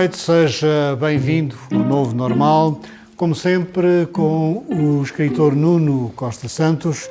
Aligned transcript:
Noite, 0.00 0.16
seja 0.16 0.96
bem-vindo 0.98 1.54
ao 1.70 1.78
Novo 1.78 2.16
Normal. 2.16 2.80
Como 3.16 3.34
sempre, 3.34 4.08
com 4.10 4.64
o 4.66 5.02
escritor 5.02 5.54
Nuno 5.54 6.10
Costa 6.16 6.48
Santos, 6.48 7.10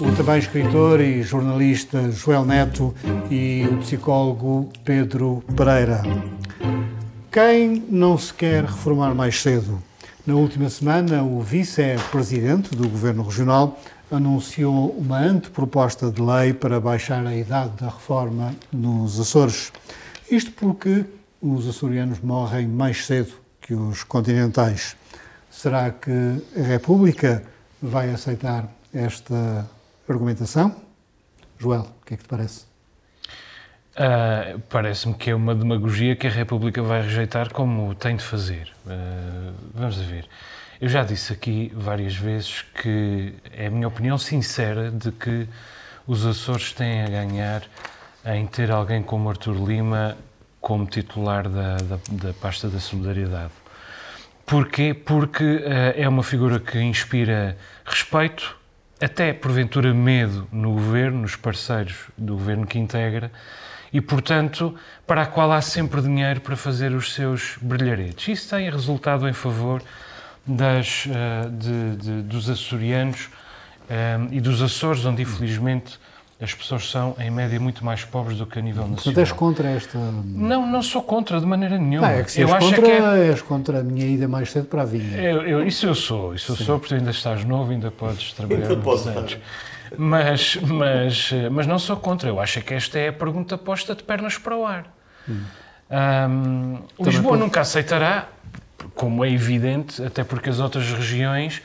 o 0.00 0.10
também 0.16 0.38
escritor 0.38 0.98
e 1.02 1.22
jornalista 1.22 2.10
Joel 2.10 2.46
Neto 2.46 2.94
e 3.30 3.68
o 3.70 3.76
psicólogo 3.80 4.70
Pedro 4.82 5.44
Pereira. 5.54 6.00
Quem 7.30 7.84
não 7.90 8.16
se 8.16 8.32
quer 8.32 8.64
reformar 8.64 9.14
mais 9.14 9.38
cedo? 9.38 9.82
Na 10.26 10.34
última 10.34 10.70
semana, 10.70 11.22
o 11.22 11.42
vice-presidente 11.42 12.74
do 12.74 12.88
Governo 12.88 13.24
Regional 13.24 13.78
anunciou 14.10 14.88
uma 14.98 15.18
anteproposta 15.18 16.10
de 16.10 16.22
lei 16.22 16.54
para 16.54 16.80
baixar 16.80 17.26
a 17.26 17.36
idade 17.36 17.72
da 17.78 17.90
reforma 17.90 18.54
nos 18.72 19.20
Açores. 19.20 19.70
Isto 20.30 20.50
porque 20.52 21.04
os 21.42 21.68
açorianos 21.68 22.20
morrem 22.20 22.68
mais 22.68 23.04
cedo 23.04 23.34
que 23.60 23.74
os 23.74 24.04
continentais. 24.04 24.96
Será 25.50 25.90
que 25.90 26.10
a 26.56 26.62
República 26.62 27.42
vai 27.82 28.10
aceitar 28.10 28.68
esta 28.94 29.68
argumentação? 30.08 30.74
Joel, 31.58 31.82
o 32.00 32.06
que 32.06 32.14
é 32.14 32.16
que 32.16 32.22
te 32.22 32.28
parece? 32.28 32.64
Uh, 33.92 34.58
Parece-me 34.70 35.14
que 35.14 35.30
é 35.30 35.34
uma 35.34 35.54
demagogia 35.54 36.16
que 36.16 36.26
a 36.26 36.30
República 36.30 36.80
vai 36.80 37.02
rejeitar 37.02 37.52
como 37.52 37.94
tem 37.94 38.16
de 38.16 38.24
fazer. 38.24 38.72
Uh, 38.86 39.52
vamos 39.74 39.96
ver. 39.96 40.26
Eu 40.80 40.88
já 40.88 41.04
disse 41.04 41.32
aqui 41.32 41.72
várias 41.74 42.14
vezes 42.16 42.62
que 42.80 43.34
é 43.52 43.66
a 43.66 43.70
minha 43.70 43.86
opinião 43.86 44.16
sincera 44.16 44.90
de 44.90 45.12
que 45.12 45.46
os 46.06 46.24
Açores 46.24 46.72
têm 46.72 47.02
a 47.02 47.08
ganhar 47.08 47.62
em 48.24 48.46
ter 48.46 48.70
alguém 48.70 49.02
como 49.02 49.28
Artur 49.28 49.54
Lima 49.54 50.16
como 50.62 50.86
titular 50.86 51.46
da, 51.48 51.76
da, 51.76 51.98
da 52.10 52.32
pasta 52.32 52.68
da 52.68 52.80
solidariedade. 52.80 53.52
Porquê? 54.46 54.94
Porque 54.94 55.44
uh, 55.44 56.00
é 56.00 56.08
uma 56.08 56.22
figura 56.22 56.58
que 56.58 56.80
inspira 56.80 57.58
respeito, 57.84 58.56
até 59.00 59.32
porventura 59.32 59.92
medo 59.92 60.48
no 60.52 60.72
governo, 60.72 61.22
nos 61.22 61.36
parceiros 61.36 61.96
do 62.16 62.34
governo 62.34 62.66
que 62.66 62.78
integra, 62.78 63.30
e, 63.92 64.00
portanto, 64.00 64.74
para 65.06 65.22
a 65.22 65.26
qual 65.26 65.52
há 65.52 65.60
sempre 65.60 66.00
dinheiro 66.00 66.40
para 66.40 66.56
fazer 66.56 66.92
os 66.92 67.12
seus 67.12 67.58
brilharetes. 67.60 68.28
Isso 68.28 68.48
tem 68.56 68.70
resultado 68.70 69.28
em 69.28 69.32
favor 69.34 69.82
das, 70.46 71.06
uh, 71.06 71.50
de, 71.50 71.96
de, 71.96 72.22
dos 72.22 72.48
açorianos 72.48 73.28
um, 73.90 74.32
e 74.32 74.40
dos 74.40 74.62
Açores, 74.62 75.04
onde, 75.04 75.22
infelizmente, 75.22 75.98
as 76.42 76.52
pessoas 76.52 76.90
são, 76.90 77.14
em 77.20 77.30
média, 77.30 77.60
muito 77.60 77.84
mais 77.84 78.04
pobres 78.04 78.36
do 78.36 78.44
que 78.44 78.58
a 78.58 78.62
nível 78.62 78.82
nacional. 78.82 79.04
Portanto, 79.04 79.18
és 79.18 79.32
contra 79.32 79.68
esta... 79.68 79.96
Não, 79.96 80.66
não 80.66 80.82
sou 80.82 81.00
contra, 81.00 81.38
de 81.38 81.46
maneira 81.46 81.78
nenhuma. 81.78 82.08
Não, 82.08 82.14
é 82.14 82.24
que 82.24 82.32
se 82.32 82.40
eu 82.40 82.52
és, 82.52 82.64
contra, 82.64 82.82
que 82.82 82.90
é... 82.90 83.28
és 83.28 83.42
contra 83.42 83.78
a 83.78 83.82
minha 83.84 84.04
ida 84.04 84.26
mais 84.26 84.50
cedo 84.50 84.66
para 84.66 84.82
a 84.82 84.84
vinha. 84.84 85.18
Eu, 85.18 85.42
eu, 85.42 85.66
isso 85.66 85.86
eu 85.86 85.94
sou, 85.94 86.34
isso 86.34 86.50
eu 86.50 86.56
Sim. 86.56 86.64
sou, 86.64 86.78
porque 86.80 86.94
ainda 86.94 87.12
estás 87.12 87.44
novo, 87.44 87.70
ainda 87.70 87.92
podes 87.92 88.32
trabalhar 88.32 88.68
ainda 88.68 88.74
muitos 88.74 89.06
anos. 89.06 89.38
Mas, 89.96 90.56
mas, 90.56 91.30
mas 91.52 91.66
não 91.66 91.78
sou 91.78 91.96
contra, 91.96 92.28
eu 92.28 92.40
acho 92.40 92.60
que 92.62 92.74
esta 92.74 92.98
é 92.98 93.08
a 93.08 93.12
pergunta 93.12 93.56
posta 93.56 93.94
de 93.94 94.02
pernas 94.02 94.36
para 94.36 94.56
o 94.56 94.66
ar. 94.66 94.86
Hum. 95.28 95.42
Um, 95.92 97.04
Lisboa 97.04 97.36
nunca 97.36 97.60
aceitará, 97.60 98.28
como 98.94 99.24
é 99.24 99.30
evidente, 99.30 100.02
até 100.02 100.24
porque 100.24 100.50
as 100.50 100.58
outras 100.58 100.90
regiões 100.90 101.62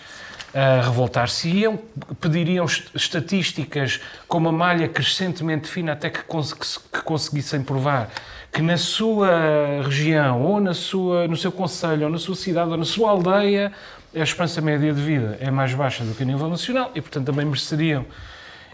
a 0.54 0.82
revoltar-se-iam, 0.82 1.80
pediriam 2.20 2.66
estatísticas 2.66 4.00
com 4.28 4.38
uma 4.38 4.52
malha 4.52 4.88
crescentemente 4.88 5.68
fina 5.68 5.94
até 5.94 6.10
que, 6.10 6.24
cons 6.24 6.54
que 6.54 7.02
conseguissem 7.04 7.62
provar 7.62 8.10
que 8.52 8.62
na 8.62 8.78
sua 8.78 9.84
região, 9.84 10.42
ou 10.42 10.60
na 10.60 10.74
sua, 10.74 11.28
no 11.28 11.38
seu 11.38 11.52
conselho, 11.52 12.06
ou 12.06 12.10
na 12.10 12.18
sua 12.18 12.36
cidade, 12.36 12.72
ou 12.72 12.78
na 12.78 12.86
sua 12.86 13.12
aldeia, 13.12 13.72
a 14.16 14.20
esperança 14.20 14.62
média 14.62 14.92
de 14.94 15.02
vida 15.02 15.38
é 15.40 15.52
mais 15.52 15.74
baixa 15.74 16.04
do 16.04 16.16
que 16.16 16.24
a 16.24 16.26
nível 16.26 16.50
nacional 16.50 16.92
e, 16.96 17.02
portanto, 17.02 17.26
também 17.26 17.46
mereceriam 17.46 18.06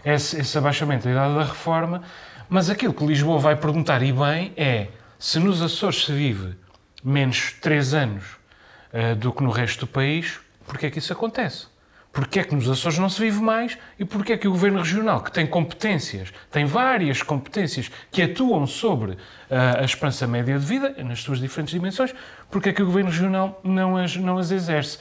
esse, 0.04 0.40
esse 0.40 0.56
abaixamento 0.56 1.04
da 1.04 1.10
idade 1.10 1.34
da 1.34 1.44
reforma. 1.44 2.02
Mas 2.48 2.70
aquilo 2.70 2.94
que 2.94 3.04
Lisboa 3.04 3.38
vai 3.38 3.56
perguntar, 3.56 4.02
e 4.02 4.12
bem, 4.12 4.52
é 4.56 4.88
se 5.18 5.38
nos 5.38 5.60
Açores 5.60 6.04
se 6.04 6.12
vive 6.12 6.54
menos 7.02 7.52
3 7.60 7.94
anos 7.94 8.24
uh, 8.92 9.14
do 9.16 9.32
que 9.32 9.42
no 9.42 9.50
resto 9.50 9.80
do 9.80 9.86
país, 9.86 10.38
porquê 10.66 10.86
é 10.86 10.90
que 10.90 10.98
isso 10.98 11.12
acontece? 11.12 11.66
Porquê 12.14 12.38
é 12.38 12.44
que 12.44 12.54
nos 12.54 12.70
Açores 12.70 12.96
não 12.96 13.08
se 13.08 13.20
vive 13.20 13.42
mais 13.42 13.76
e 13.98 14.04
porquê 14.04 14.34
é 14.34 14.36
que 14.36 14.46
o 14.46 14.52
Governo 14.52 14.78
Regional, 14.78 15.20
que 15.20 15.32
tem 15.32 15.44
competências, 15.44 16.32
tem 16.48 16.64
várias 16.64 17.22
competências 17.24 17.90
que 18.12 18.22
atuam 18.22 18.68
sobre 18.68 19.12
uh, 19.14 19.18
a 19.80 19.84
esperança 19.84 20.24
média 20.24 20.56
de 20.56 20.64
vida, 20.64 20.94
nas 21.02 21.22
suas 21.22 21.40
diferentes 21.40 21.74
dimensões, 21.74 22.14
porquê 22.52 22.68
é 22.68 22.72
que 22.72 22.82
o 22.82 22.86
Governo 22.86 23.10
Regional 23.10 23.60
não 23.64 23.96
as, 23.96 24.16
não 24.16 24.38
as 24.38 24.52
exerce? 24.52 24.98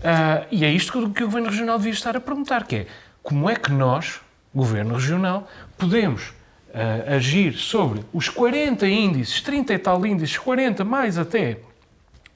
Uh, 0.00 0.44
e 0.50 0.64
é 0.64 0.70
isto 0.72 0.90
que 0.90 1.14
que 1.14 1.22
o 1.22 1.26
Governo 1.26 1.48
Regional 1.48 1.78
devia 1.78 1.92
estar 1.92 2.16
a 2.16 2.20
perguntar, 2.20 2.66
que 2.66 2.74
é 2.74 2.86
como 3.22 3.48
é 3.48 3.54
que 3.54 3.70
nós, 3.70 4.20
Governo 4.52 4.94
Regional, 4.94 5.48
podemos 5.78 6.30
uh, 6.70 7.14
agir 7.14 7.52
sobre 7.52 8.00
os 8.12 8.28
40 8.28 8.88
índices, 8.88 9.40
30 9.40 9.74
e 9.74 9.78
tal 9.78 10.04
índices, 10.04 10.36
40 10.38 10.84
mais 10.84 11.18
até, 11.18 11.58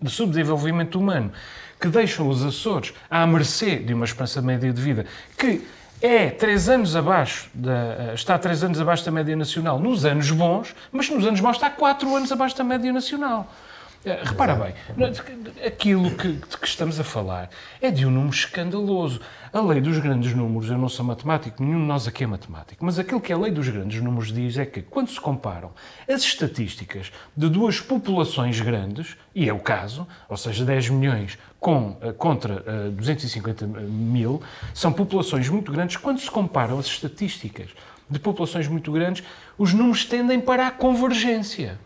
de 0.00 0.10
subdesenvolvimento 0.10 0.96
humano, 0.96 1.32
que 1.80 1.88
deixam 1.88 2.28
os 2.28 2.44
Açores 2.44 2.92
à 3.10 3.26
mercê 3.26 3.76
de 3.76 3.94
uma 3.94 4.04
esperança 4.04 4.40
média 4.40 4.72
de 4.72 4.80
vida 4.80 5.06
que 5.36 5.62
é 6.00 6.28
três 6.28 6.68
anos 6.68 6.94
abaixo 6.94 7.48
da, 7.54 8.12
está 8.14 8.38
três 8.38 8.62
anos 8.62 8.80
abaixo 8.80 9.04
da 9.04 9.10
média 9.10 9.34
nacional 9.34 9.78
nos 9.78 10.04
anos 10.04 10.30
bons, 10.30 10.74
mas 10.92 11.08
nos 11.08 11.26
anos 11.26 11.40
maus 11.40 11.56
está 11.56 11.70
quatro 11.70 12.14
anos 12.14 12.30
abaixo 12.30 12.56
da 12.56 12.64
média 12.64 12.92
nacional. 12.92 13.50
Eh, 14.06 14.22
repara 14.22 14.54
bem, 14.54 14.72
aquilo 15.66 16.12
que, 16.12 16.28
de 16.28 16.56
que 16.56 16.68
estamos 16.68 17.00
a 17.00 17.02
falar 17.02 17.50
é 17.82 17.90
de 17.90 18.06
um 18.06 18.10
número 18.10 18.32
escandaloso. 18.32 19.20
A 19.52 19.60
lei 19.60 19.80
dos 19.80 19.98
grandes 19.98 20.32
números, 20.32 20.70
eu 20.70 20.78
não 20.78 20.88
sou 20.88 21.04
matemático, 21.04 21.60
nenhum 21.60 21.80
de 21.80 21.86
nós 21.86 22.06
aqui 22.06 22.22
é 22.22 22.26
matemático, 22.26 22.84
mas 22.84 23.00
aquilo 23.00 23.20
que 23.20 23.32
a 23.32 23.36
lei 23.36 23.50
dos 23.50 23.68
grandes 23.68 24.00
números 24.00 24.32
diz 24.32 24.58
é 24.58 24.64
que 24.64 24.80
quando 24.80 25.08
se 25.08 25.20
comparam 25.20 25.72
as 26.08 26.22
estatísticas 26.22 27.10
de 27.36 27.48
duas 27.48 27.80
populações 27.80 28.60
grandes, 28.60 29.16
e 29.34 29.48
é 29.48 29.52
o 29.52 29.58
caso, 29.58 30.06
ou 30.28 30.36
seja, 30.36 30.64
10 30.64 30.90
milhões 30.90 31.36
com, 31.58 31.96
eh, 32.00 32.12
contra 32.12 32.58
uh, 32.58 32.86
eh, 32.86 32.90
250 32.90 33.66
mil, 33.66 34.40
são 34.72 34.92
populações 34.92 35.48
muito 35.48 35.72
grandes, 35.72 35.96
quando 35.96 36.20
se 36.20 36.30
comparam 36.30 36.78
as 36.78 36.86
estatísticas 36.86 37.70
de 38.08 38.20
populações 38.20 38.68
muito 38.68 38.92
grandes, 38.92 39.24
os 39.58 39.72
números 39.72 40.04
tendem 40.04 40.40
para 40.40 40.68
a 40.68 40.70
convergência. 40.70 41.76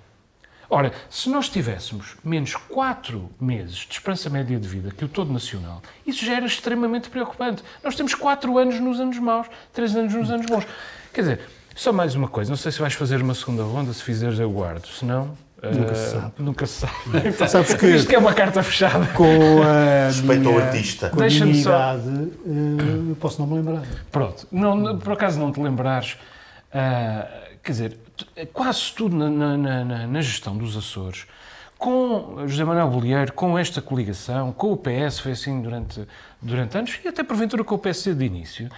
Ora, 0.70 0.92
se 1.10 1.28
nós 1.28 1.48
tivéssemos 1.48 2.16
menos 2.22 2.54
4 2.54 3.28
meses 3.41 3.78
de 3.78 3.94
esperança 3.94 4.31
média 4.31 4.56
de 4.58 4.69
vida 4.69 4.92
que 4.97 5.04
o 5.04 5.08
todo 5.08 5.32
nacional, 5.32 5.82
isso 6.06 6.25
já 6.25 6.36
era 6.36 6.47
extremamente 6.47 7.10
preocupante. 7.10 7.64
Nós 7.82 7.97
temos 7.97 8.14
4 8.14 8.56
anos 8.56 8.78
nos 8.78 9.00
anos 9.00 9.19
maus, 9.19 9.48
3 9.72 9.97
anos 9.97 10.14
nos 10.14 10.31
anos 10.31 10.47
bons. 10.47 10.64
Quer 11.12 11.20
dizer, 11.22 11.41
só 11.75 11.92
mais 11.92 12.14
uma 12.14 12.28
coisa, 12.28 12.50
não 12.50 12.56
sei 12.56 12.70
se 12.70 12.78
vais 12.78 12.94
fazer 12.94 13.20
uma 13.20 13.34
segunda 13.34 13.64
ronda, 13.64 13.92
se 13.92 14.03
fizeres 14.03 14.38
eu 14.38 14.48
guardo, 14.48 14.87
se 14.87 15.05
não... 15.05 15.37
Nunca 15.62 15.94
se 15.94 16.11
sabe. 16.12 16.26
Uh, 16.26 16.43
nunca 16.43 16.67
se 16.67 16.72
sabe. 16.72 16.93
Sabes 17.49 17.75
que 17.75 17.87
Isto 17.87 18.14
é 18.14 18.19
uma 18.19 18.32
carta 18.32 18.62
fechada. 18.62 19.06
Com 19.08 19.62
a 19.62 20.06
Respeito 20.08 20.49
ao 20.49 20.58
artista. 20.58 21.11
Com 21.11 21.22
a 21.22 21.26
minha 21.26 21.46
idade, 21.46 22.08
uh, 22.08 23.17
posso 23.20 23.43
não 23.43 23.46
me 23.46 23.56
lembrar. 23.56 23.82
Pronto. 24.11 24.49
Não, 24.50 24.99
por 24.99 25.12
acaso 25.12 25.38
não 25.38 25.52
te 25.52 25.61
lembrares, 25.61 26.17
uh, 26.72 27.28
quer 27.62 27.72
dizer, 27.72 27.99
quase 28.52 28.93
tudo 28.93 29.17
na, 29.17 29.28
na, 29.31 29.84
na, 29.84 30.06
na, 30.06 30.20
gestão 30.20 30.56
dos 30.56 30.76
Açores, 30.76 31.26
com 31.78 32.46
José 32.46 32.64
Manuel 32.64 32.88
Bolieiro, 32.88 33.32
com 33.32 33.58
esta 33.58 33.81
coligação, 33.81 34.52
com 34.52 34.72
o 34.72 34.76
PS, 34.76 35.20
foi 35.20 35.32
assim 35.32 35.61
durante, 35.62 36.06
durante 36.40 36.76
anos, 36.76 36.99
e 37.05 37.08
até 37.08 37.22
porventura 37.22 37.64
com 37.64 37.75
o 37.75 37.78
PSD 37.78 38.14
de 38.14 38.25
início, 38.25 38.70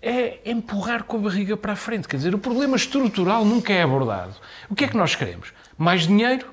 é 0.00 0.40
empurrar 0.44 1.04
com 1.04 1.18
a 1.18 1.20
barriga 1.20 1.56
para 1.56 1.74
a 1.74 1.76
frente. 1.76 2.08
Quer 2.08 2.16
dizer, 2.16 2.34
o 2.34 2.38
problema 2.38 2.76
estrutural 2.76 3.44
nunca 3.44 3.72
é 3.72 3.82
abordado. 3.82 4.34
O 4.68 4.74
que 4.74 4.84
é 4.84 4.88
que 4.88 4.96
nós 4.96 5.14
queremos? 5.14 5.52
Mais 5.78 6.06
dinheiro? 6.06 6.52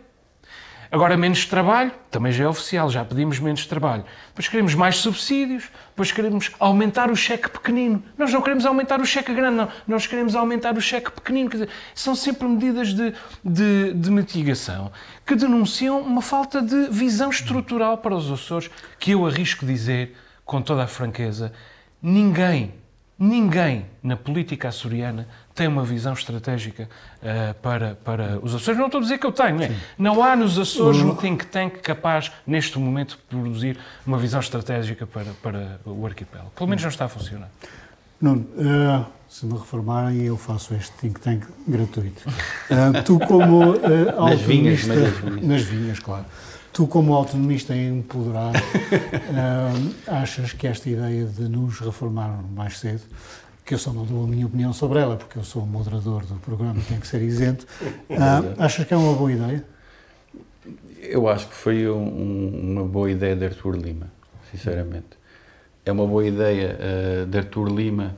Agora, 0.92 1.16
menos 1.16 1.46
trabalho, 1.46 1.92
também 2.10 2.32
já 2.32 2.46
é 2.46 2.48
oficial, 2.48 2.90
já 2.90 3.06
pedimos 3.06 3.38
menos 3.40 3.64
trabalho. 3.68 4.04
Depois 4.30 4.48
queremos 4.48 4.74
mais 4.74 4.96
subsídios, 4.96 5.70
depois 5.90 6.12
queremos 6.12 6.50
aumentar 6.60 7.12
o 7.12 7.16
cheque 7.16 7.48
pequenino. 7.48 8.04
Nós 8.18 8.34
não 8.34 8.42
queremos 8.42 8.66
aumentar 8.66 9.00
o 9.00 9.06
cheque 9.06 9.32
grande, 9.32 9.58
não. 9.58 9.70
Nós 9.88 10.08
queremos 10.08 10.36
aumentar 10.36 10.76
o 10.76 10.82
cheque 10.82 11.12
pequenino. 11.12 11.48
Quer 11.48 11.58
dizer, 11.58 11.70
são 11.94 12.16
sempre 12.16 12.48
medidas 12.48 12.94
de, 12.94 13.14
de, 13.46 13.94
de 13.94 14.10
mitigação 14.10 14.92
que 15.28 15.36
denunciam 15.36 16.02
uma 16.02 16.24
falta 16.24 16.60
de 16.60 16.88
visão 16.90 17.30
estrutural 17.30 18.00
para 18.00 18.16
os 18.16 18.32
Açores, 18.32 18.72
que 18.98 19.12
eu 19.12 19.28
arrisco 19.28 19.68
dizer, 19.68 20.16
com 20.44 20.60
toda 20.60 20.84
a 20.84 20.88
franqueza, 20.88 21.54
ninguém, 22.02 22.74
ninguém 23.18 23.86
na 24.02 24.18
política 24.18 24.70
açoriana 24.70 25.28
tem 25.60 25.68
uma 25.68 25.84
visão 25.84 26.14
estratégica 26.14 26.90
uh, 27.22 27.54
para, 27.56 27.96
para 27.96 28.40
os 28.42 28.56
Açores. 28.56 28.80
Não 28.80 28.86
estou 28.86 29.00
a 29.00 29.02
dizer 29.02 29.18
que 29.18 29.28
eu 29.28 29.32
tenho, 29.34 29.62
é? 29.62 29.76
não 29.98 30.24
há 30.24 30.34
nos 30.34 30.58
Açores 30.58 31.02
um 31.02 31.14
think 31.14 31.46
tank 31.48 31.82
capaz, 31.82 32.32
neste 32.48 32.80
momento, 32.80 33.18
de 33.18 33.24
produzir 33.24 33.78
uma 34.08 34.18
visão 34.18 34.40
estratégica 34.40 35.06
para, 35.06 35.34
para 35.44 35.82
o 35.86 36.06
arquipélago. 36.06 36.52
Pelo 36.56 36.70
menos 36.70 36.82
não 36.82 36.90
está 36.90 37.06
a 37.06 37.10
funcionar. 37.10 37.50
Nuno, 38.22 38.48
uh, 38.56 39.06
se 39.28 39.46
me 39.46 39.52
reformarem, 39.52 40.22
eu 40.22 40.38
faço 40.38 40.74
este 40.76 40.94
think 40.94 41.20
tank 41.20 41.46
gratuito. 41.68 42.24
Uh, 42.30 43.04
tu, 43.04 43.20
como 43.20 43.72
uh, 43.72 44.30
nas 44.30 44.40
vinhas, 44.40 44.88
nas 45.42 45.62
vinhas, 45.64 46.00
claro. 46.00 46.24
Tu, 46.72 46.88
como 46.88 47.14
autonomista 47.14 47.76
empoderado, 47.76 48.58
uh, 48.58 49.96
achas 50.08 50.54
que 50.54 50.68
esta 50.68 50.90
ideia 50.90 51.26
de 51.26 51.50
nos 51.50 51.82
reformar 51.82 52.42
mais 52.56 52.80
cedo 52.80 53.02
que 53.69 53.75
eu 53.75 53.77
só 53.77 53.94
não 53.94 54.04
dou 54.04 54.24
a 54.24 54.27
minha 54.27 54.48
opinião 54.48 54.74
sobre 54.74 54.98
ela, 54.98 55.16
porque 55.16 55.38
eu 55.38 55.44
sou 55.44 55.62
o 55.62 55.68
moderador 55.68 56.25
do 56.25 56.33
programa, 56.39 56.81
tenho 56.88 57.00
que 57.00 57.07
ser 57.07 57.21
isento. 57.21 57.68
Ah, 58.10 58.66
achas 58.66 58.88
que 58.88 58.94
é 58.95 58.98
uma 58.98 59.13
boa 59.13 59.31
ideia? 59.31 59.63
Eu 61.04 61.30
acho 61.30 61.48
que 61.48 61.54
foi 61.54 61.88
um, 61.88 62.71
uma 62.71 62.83
boa 62.83 63.12
ideia 63.12 63.36
de 63.36 63.45
Artur 63.45 63.75
Lima, 63.75 64.12
sinceramente. 64.50 65.06
É 65.86 65.92
uma 65.92 66.07
boa 66.07 66.25
ideia 66.25 66.77
uh, 66.80 67.25
de 67.27 67.38
Artur 67.38 67.71
Lima 67.71 68.16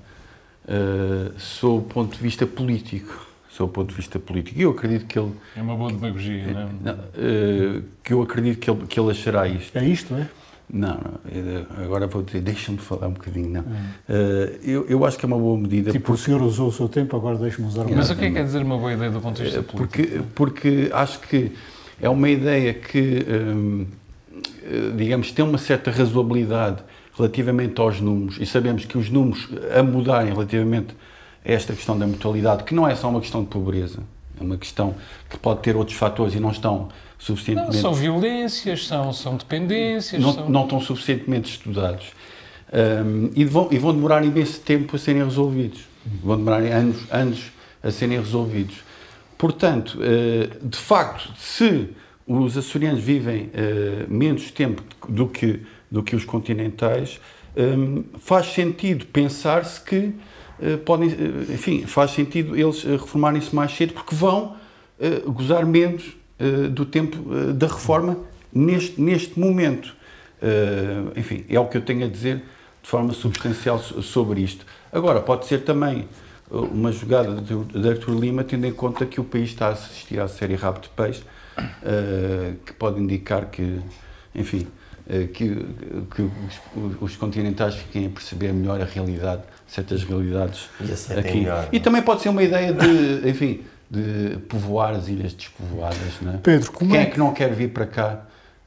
uh, 0.63 1.38
sob 1.38 1.80
o 1.80 1.81
ponto 1.81 2.15
de 2.15 2.24
vista 2.24 2.48
político. 2.48 3.27
Sob 3.50 3.69
o 3.69 3.74
ponto 3.74 3.89
de 3.89 3.95
vista 3.95 4.18
político. 4.18 4.57
Eu 4.57 4.71
acredito 4.71 5.06
que 5.06 5.19
ele. 5.19 5.33
É 5.57 5.62
uma 5.62 5.75
boa 5.75 5.92
demagogia, 5.92 6.48
não 6.53 6.62
é? 6.62 6.69
Não, 6.81 6.94
uh, 6.94 7.83
que 8.01 8.13
eu 8.13 8.21
acredito 8.21 8.57
que 8.57 8.71
ele, 8.71 8.88
que 8.88 8.98
ele 8.98 9.12
achará 9.12 9.50
isto. 9.50 9.77
É 9.77 9.83
isto, 9.83 10.15
é? 10.15 10.30
Não, 10.74 10.94
não, 10.96 11.84
agora 11.84 12.08
vou 12.08 12.24
dizer, 12.24 12.40
deixa-me 12.42 12.78
falar 12.78 13.08
um 13.08 13.14
bocadinho, 13.14 13.50
não. 13.50 13.62
Uh, 13.62 14.58
eu, 14.64 14.88
eu 14.88 15.06
acho 15.06 15.18
que 15.18 15.26
é 15.26 15.28
uma 15.28 15.38
boa 15.38 15.60
medida. 15.60 15.92
Tipo, 15.92 16.06
porque... 16.06 16.22
o 16.22 16.26
senhor 16.26 16.42
usou 16.42 16.70
o 16.70 16.72
seu 16.72 16.88
tempo, 16.88 17.16
agora 17.18 17.38
deixe-me 17.38 17.68
usar 17.68 17.82
o 17.82 17.86
meu 17.88 17.98
Mas 17.98 18.10
o 18.10 18.16
que 18.16 18.26
é 18.26 18.28
que 18.30 18.36
quer 18.36 18.46
dizer 18.46 18.64
uma 18.64 18.78
boa 18.78 18.94
ideia 18.94 19.12
do 19.12 19.20
ponto 19.20 19.36
de 19.36 19.44
vista 19.44 19.62
político? 19.62 19.78
Porque, 19.78 20.22
porque 20.34 20.90
acho 20.94 21.20
que 21.20 21.52
é 22.02 22.08
uma 22.08 22.30
ideia 22.30 22.74
que, 22.74 23.26
um, 23.30 23.86
digamos, 24.96 25.32
tem 25.34 25.44
uma 25.44 25.58
certa 25.58 25.92
razoabilidade 25.92 26.82
relativamente 27.18 27.80
aos 27.80 28.00
números, 28.00 28.38
e 28.40 28.46
sabemos 28.46 28.86
que 28.86 28.98
os 28.98 29.10
números 29.10 29.50
a 29.78 29.84
mudarem 29.84 30.32
relativamente 30.32 30.96
a 31.46 31.52
esta 31.52 31.74
questão 31.74 31.98
da 31.98 32.08
mortalidade, 32.08 32.64
que 32.64 32.74
não 32.74 32.88
é 32.88 32.96
só 32.96 33.10
uma 33.10 33.20
questão 33.20 33.42
de 33.44 33.50
pobreza, 33.50 34.00
é 34.40 34.44
uma 34.44 34.58
questão 34.58 34.96
que 35.30 35.38
pode 35.38 35.62
ter 35.62 35.76
outros 35.76 35.98
fatores 35.98 36.34
e 36.34 36.40
não 36.40 36.52
estão 36.52 36.90
suficientemente. 37.22 37.76
Não, 37.76 37.82
são 37.82 37.94
violências, 37.94 38.88
são, 38.88 39.14
são 39.14 39.38
dependências. 39.38 40.20
Não, 40.20 40.34
são... 40.34 40.50
não 40.50 40.64
estão 40.64 40.82
suficientemente 40.82 41.52
estudados. 41.52 42.08
Um, 42.74 43.30
e, 43.36 43.46
vão, 43.46 43.68
e 43.72 43.78
vão 43.78 43.94
demorar 43.94 44.26
imenso 44.26 44.60
tempo 44.62 44.96
a 44.96 45.00
serem 45.00 45.24
resolvidos. 45.24 45.82
Vão 46.24 46.38
demorar 46.38 46.64
anos, 46.64 46.98
anos 47.12 47.52
a 47.84 47.92
serem 47.92 48.18
resolvidos. 48.18 48.78
Portanto, 49.38 50.00
uh, 50.00 50.68
de 50.68 50.78
facto, 50.78 51.32
se 51.38 51.90
os 52.26 52.58
açorianos 52.58 53.04
vivem 53.04 53.46
uh, 53.46 54.12
menos 54.12 54.50
tempo 54.50 54.84
do 55.08 55.28
que, 55.28 55.60
do 55.92 56.02
que 56.02 56.16
os 56.16 56.26
continentais, 56.26 57.20
um, 57.56 58.04
faz 58.18 58.48
sentido 58.48 59.06
pensar-se 59.06 59.80
que 59.80 60.14
uh, 60.60 60.78
podem, 60.86 61.10
enfim, 61.54 61.86
faz 61.86 62.12
sentido 62.12 62.58
eles 62.58 62.84
reformarem-se 62.84 63.54
mais 63.54 63.72
cedo 63.74 63.94
porque 63.94 64.16
vão 64.16 64.60
gozar 65.26 65.66
menos 65.66 66.04
eh, 66.04 66.21
do 66.70 66.86
tempo 66.86 67.18
uh, 67.30 67.54
da 67.54 67.68
reforma 67.68 68.18
neste, 68.54 69.00
neste 69.00 69.40
momento. 69.40 69.96
Uh, 70.42 71.18
enfim, 71.18 71.46
é 71.48 71.60
o 71.60 71.68
que 71.68 71.78
eu 71.78 71.82
tenho 71.82 72.06
a 72.06 72.10
dizer 72.10 72.44
de 72.82 72.90
forma 72.90 73.14
substancial 73.14 73.78
sobre 73.80 74.42
isto. 74.42 74.66
Agora, 74.92 75.22
pode 75.22 75.46
ser 75.46 75.64
também 75.64 76.08
uma 76.50 76.92
jogada 76.92 77.40
de 77.40 77.88
Arthur 77.90 78.20
Lima, 78.20 78.44
tendo 78.44 78.66
em 78.66 78.74
conta 78.74 79.06
que 79.06 79.22
o 79.22 79.24
país 79.24 79.50
está 79.50 79.68
a 79.68 79.72
assistir 79.72 80.20
à 80.20 80.28
série 80.28 80.56
Rabo 80.56 80.82
de 80.82 80.90
Peixe, 80.90 81.22
que 82.66 82.74
pode 82.74 83.00
indicar 83.00 83.46
que, 83.46 83.80
enfim, 84.36 84.68
que, 85.34 85.66
que 86.14 86.22
os, 86.22 87.02
os, 87.02 87.16
continentais 87.16 87.76
fiquem 87.76 88.08
a 88.08 88.10
perceber 88.10 88.52
melhor 88.52 88.82
a 88.82 88.86
realidade, 88.86 89.44
certas 89.66 90.04
realidades 90.04 90.68
aqui. 91.16 91.38
Melhor, 91.38 91.70
e 91.72 91.80
também 91.80 92.02
pode 92.02 92.22
ser 92.22 92.30
uma 92.30 92.44
ideia 92.44 92.74
de, 92.74 93.22
enfim, 93.30 93.62
de 93.92 94.38
povoar 94.48 94.96
as 94.96 95.10
ilhas 95.10 95.34
despovoadas. 95.34 96.22
Não 96.22 96.36
é? 96.36 96.38
Pedro, 96.38 96.72
como 96.72 96.92
Quem 96.92 97.02
é 97.02 97.06
que 97.08 97.20
não 97.20 97.34
quer 97.34 97.54
vir 97.54 97.74
para 97.74 97.86
cá 97.86 98.22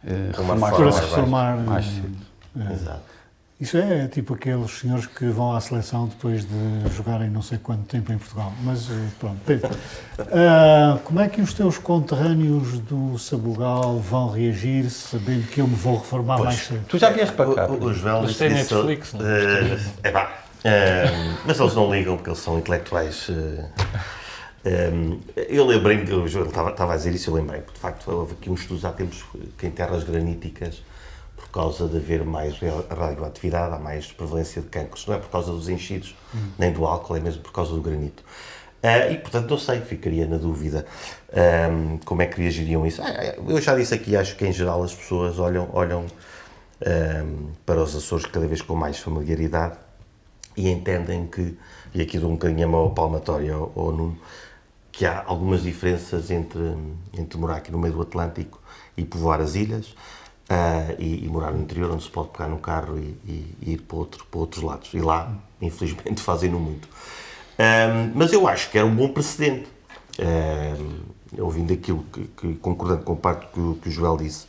uh, 0.05 0.37
reformar 0.37 0.73
para 0.73 0.93
se 0.93 1.01
reformar 1.01 1.57
mais 1.57 1.87
cedo? 1.87 2.17
É. 2.61 2.73
Exato. 2.73 3.15
Isso 3.59 3.79
é 3.79 4.07
tipo 4.09 4.35
aqueles 4.35 4.71
senhores 4.73 5.07
que 5.07 5.27
vão 5.27 5.57
à 5.57 5.61
seleção 5.61 6.07
depois 6.07 6.45
de 6.45 6.95
jogarem 6.95 7.31
não 7.31 7.41
sei 7.41 7.57
quanto 7.57 7.85
tempo 7.85 8.13
em 8.13 8.19
Portugal. 8.19 8.53
Mas 8.63 8.91
eh, 8.91 8.95
pronto, 9.19 9.41
Pedro, 9.47 9.71
uh, 9.73 10.99
como 11.05 11.21
é 11.21 11.29
que 11.29 11.41
os 11.41 11.55
teus 11.55 11.79
conterrâneos 11.79 12.81
do 12.81 13.17
Sabugal 13.17 13.99
vão 14.01 14.29
reagir 14.31 14.91
sabendo 14.91 15.47
que 15.47 15.61
eu 15.61 15.69
me 15.69 15.77
vou 15.77 15.97
reformar 15.97 16.37
pois, 16.37 16.49
mais 16.49 16.61
cedo? 16.67 16.85
Tu 16.89 16.99
já 16.99 17.11
vieste 17.11 17.35
para 17.35 17.55
cá? 17.55 17.71
Os 17.71 18.01
velhos 18.01 18.37
têm 18.37 18.51
Netflix, 18.51 19.15
uh, 19.15 19.19
é 20.03 20.11
pá, 20.11 20.33
uh, 20.59 21.39
mas 21.47 21.59
eles 21.59 21.75
não 21.75 21.91
ligam 21.91 22.17
porque 22.17 22.31
eles 22.31 22.41
são 22.41 22.59
intelectuais 22.59 23.31
um, 24.65 25.21
eu 25.37 25.67
lembrei-me, 25.67 26.07
João 26.27 26.47
estava, 26.47 26.95
a 26.95 26.97
dizer 26.97 27.15
isso, 27.15 27.31
eu 27.31 27.35
lembrei, 27.35 27.61
porque 27.61 27.75
de 27.75 27.81
facto 27.81 28.11
houve 28.11 28.33
aqui 28.33 28.51
uns 28.51 28.61
estudos 28.63 28.85
há 28.85 28.93
tempos 28.93 29.25
que 29.59 29.67
em 29.67 29.71
terras 29.71 30.05
graníticas, 30.05 30.83
por 31.37 31.49
causa 31.51 31.87
de 31.87 31.97
haver 31.97 32.25
mais 32.25 32.59
radioatividade, 32.91 33.75
há 33.75 33.79
mais 33.79 34.11
prevalência 34.11 34.63
de 34.63 34.69
cancros, 34.69 35.07
não 35.07 35.15
é 35.15 35.19
por 35.19 35.29
causa 35.29 35.53
dos 35.53 35.69
enchidos, 35.69 36.17
hum. 36.35 36.51
nem 36.59 36.73
do 36.73 36.87
álcool, 36.87 37.17
é 37.17 37.21
mesmo 37.21 37.43
por 37.43 37.53
causa 37.53 37.75
do 37.75 37.81
granito. 37.81 38.23
Uh, 38.83 39.13
e 39.13 39.17
portanto 39.17 39.49
não 39.49 39.59
sei, 39.59 39.81
ficaria 39.81 40.27
na 40.27 40.37
dúvida 40.37 40.85
um, 41.71 41.97
como 42.05 42.21
é 42.21 42.27
que 42.27 42.41
reagiriam 42.41 42.87
isso. 42.87 43.01
Ah, 43.03 43.35
eu 43.49 43.61
já 43.61 43.75
disse 43.75 43.95
aqui, 43.95 44.15
acho 44.15 44.37
que 44.37 44.47
em 44.47 44.53
geral 44.53 44.83
as 44.83 44.95
pessoas 44.95 45.39
olham, 45.39 45.71
olham 45.73 46.05
um, 46.87 47.53
para 47.65 47.83
os 47.83 47.97
Açores 47.97 48.27
cada 48.27 48.47
vez 48.47 48.61
com 48.61 48.75
mais 48.75 48.99
familiaridade 48.99 49.77
e 50.55 50.69
entendem 50.69 51.27
que, 51.27 51.57
e 51.95 52.03
aqui 52.03 52.19
dou 52.19 52.29
um 52.31 52.35
bocadinho 52.35 52.67
a 52.67 52.71
mão 52.71 52.93
palmatória 52.93 53.55
ao, 53.55 53.73
ao 53.75 53.91
Nuno, 53.91 54.19
que 54.97 55.05
há 55.05 55.25
algumas 55.27 55.63
diferenças 55.63 56.31
entre, 56.31 56.61
entre 57.13 57.37
morar 57.37 57.57
aqui 57.57 57.73
no 57.73 57.79
meio 57.79 57.95
do 57.95 58.03
Atlântico 58.03 58.61
e 58.97 59.05
povoar 59.05 59.41
as 59.41 59.57
ilhas 59.57 59.89
uh, 59.89 60.95
e, 60.99 61.25
e, 61.25 61.29
morar 61.29 61.51
no 61.51 61.61
interior, 61.61 61.91
onde 61.91 62.05
se 62.05 62.11
pode 62.11 62.29
pegar 62.29 62.49
no 62.49 62.59
carro 62.59 62.97
e, 62.97 63.19
e, 63.27 63.57
e 63.61 63.73
ir 63.73 63.79
para, 63.79 63.97
outro, 63.97 64.25
para 64.25 64.41
outros 64.41 64.63
lados. 64.63 64.95
E 64.95 65.01
lá, 65.01 65.33
infelizmente, 65.61 66.21
fazem-no 66.23 66.61
muito. 66.61 66.89
Um, 67.59 68.13
mas 68.15 68.33
eu 68.33 68.47
acho 68.47 68.71
que 68.71 68.79
era 68.79 68.87
um 68.87 68.95
bom 68.95 69.09
precedente. 69.09 69.69
Um, 70.19 71.43
ouvindo 71.43 71.73
aquilo 71.73 72.05
que, 72.13 72.25
que, 72.29 72.55
concordando 72.57 73.03
com 73.03 73.15
a 73.15 73.17
parte 73.17 73.47
que, 73.47 73.81
que 73.81 73.89
o 73.89 73.91
Joel 73.91 74.17
disse, 74.17 74.47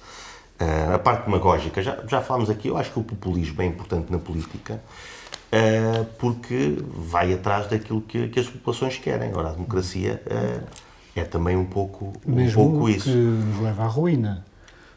uh, 0.62 0.94
a 0.94 1.00
parte 1.00 1.26
demagógica, 1.26 1.82
já, 1.82 2.04
já 2.08 2.22
falámos 2.22 2.52
aqui, 2.52 2.68
eu 2.68 2.78
acho 2.78 2.92
que 2.92 3.00
o 3.00 3.04
populismo 3.04 3.64
é 3.64 3.66
importante 3.66 4.12
na 4.12 4.20
política. 4.20 4.80
Uh, 5.52 6.04
porque 6.18 6.78
vai 6.84 7.34
atrás 7.34 7.68
daquilo 7.68 8.02
que, 8.02 8.28
que, 8.28 8.40
as 8.40 8.48
populações 8.48 8.98
querem. 8.98 9.34
Ora, 9.34 9.50
a 9.50 9.52
democracia 9.54 10.22
uh, 10.26 10.64
é 11.16 11.24
também 11.24 11.56
um 11.56 11.66
pouco, 11.66 12.14
um 12.26 12.36
Mesmo 12.36 12.72
pouco 12.72 12.90
isso. 12.90 13.10
que 13.10 13.16
nos 13.16 13.62
leva 13.62 13.84
à 13.84 13.88
ruína. 13.88 14.44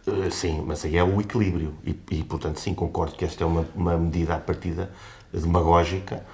Uh, 0.07 0.31
sim, 0.31 0.65
mas 0.67 0.85
aí 0.85 0.97
é 0.97 1.05
o 1.05 1.21
equilíbrio. 1.21 1.75
E, 1.85 1.97
e, 2.11 2.25
portanto, 2.25 2.59
sim, 2.59 2.75
concordo 2.75 3.15
que 3.15 3.25
esta 3.25 3.45
é 3.45 3.47
uma, 3.47 3.67
uma 3.75 3.97
medida 3.97 4.35
à 4.35 4.39
partida 4.39 4.91
demagógica, 5.33 6.25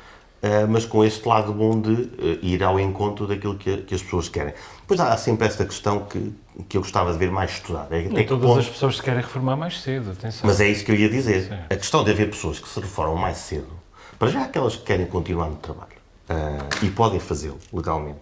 mas 0.68 0.84
com 0.84 1.02
este 1.02 1.26
lado 1.26 1.54
bom 1.54 1.80
de 1.80 2.38
ir 2.42 2.62
ao 2.62 2.78
encontro 2.78 3.26
daquilo 3.26 3.56
que, 3.56 3.78
que, 3.78 3.94
as 3.94 4.02
pessoas 4.02 4.28
querem. 4.28 4.52
Pois 4.86 5.00
há 5.00 5.16
sempre 5.16 5.46
esta 5.46 5.64
questão 5.64 6.04
que, 6.04 6.32
que 6.68 6.76
eu 6.76 6.82
gostava 6.82 7.10
de 7.12 7.18
ver 7.18 7.30
mais 7.30 7.50
estudada. 7.52 7.96
É, 7.96 8.04
é 8.04 8.24
todas 8.24 8.46
ponto... 8.46 8.60
as 8.60 8.68
pessoas 8.68 8.96
se 8.96 9.02
querem 9.02 9.22
reformar 9.22 9.56
mais 9.56 9.80
cedo, 9.80 10.12
atenção. 10.12 10.42
Mas 10.44 10.60
é 10.60 10.68
isso 10.68 10.84
que 10.84 10.92
eu 10.92 10.96
ia 10.96 11.08
dizer. 11.08 11.48
Sim. 11.48 11.54
A 11.70 11.76
questão 11.76 12.04
de 12.04 12.10
haver 12.10 12.28
pessoas 12.28 12.60
que 12.60 12.68
se 12.68 12.78
reformam 12.78 13.16
mais 13.16 13.38
cedo 13.38 13.83
para 14.18 14.28
já 14.28 14.44
aquelas 14.44 14.76
que 14.76 14.84
querem 14.84 15.06
continuar 15.06 15.48
no 15.48 15.56
trabalho 15.56 15.92
uh, 16.28 16.84
e 16.84 16.90
podem 16.90 17.20
fazê-lo 17.20 17.58
legalmente, 17.72 18.20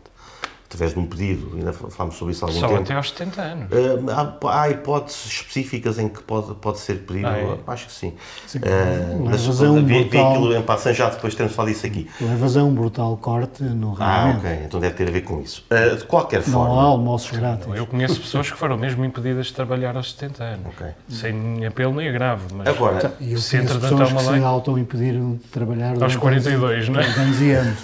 através 0.72 0.94
de 0.94 0.98
um 0.98 1.06
pedido, 1.06 1.52
ainda 1.54 1.72
falámos 1.72 2.16
sobre 2.16 2.32
isso 2.32 2.44
há 2.44 2.48
algum 2.48 2.60
Só 2.60 2.68
tempo. 2.68 2.80
até 2.80 2.94
aos 2.94 3.10
70 3.10 3.42
anos. 3.42 3.68
Uh, 3.70 4.10
há, 4.10 4.62
há, 4.62 4.70
hipóteses 4.70 5.26
específicas 5.26 5.98
em 5.98 6.08
que 6.08 6.22
pode, 6.22 6.54
pode 6.54 6.78
ser 6.78 7.00
pedido, 7.00 7.26
ah, 7.26 7.38
é? 7.38 7.58
acho 7.66 7.86
que 7.86 7.92
sim. 7.92 8.14
sim. 8.46 8.58
Uh, 8.58 9.24
mas 9.24 9.46
vi, 9.46 9.66
um 9.66 9.84
vi, 9.84 10.04
brutal... 10.04 10.08
vi 10.08 10.18
aquilo 10.18 10.56
em 10.56 10.62
passagem 10.62 10.98
já 10.98 11.10
depois 11.10 11.34
temos 11.34 11.52
falado 11.54 11.70
isso 11.70 11.86
aqui. 11.86 12.08
Levas 12.20 12.56
a 12.56 12.64
um 12.64 12.74
brutal 12.74 13.16
corte 13.18 13.62
no 13.62 13.96
Ah, 14.00 14.34
ok, 14.38 14.50
então 14.64 14.80
deve 14.80 14.94
ter 14.94 15.08
a 15.08 15.10
ver 15.10 15.22
com 15.22 15.40
isso. 15.40 15.64
Uh, 15.70 15.96
de 15.96 16.04
qualquer 16.04 16.42
forma. 16.42 16.68
Não 16.68 16.80
há 16.80 16.84
almoços 16.84 17.30
grátis. 17.30 17.66
Eu 17.74 17.86
conheço 17.86 18.20
pessoas 18.20 18.50
que 18.50 18.56
foram 18.56 18.76
mesmo 18.78 19.04
impedidas 19.04 19.46
de 19.46 19.54
trabalhar 19.54 19.96
aos 19.96 20.12
70 20.12 20.44
anos. 20.44 20.66
Okay. 20.74 20.90
Sem 21.08 21.66
apelo 21.66 21.94
nem 21.94 22.08
agravo. 22.08 22.54
Mas 22.54 22.68
Agora, 22.68 22.98
então, 22.98 23.12
eu 23.20 23.38
se 23.38 23.56
entretanto 23.56 24.02
há 24.02 24.06
uma 24.06 24.22
lei. 24.22 24.40
se 24.40 24.44
auto-impediram 24.44 25.34
de 25.34 25.48
trabalhar 25.48 26.02
aos 26.02 26.16
42, 26.16 26.88
não 26.88 27.00
é? 27.00 27.04
anos 27.04 27.40
e 27.40 27.50
anos. 27.52 27.78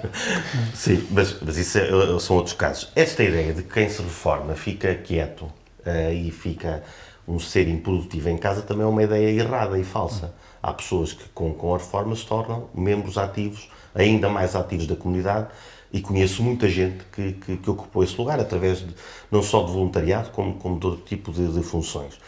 sim, 0.74 1.06
mas, 1.10 1.36
mas 1.42 1.58
isso 1.58 1.78
é, 1.78 2.13
são 2.20 2.36
outros 2.36 2.54
casos. 2.54 2.90
Esta 2.94 3.22
ideia 3.22 3.52
de 3.52 3.62
que 3.62 3.72
quem 3.72 3.88
se 3.88 4.02
reforma 4.02 4.54
fica 4.54 4.94
quieto 4.94 5.42
uh, 5.42 6.12
e 6.12 6.30
fica 6.30 6.82
um 7.26 7.38
ser 7.38 7.68
improdutivo 7.68 8.28
em 8.28 8.36
casa 8.36 8.62
também 8.62 8.84
é 8.84 8.88
uma 8.88 9.02
ideia 9.02 9.30
errada 9.30 9.78
e 9.78 9.84
falsa. 9.84 10.34
Há 10.62 10.72
pessoas 10.72 11.12
que 11.12 11.28
com, 11.30 11.52
com 11.54 11.74
a 11.74 11.78
reforma 11.78 12.14
se 12.16 12.26
tornam 12.26 12.68
membros 12.74 13.18
ativos, 13.18 13.68
ainda 13.94 14.28
mais 14.28 14.54
ativos 14.54 14.86
da 14.86 14.96
comunidade 14.96 15.48
e 15.92 16.00
conheço 16.00 16.42
muita 16.42 16.68
gente 16.68 17.04
que, 17.12 17.32
que, 17.32 17.56
que 17.56 17.70
ocupou 17.70 18.02
esse 18.02 18.16
lugar 18.18 18.40
através 18.40 18.78
de, 18.78 18.94
não 19.30 19.42
só 19.42 19.62
de 19.62 19.72
voluntariado 19.72 20.30
como, 20.30 20.54
como 20.54 20.78
de 20.78 20.86
outro 20.86 21.04
tipo 21.04 21.32
de, 21.32 21.46
de 21.52 21.62
funções. 21.62 22.18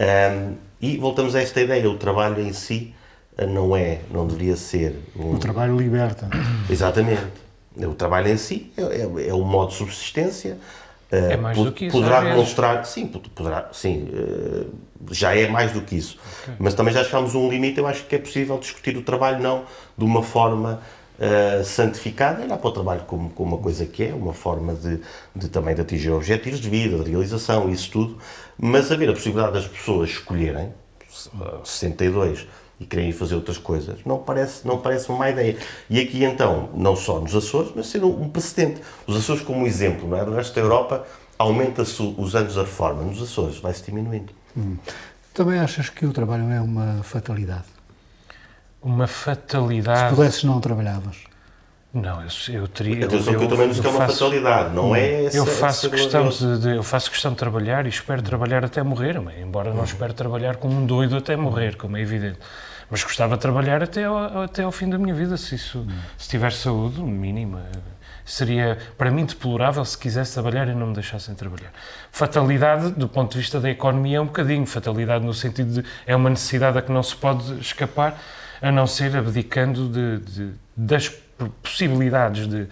Um, 0.00 0.54
e 0.80 0.96
voltamos 0.96 1.34
a 1.34 1.40
esta 1.40 1.60
ideia, 1.60 1.90
o 1.90 1.96
trabalho 1.96 2.40
em 2.40 2.52
si 2.52 2.94
eh, 3.36 3.46
não 3.46 3.76
é, 3.76 4.00
não 4.12 4.26
deveria 4.26 4.56
ser... 4.56 4.96
Um... 5.16 5.34
O 5.34 5.38
trabalho 5.38 5.76
liberta. 5.76 6.28
Exatamente. 6.70 7.47
O 7.86 7.94
trabalho 7.94 8.28
em 8.28 8.36
si 8.36 8.72
é, 8.76 8.82
é, 8.82 9.28
é 9.28 9.34
um 9.34 9.44
modo 9.44 9.70
de 9.70 9.76
subsistência, 9.76 10.58
é 11.10 11.36
mais 11.36 11.56
do 11.56 11.72
que 11.72 11.86
isso. 11.86 11.96
Poderá 11.96 12.20
demonstrar, 12.20 12.84
sim, 12.84 13.06
poderá, 13.06 13.68
sim, 13.72 14.08
eh, 14.12 14.66
já 15.10 15.34
é 15.34 15.48
mais 15.48 15.72
do 15.72 15.80
que 15.80 15.96
isso. 15.96 16.18
Okay. 16.42 16.54
Mas 16.58 16.74
também 16.74 16.92
já 16.92 17.02
chegámos 17.02 17.34
a 17.34 17.38
um 17.38 17.48
limite, 17.48 17.78
eu 17.78 17.86
acho 17.86 18.04
que 18.04 18.14
é 18.14 18.18
possível 18.18 18.58
discutir 18.58 18.96
o 18.96 19.02
trabalho 19.02 19.42
não 19.42 19.64
de 19.96 20.04
uma 20.04 20.22
forma 20.22 20.82
uh, 21.18 21.64
santificada, 21.64 22.42
olhar 22.42 22.58
para 22.58 22.68
o 22.68 22.72
trabalho 22.72 23.00
como, 23.06 23.30
como 23.30 23.54
uma 23.54 23.62
coisa 23.62 23.86
que 23.86 24.04
é, 24.04 24.14
uma 24.14 24.34
forma 24.34 24.74
de, 24.74 25.00
de 25.34 25.48
também 25.48 25.74
de 25.74 25.80
atingir 25.80 26.10
objetivos 26.10 26.60
de 26.60 26.68
vida, 26.68 26.98
de 27.02 27.10
realização, 27.10 27.70
isso 27.70 27.90
tudo, 27.90 28.18
mas 28.58 28.92
haver 28.92 29.08
a 29.08 29.12
possibilidade 29.12 29.54
das 29.54 29.66
pessoas 29.66 30.10
escolherem, 30.10 30.74
62, 31.64 32.46
e 32.80 32.86
querem 32.86 33.08
ir 33.08 33.12
fazer 33.12 33.34
outras 33.34 33.58
coisas. 33.58 33.98
Não 34.04 34.18
parece, 34.18 34.66
não 34.66 34.78
parece 34.78 35.08
uma 35.08 35.18
má 35.18 35.30
ideia. 35.30 35.56
E 35.90 36.00
aqui 36.00 36.24
então, 36.24 36.68
não 36.74 36.94
só 36.94 37.20
nos 37.20 37.34
Açores, 37.34 37.72
mas 37.74 37.86
ser 37.86 38.04
um, 38.04 38.28
precedente. 38.28 38.80
Os 39.06 39.16
Açores 39.16 39.42
como 39.42 39.66
exemplo, 39.66 40.08
não 40.08 40.16
é? 40.16 40.24
No 40.24 40.34
resto 40.34 40.54
da 40.54 40.60
Europa 40.60 41.06
aumenta-se 41.38 42.02
os 42.16 42.34
anos 42.34 42.54
da 42.54 42.62
reforma. 42.62 43.02
Nos 43.02 43.22
Açores 43.22 43.58
vai-se 43.58 43.84
diminuindo. 43.84 44.32
Hum. 44.56 44.76
Também 45.34 45.58
achas 45.58 45.88
que 45.88 46.04
o 46.06 46.12
trabalho 46.12 46.50
é 46.50 46.60
uma 46.60 47.02
fatalidade? 47.02 47.64
Uma 48.82 49.06
fatalidade? 49.06 50.10
Se 50.10 50.16
pudesses 50.16 50.44
não 50.44 50.60
trabalhavas? 50.60 51.28
Não, 51.92 52.22
eu, 52.22 52.60
eu 52.60 52.68
teria. 52.68 53.06
Atenção 53.06 53.32
eu, 53.32 53.38
que 53.38 53.44
eu 53.46 53.48
também 53.48 53.68
não 53.68 53.74
é 53.74 53.88
uma 53.88 53.98
faço, 53.98 54.18
fatalidade, 54.18 54.74
não 54.74 54.94
é 54.94 55.24
essa, 55.24 55.36
eu 55.36 55.46
faço 55.46 55.90
questão 55.90 56.28
de, 56.28 56.58
de, 56.58 56.76
Eu 56.76 56.82
faço 56.82 57.10
questão 57.10 57.32
de 57.32 57.38
trabalhar 57.38 57.86
e 57.86 57.88
espero 57.88 58.20
trabalhar 58.22 58.64
até 58.64 58.82
morrer, 58.82 59.16
embora 59.40 59.72
não 59.72 59.84
espero 59.84 60.12
trabalhar 60.12 60.56
como 60.56 60.74
um 60.76 60.84
doido 60.84 61.16
até 61.16 61.34
morrer, 61.34 61.76
como 61.76 61.96
é 61.96 62.02
evidente. 62.02 62.38
Mas 62.90 63.02
gostava 63.02 63.36
de 63.36 63.42
trabalhar 63.42 63.82
até 63.82 64.04
ao, 64.04 64.42
até 64.42 64.62
ao 64.62 64.72
fim 64.72 64.88
da 64.88 64.96
minha 64.98 65.14
vida, 65.14 65.36
se 65.36 65.54
isso, 65.54 65.86
se 66.16 66.28
tiver 66.28 66.52
saúde, 66.52 67.00
mínima. 67.00 67.62
Seria, 68.24 68.78
para 68.96 69.10
mim, 69.10 69.24
deplorável 69.24 69.84
se 69.84 69.96
quisesse 69.96 70.34
trabalhar 70.34 70.68
e 70.68 70.74
não 70.74 70.88
me 70.88 70.94
deixassem 70.94 71.34
trabalhar. 71.34 71.72
Fatalidade, 72.12 72.90
do 72.90 73.08
ponto 73.08 73.32
de 73.32 73.38
vista 73.38 73.58
da 73.58 73.70
economia, 73.70 74.18
é 74.18 74.20
um 74.20 74.26
bocadinho. 74.26 74.66
Fatalidade 74.66 75.24
no 75.24 75.32
sentido 75.32 75.82
de 75.82 75.88
é 76.06 76.14
uma 76.14 76.28
necessidade 76.28 76.76
a 76.76 76.82
que 76.82 76.92
não 76.92 77.02
se 77.02 77.16
pode 77.16 77.58
escapar, 77.58 78.18
a 78.60 78.70
não 78.70 78.86
ser 78.86 79.16
abdicando 79.16 79.88
de, 79.88 80.18
de 80.18 80.52
das 80.76 81.08
possibilidades 81.62 82.46
de, 82.46 82.68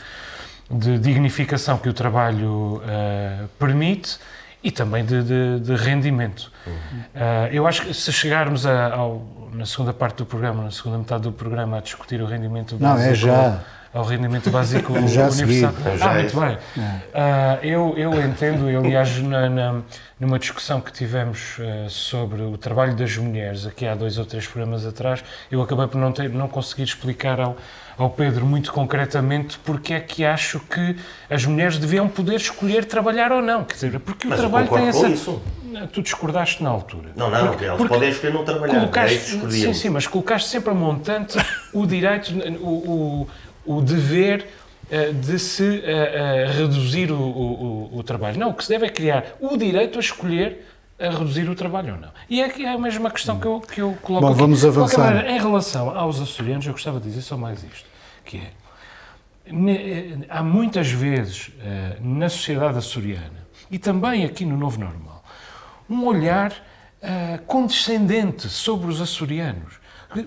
de 0.71 0.99
dignificação 0.99 1.79
que 1.79 1.89
o 1.89 1.93
trabalho 1.93 2.77
uh, 2.77 3.49
permite 3.59 4.19
e 4.67 4.71
também 4.73 5.05
de, 5.05 5.23
de, 5.23 5.61
de 5.61 5.77
rendimento. 5.77 6.51
Uhum. 6.67 6.73
Uh, 6.73 7.47
eu 7.53 7.69
acho 7.69 7.83
que 7.83 7.95
se 7.95 8.13
chegarmos 8.13 8.67
a, 8.67 8.95
ao, 8.95 9.25
na 9.53 9.65
segunda 9.65 9.93
parte 9.93 10.17
do 10.17 10.27
programa, 10.27 10.65
na 10.65 10.73
segunda 10.73 10.99
metade 10.99 11.23
do 11.23 11.31
programa, 11.31 11.79
a 11.79 11.81
discutir 11.81 12.21
o 12.21 12.27
rendimento 12.27 12.77
Não, 12.81 12.99
é 12.99 13.15
já. 13.15 13.61
Ao 13.97 14.05
rendimento 14.05 14.51
básico 14.51 14.93
já 15.09 15.27
universal. 15.27 15.73
Ah, 16.03 16.13
muito 16.13 16.39
bem. 16.39 16.55
Uh, 16.55 17.65
eu, 17.65 17.95
eu 17.97 18.23
entendo, 18.23 18.67
aliás, 18.69 19.17
na, 19.23 19.49
na, 19.49 19.81
numa 20.21 20.39
discussão 20.39 20.83
que 20.83 20.93
tivemos 20.93 21.57
uh, 21.59 21.89
sobre 21.89 22.43
o 22.43 22.59
trabalho 22.59 22.95
das 22.95 23.17
mulheres, 23.17 23.67
aqui 23.67 23.87
há 23.87 23.95
dois 23.95 24.19
ou 24.19 24.27
três 24.27 24.47
programas 24.47 24.85
atrás, 24.85 25.25
eu 25.51 25.63
acabei 25.63 25.87
por 25.87 25.97
não, 25.97 26.13
ter, 26.13 26.29
não 26.29 26.47
conseguir 26.47 26.83
explicar 26.83 27.41
ao, 27.41 27.57
ao 27.97 28.11
Pedro 28.11 28.45
muito 28.45 28.71
concretamente 28.71 29.59
porque 29.61 29.95
é 29.95 30.01
que 30.01 30.27
acho 30.27 30.61
que 30.61 30.97
as 31.31 31.47
mulheres 31.47 31.79
deviam 31.79 32.07
poder 32.07 32.37
escolher 32.37 32.85
trabalhar 32.85 33.33
ou 33.33 33.41
não. 33.41 33.65
Quer 33.65 33.75
dizer, 33.75 34.01
porque 34.01 34.29
Mas 34.29 34.39
o 34.39 34.43
trabalho 34.43 34.69
tem 34.69 34.89
essa. 34.89 35.09
Isso. 35.09 35.41
Tu 35.93 36.01
discordaste 36.01 36.63
na 36.63 36.71
altura. 36.71 37.11
Não, 37.15 37.31
não, 37.31 37.49
porque, 37.49 37.65
elas 37.67 37.87
podem 37.87 38.09
escolher 38.09 38.33
não 38.33 38.45
trabalhar. 38.45 38.75
Colocaste, 38.75 39.51
sim, 39.51 39.75
sim, 39.75 39.91
mas 39.91 40.07
colocaste 40.07 40.49
sempre 40.49 40.71
a 40.71 40.75
montante 40.75 41.37
o 41.73 41.87
direito, 41.87 42.33
o, 42.61 42.69
o, 42.69 43.29
o 43.67 43.81
dever 43.81 44.47
eh, 44.89 45.13
de 45.13 45.37
se 45.37 45.63
uh, 45.63 45.67
uh, 45.67 46.53
reduzir 46.53 47.11
o, 47.11 47.21
o, 47.21 47.99
o, 47.99 48.03
trabalho. 48.05 48.39
Não, 48.39 48.51
o 48.51 48.55
que 48.55 48.63
se 48.63 48.69
deve 48.71 48.87
é 48.87 48.89
criar 48.89 49.25
o 49.41 49.57
direito 49.57 49.99
a 49.99 50.01
escolher 50.01 50.65
a 50.99 51.11
reduzir 51.11 51.51
o 51.51 51.57
trabalho 51.57 51.95
ou 51.95 52.01
não. 52.01 52.11
E 52.31 52.41
é, 52.41 52.63
é 52.63 52.73
a 52.73 52.79
mesma 52.79 53.11
questão 53.11 53.39
que 53.39 53.47
eu, 53.47 53.61
que 53.61 53.81
eu 53.81 53.99
coloco 54.01 54.25
Bom, 54.25 54.33
aqui. 54.33 54.41
vamos 54.41 54.65
avançar. 54.65 55.13
Maneira, 55.13 55.33
em 55.33 55.39
relação 55.39 55.91
aos 55.91 56.21
açorianos, 56.21 56.65
eu 56.67 56.73
gostava 56.73 57.01
de 57.01 57.09
dizer 57.09 57.23
só 57.23 57.37
mais 57.37 57.65
isto, 57.65 57.87
que 58.25 58.39
é, 58.39 58.53
há 60.31 60.43
muitas 60.43 60.89
vezes 60.89 61.51
eh, 61.61 61.99
na 62.01 62.29
sociedade 62.29 62.79
açoriana, 62.79 63.47
e 63.71 63.79
também 63.79 64.25
aqui 64.25 64.45
no 64.47 64.57
Novo 64.57 64.81
Normal, 64.81 65.23
um 65.89 66.05
olhar 66.07 66.53
condescendente 67.47 68.49
sobre 68.49 68.89
os 68.89 69.01
açorianos. 69.01 69.75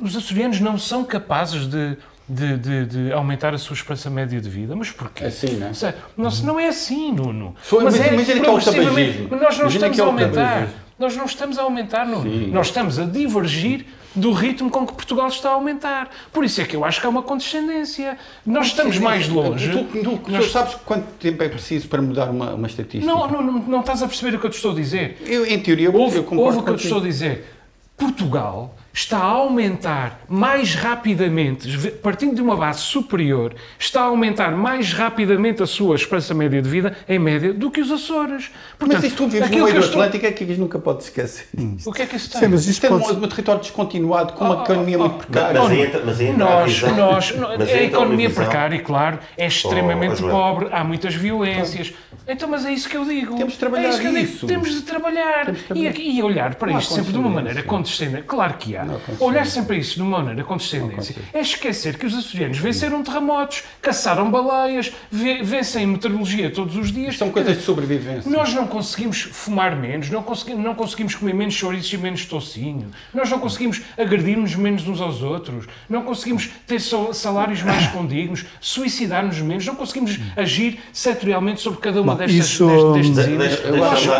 Os 0.02 0.16
açorianos 0.16 0.62
não 0.62 0.78
são 0.78 1.04
capazes 1.04 1.68
de 1.68 1.98
de, 2.30 2.58
de, 2.58 2.86
de, 2.86 3.12
aumentar 3.12 3.54
a 3.54 3.58
sua 3.58 3.74
esperança 3.74 4.10
média 4.10 4.40
de 4.40 4.50
vida. 4.50 4.76
Mas 4.76 4.92
porquê? 4.92 5.24
É 5.24 5.28
assim, 5.28 5.58
não 5.58 5.68
é? 5.68 5.96
Não, 6.16 6.30
não 6.44 6.60
é 6.60 6.68
assim, 6.68 7.12
Nuno. 7.12 7.56
Foi, 7.62 7.84
mas, 7.84 7.98
mas 7.98 8.08
é, 8.08 8.14
imagina 8.14 8.40
que 8.42 8.46
é 8.46 8.52
o 8.52 8.60
tabagismo. 8.62 9.30
Nós 9.36 9.58
não 9.58 9.68
estamos 9.68 10.00
é 10.00 10.02
a 10.02 10.06
aumentar. 10.06 10.68
Nós 11.00 11.16
não 11.16 11.26
estamos 11.26 11.58
a 11.58 11.64
aumentar, 11.64 12.06
Nuno. 12.06 12.30
Sim. 12.30 12.52
Nós 12.52 12.68
estamos 12.68 13.00
a 13.00 13.06
divergir 13.06 13.86
do 14.14 14.32
ritmo 14.32 14.70
com 14.70 14.86
que 14.86 14.94
Portugal 14.94 15.28
está 15.28 15.50
a 15.50 15.54
aumentar. 15.54 16.10
Por 16.32 16.44
isso 16.44 16.62
é 16.62 16.66
que 16.66 16.76
eu 16.76 16.84
acho 16.84 17.00
que 17.00 17.08
há 17.08 17.10
uma 17.10 17.22
condescendência. 17.22 18.18
Nós 18.46 18.68
estamos 18.68 18.98
mais 18.98 19.28
longe. 19.28 19.72
Tu, 19.72 19.84
tu, 19.86 20.18
tu 20.18 20.32
nós... 20.32 20.52
sabes 20.52 20.76
quanto 20.86 21.06
tempo 21.14 21.42
é 21.42 21.50
preciso 21.50 21.88
para 21.88 22.02
mudar 22.02 22.30
uma, 22.30 22.54
uma 22.54 22.68
estatística? 22.68 23.06
Não, 23.06 23.28
não, 23.28 23.42
não, 23.42 23.60
não 23.60 23.80
estás 23.80 24.04
a 24.04 24.08
perceber 24.08 24.36
o 24.36 24.40
que 24.40 24.46
eu 24.46 24.50
te 24.50 24.56
estou 24.56 24.72
a 24.72 24.76
dizer. 24.76 25.18
Eu, 25.26 25.46
em 25.46 25.60
teoria, 25.60 25.90
ouve, 25.90 26.18
eu 26.18 26.24
concordo 26.24 26.44
ouve 26.44 26.60
o 26.60 26.64
que 26.64 26.70
eu 26.70 26.78
te 26.78 26.84
estou 26.84 27.00
a 27.00 27.04
dizer. 27.04 27.56
Portugal 27.98 28.76
está 28.94 29.18
a 29.18 29.24
aumentar 29.24 30.22
mais 30.28 30.76
rapidamente, 30.76 31.92
partindo 32.04 32.36
de 32.36 32.42
uma 32.42 32.56
base 32.56 32.80
superior, 32.80 33.54
está 33.78 34.02
a 34.02 34.06
aumentar 34.06 34.52
mais 34.52 34.94
rapidamente 34.94 35.62
a 35.64 35.68
sua 35.68 35.96
esperança 35.96 36.34
média 36.34 36.62
de 36.62 36.70
vida, 36.70 36.98
em 37.08 37.20
média, 37.20 37.54
do 37.54 37.70
que 37.70 37.82
os 37.82 37.92
Açores. 37.92 38.52
Portanto, 38.78 38.96
mas 38.96 39.04
isto 39.04 39.18
tu 39.18 39.28
vives 39.28 39.50
no 39.50 39.64
meio 39.64 39.80
do 39.80 39.86
Atlântico 39.86 40.26
é 40.26 40.32
que 40.32 40.44
isto 40.44 40.60
nunca 40.60 40.80
pode 40.80 41.04
esquecer. 41.04 41.48
O 41.86 41.92
que 41.92 42.02
é 42.02 42.06
que 42.06 42.16
isso 42.16 42.32
tem? 42.32 42.42
Sim, 42.42 42.48
mas 42.48 42.68
isto, 42.68 42.86
é 42.86 42.90
pode... 42.90 43.12
um, 43.12 43.24
um 43.24 43.28
território 43.28 43.62
descontinuado, 43.62 44.34
com 44.34 44.46
uma 44.46 44.60
oh, 44.60 44.64
economia 44.64 44.98
oh, 44.98 45.02
muito 45.02 45.18
precária. 45.18 45.62
Mas, 45.62 45.72
entra, 45.72 46.02
mas 46.06 46.22
entra 46.22 46.38
nós, 46.38 46.84
a 46.84 46.92
nós, 46.92 47.34
mas 47.58 47.70
a 47.70 47.84
economia 47.84 48.30
precária, 48.30 48.80
claro, 48.82 49.20
é 49.38 49.48
extremamente 49.48 50.24
oh, 50.24 50.30
pobre, 50.30 50.70
há 50.72 50.84
muitas 50.84 51.16
violências. 51.16 51.94
Então, 52.28 52.48
mas 52.48 52.66
é 52.66 52.72
isso 52.72 52.88
que 52.88 52.96
eu 52.96 53.06
digo. 53.06 53.36
Temos 53.36 53.54
de 53.54 53.60
trabalhar 53.60 53.90
é 53.90 54.22
isso. 54.22 54.46
Temos 54.46 54.72
de 54.72 54.82
trabalhar. 54.82 55.46
Temos 55.46 55.62
de 55.62 55.66
trabalhar. 55.66 55.98
E, 55.98 56.18
e, 56.18 56.24
olhar 56.24 56.56
para 56.56 56.74
isto 56.74 56.94
sempre 56.94 57.12
de 57.12 57.18
uma 57.18 57.30
maneira 57.30 57.64
condescendente. 57.64 58.24
Claro 58.24 58.54
que 58.54 58.76
há. 58.78 58.86
Olhar 59.20 59.46
sempre 59.46 59.68
para 59.68 59.76
isso 59.78 59.96
de 59.96 60.02
uma 60.02 60.20
maneira 60.20 60.44
condescendência 60.44 61.16
é 61.34 61.42
esquecer 61.42 61.98
que 61.98 62.06
os 62.06 62.16
açorianos 62.16 62.58
venceram 62.58 63.04
terremotos, 63.04 63.64
caçaram 63.82 64.30
baleias, 64.30 64.92
vencem 65.12 65.86
meteorologia 65.86 66.50
todos 66.50 66.76
os 66.76 66.92
dias. 66.92 67.18
São 67.18 67.30
coisas 67.32 67.58
de 67.58 67.64
sobrevivência. 67.64 68.30
Nós 68.30 68.54
não 68.54 68.68
conseguimos 68.68 69.22
fumar 69.22 69.76
menos, 69.76 70.10
não 70.10 70.24
conseguimos, 70.24 70.64
não 70.64 70.76
conseguimos 70.76 71.16
comer 71.16 71.34
menos 71.34 71.54
chouriços 71.54 71.92
e 71.94 71.98
menos 71.98 72.26
tocinho, 72.26 72.90
nós 73.14 73.30
não 73.30 73.40
conseguimos 73.40 73.82
agredir-nos 73.98 74.56
menos 74.56 74.88
uns 74.88 75.02
aos 75.02 75.22
outros, 75.22 75.66
não 75.90 76.04
conseguimos 76.04 76.50
ter 76.66 76.80
salários 76.80 77.62
mais 77.62 77.88
condignos, 77.88 78.46
suicidar-nos 78.60 79.40
menos, 79.42 79.66
não 79.66 79.76
conseguimos 79.76 80.20
agir 80.36 80.80
setorialmente 80.94 81.62
sobre 81.62 81.80
cada 81.80 82.02
uma 82.02 82.16
destas, 82.16 82.46
isso, 82.46 82.94
destes 82.94 83.16
de, 83.16 83.38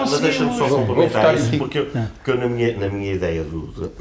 Mas 0.10 0.20
deixa-me 0.20 0.58
só 0.58 0.68
complementar 0.70 1.36
isso, 1.36 1.58
porque, 1.58 1.80
eu, 1.80 1.86
porque 1.86 2.32
eu 2.32 2.38
na, 2.38 2.48
minha, 2.48 2.78
na 2.78 2.90
minha 2.90 3.14
ideia 3.14 3.44
do, 3.44 3.92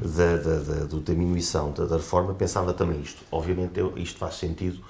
da, 0.00 0.36
da, 0.36 0.58
da, 0.58 0.84
da 0.84 0.98
diminuição 1.04 1.72
da, 1.72 1.84
da, 1.84 1.96
reforma 1.96 2.34
pensava 2.34 2.72
também 2.72 3.00
isto. 3.00 3.22
Obviamente 3.30 3.78
eu, 3.78 3.92
isto 3.96 4.18
faz 4.18 4.34
sentido 4.34 4.80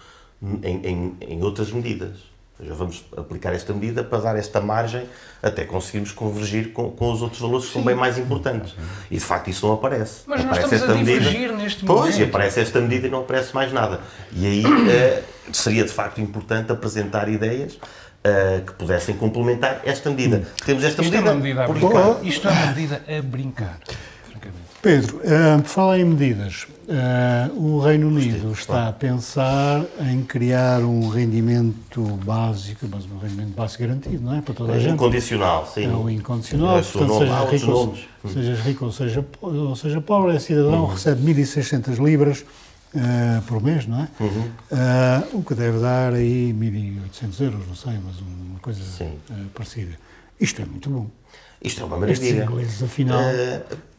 em, 0.63 0.87
em, 0.87 1.17
em 1.21 1.43
outras 1.43 1.71
medidas. 1.71 2.37
Já 2.59 2.73
vamos 2.73 3.05
aplicar 3.15 3.53
esta 3.53 3.75
medida 3.75 4.03
para 4.03 4.19
dar 4.19 4.37
esta 4.37 4.63
margem 4.63 5.07
até 5.43 5.65
conseguirmos 5.67 6.11
convergir 6.11 6.73
com, 6.73 6.91
com 6.91 7.13
os 7.13 7.21
outros 7.21 7.39
valores 7.39 7.67
que 7.67 7.73
Sim. 7.73 7.79
são 7.81 7.85
bem 7.85 7.95
mais 7.95 8.17
importantes. 8.17 8.75
E 9.11 9.17
de 9.17 9.21
facto 9.21 9.49
isso 9.49 9.67
não 9.67 9.75
aparece. 9.75 10.23
Mas 10.27 10.41
aparece 10.41 10.63
nós 10.63 10.73
estamos 10.81 11.01
a 11.03 11.05
divergir 11.05 11.41
medida, 11.41 11.57
neste 11.57 11.85
pois, 11.85 11.99
momento. 11.99 12.13
Pois, 12.15 12.19
e 12.19 12.23
aparece 12.25 12.61
esta 12.61 12.81
medida 12.81 13.07
e 13.09 13.11
não 13.11 13.21
aparece 13.21 13.55
mais 13.55 13.73
nada. 13.73 14.01
E 14.33 14.47
aí 14.47 14.65
uh, 14.65 15.23
seria 15.53 15.85
de 15.85 15.93
facto 15.93 16.19
importante 16.19 16.73
apresentar 16.73 17.29
ideias 17.29 17.75
uh, 17.75 18.65
que 18.65 18.73
pudessem 18.73 19.15
complementar 19.17 19.83
esta 19.85 20.09
medida. 20.09 20.49
Temos 20.65 20.83
esta 20.83 21.03
Isto 21.03 21.13
medida. 21.13 21.31
É 21.31 21.33
uma 21.33 21.43
medida 21.43 21.65
a 21.65 21.69
brincar. 21.69 22.25
Isto 22.25 22.49
é 22.49 22.51
uma 22.51 22.67
medida 22.67 23.05
a 23.07 23.23
brincar. 23.23 23.79
Pedro, 24.87 25.17
uh, 25.17 25.65
fala 25.65 25.99
em 25.99 26.05
medidas. 26.05 26.69
Uh, 26.87 27.61
o 27.61 27.81
Reino 27.81 28.07
Unido 28.07 28.53
está 28.53 28.87
a 28.87 28.93
pensar 28.93 29.85
em 29.99 30.23
criar 30.23 30.81
um 30.83 31.09
rendimento 31.09 32.03
básico, 32.25 32.87
mas 32.89 33.05
um 33.05 33.19
rendimento 33.19 33.53
básico 33.53 33.83
garantido, 33.83 34.23
não 34.23 34.37
é? 34.37 34.41
Para 34.41 34.55
toda 34.55 34.75
a 34.75 34.77
é 34.77 34.79
gente. 34.79 34.95
Incondicional, 34.95 35.67
sim. 35.67 35.87
É 35.87 35.89
o 35.89 36.09
incondicional. 36.09 36.81
Portanto, 36.81 37.19
sejas 37.19 37.51
rico, 37.51 37.73
ou, 37.73 37.97
sejas 38.33 38.61
rico 38.61 38.85
ou 38.85 38.93
seja, 38.93 39.25
ou 39.41 39.75
seja 39.75 40.01
pobre, 40.01 40.37
é 40.37 40.39
cidadão, 40.39 40.85
uhum. 40.85 40.87
recebe 40.87 41.35
1.600 41.35 42.05
libras 42.05 42.43
uh, 42.95 43.43
por 43.49 43.61
mês, 43.61 43.89
não 43.89 44.03
é? 44.03 44.09
Uhum. 44.21 44.49
Uh, 44.71 45.39
o 45.39 45.43
que 45.43 45.57
deve 45.57 45.81
dar 45.81 46.13
aí 46.13 46.55
1.800 46.57 47.41
euros, 47.41 47.67
não 47.67 47.75
sei, 47.75 47.95
mas 48.05 48.21
uma 48.21 48.61
coisa 48.61 48.81
parecida. 49.53 49.99
Isto 50.41 50.63
é 50.63 50.65
muito 50.65 50.89
bom. 50.89 51.09
Isto 51.61 51.83
é 51.83 51.85
uma 51.87 51.99
maravilha. 51.99 52.25
Estes 52.25 52.45
ingleses, 52.45 52.83
afinal... 52.85 53.21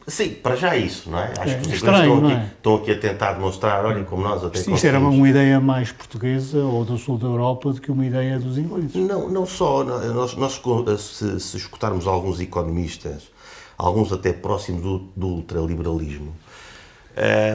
Sim, 0.08 0.30
para 0.30 0.56
já 0.56 0.74
é 0.74 0.78
isso, 0.78 1.10
não 1.10 1.18
é? 1.18 1.34
Acho 1.38 1.52
é, 1.52 1.58
que 1.58 1.68
os 1.68 1.74
estranho, 1.74 2.14
estão, 2.14 2.26
aqui, 2.26 2.34
é? 2.34 2.46
estão 2.56 2.74
aqui 2.76 2.90
a 2.92 2.98
tentar 2.98 3.32
demonstrar, 3.34 3.84
olhem 3.84 4.04
como 4.04 4.22
nós 4.22 4.42
até 4.42 4.58
Isto 4.58 4.86
era 4.86 4.98
uma 4.98 5.28
ideia 5.28 5.60
mais 5.60 5.92
portuguesa 5.92 6.64
ou 6.64 6.82
do 6.82 6.96
sul 6.96 7.18
da 7.18 7.26
Europa 7.26 7.74
do 7.74 7.80
que 7.80 7.92
uma 7.92 8.06
ideia 8.06 8.38
dos 8.38 8.56
ingleses. 8.56 8.94
Não, 8.94 9.28
não 9.28 9.44
só. 9.44 9.84
Nós, 9.84 10.34
nós 10.34 10.60
se, 10.98 11.38
se 11.38 11.56
escutarmos 11.58 12.06
alguns 12.06 12.40
economistas, 12.40 13.30
alguns 13.76 14.10
até 14.10 14.32
próximos 14.32 14.82
do, 14.82 14.98
do 15.14 15.26
ultraliberalismo, 15.26 16.34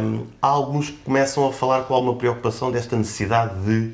um, 0.04 0.26
há 0.40 0.48
alguns 0.48 0.92
que 0.92 0.98
começam 0.98 1.48
a 1.48 1.52
falar 1.52 1.84
com 1.84 1.96
alguma 1.96 2.16
preocupação 2.16 2.72
desta 2.72 2.96
necessidade 2.96 3.60
de 3.66 3.94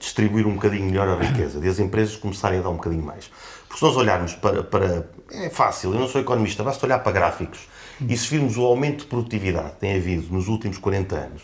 distribuir 0.00 0.46
um 0.46 0.54
bocadinho 0.54 0.86
melhor 0.86 1.08
a 1.08 1.16
riqueza, 1.16 1.60
de 1.60 1.68
as 1.68 1.78
empresas 1.78 2.16
começarem 2.16 2.60
a 2.60 2.62
dar 2.62 2.70
um 2.70 2.76
bocadinho 2.76 3.04
mais. 3.04 3.30
Porque 3.66 3.80
se 3.80 3.84
nós 3.84 3.96
olharmos 3.98 4.32
para, 4.34 4.62
para. 4.62 5.06
É 5.30 5.50
fácil, 5.50 5.92
eu 5.92 6.00
não 6.00 6.08
sou 6.08 6.22
economista, 6.22 6.62
basta 6.62 6.86
olhar 6.86 7.00
para 7.00 7.12
gráficos 7.12 7.68
e 8.06 8.16
se 8.16 8.28
virmos 8.28 8.56
o 8.56 8.62
aumento 8.62 9.00
de 9.00 9.06
produtividade 9.06 9.72
que 9.72 9.80
tem 9.80 9.96
havido 9.96 10.32
nos 10.32 10.48
últimos 10.48 10.78
40 10.78 11.16
anos, 11.16 11.42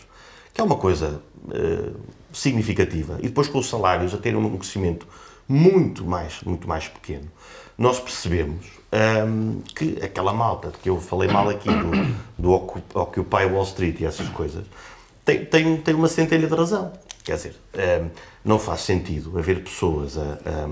que 0.53 0.61
é 0.61 0.63
uma 0.63 0.77
coisa 0.77 1.21
uh, 1.45 1.99
significativa, 2.31 3.17
e 3.19 3.23
depois 3.23 3.47
com 3.47 3.59
os 3.59 3.67
salários 3.67 4.13
a 4.13 4.17
terem 4.17 4.39
um 4.39 4.57
crescimento 4.57 5.07
muito 5.47 6.05
mais, 6.05 6.41
muito 6.43 6.67
mais 6.67 6.87
pequeno, 6.87 7.29
nós 7.77 7.99
percebemos 7.99 8.65
um, 8.91 8.97
ehm, 8.97 9.61
que 9.75 9.99
aquela 10.03 10.33
malta 10.33 10.69
de 10.69 10.77
que 10.77 10.89
eu 10.89 10.99
falei 10.99 11.29
mal 11.29 11.49
aqui 11.49 11.69
do, 11.69 12.15
do 12.41 12.51
Occupy 12.51 13.45
Wall 13.51 13.63
Street 13.63 13.99
e 13.99 14.05
essas 14.05 14.29
coisas, 14.29 14.65
tem, 15.25 15.45
tem, 15.45 15.77
tem 15.77 15.93
uma 15.93 16.07
centelha 16.07 16.47
de 16.47 16.55
razão. 16.55 16.93
Quer 17.23 17.35
dizer, 17.35 17.55
um, 17.73 17.79
ehm, 17.79 18.07
não 18.43 18.57
faz 18.57 18.81
sentido 18.81 19.37
haver 19.37 19.61
pessoas 19.63 20.17
a, 20.17 20.39
a 20.45 20.69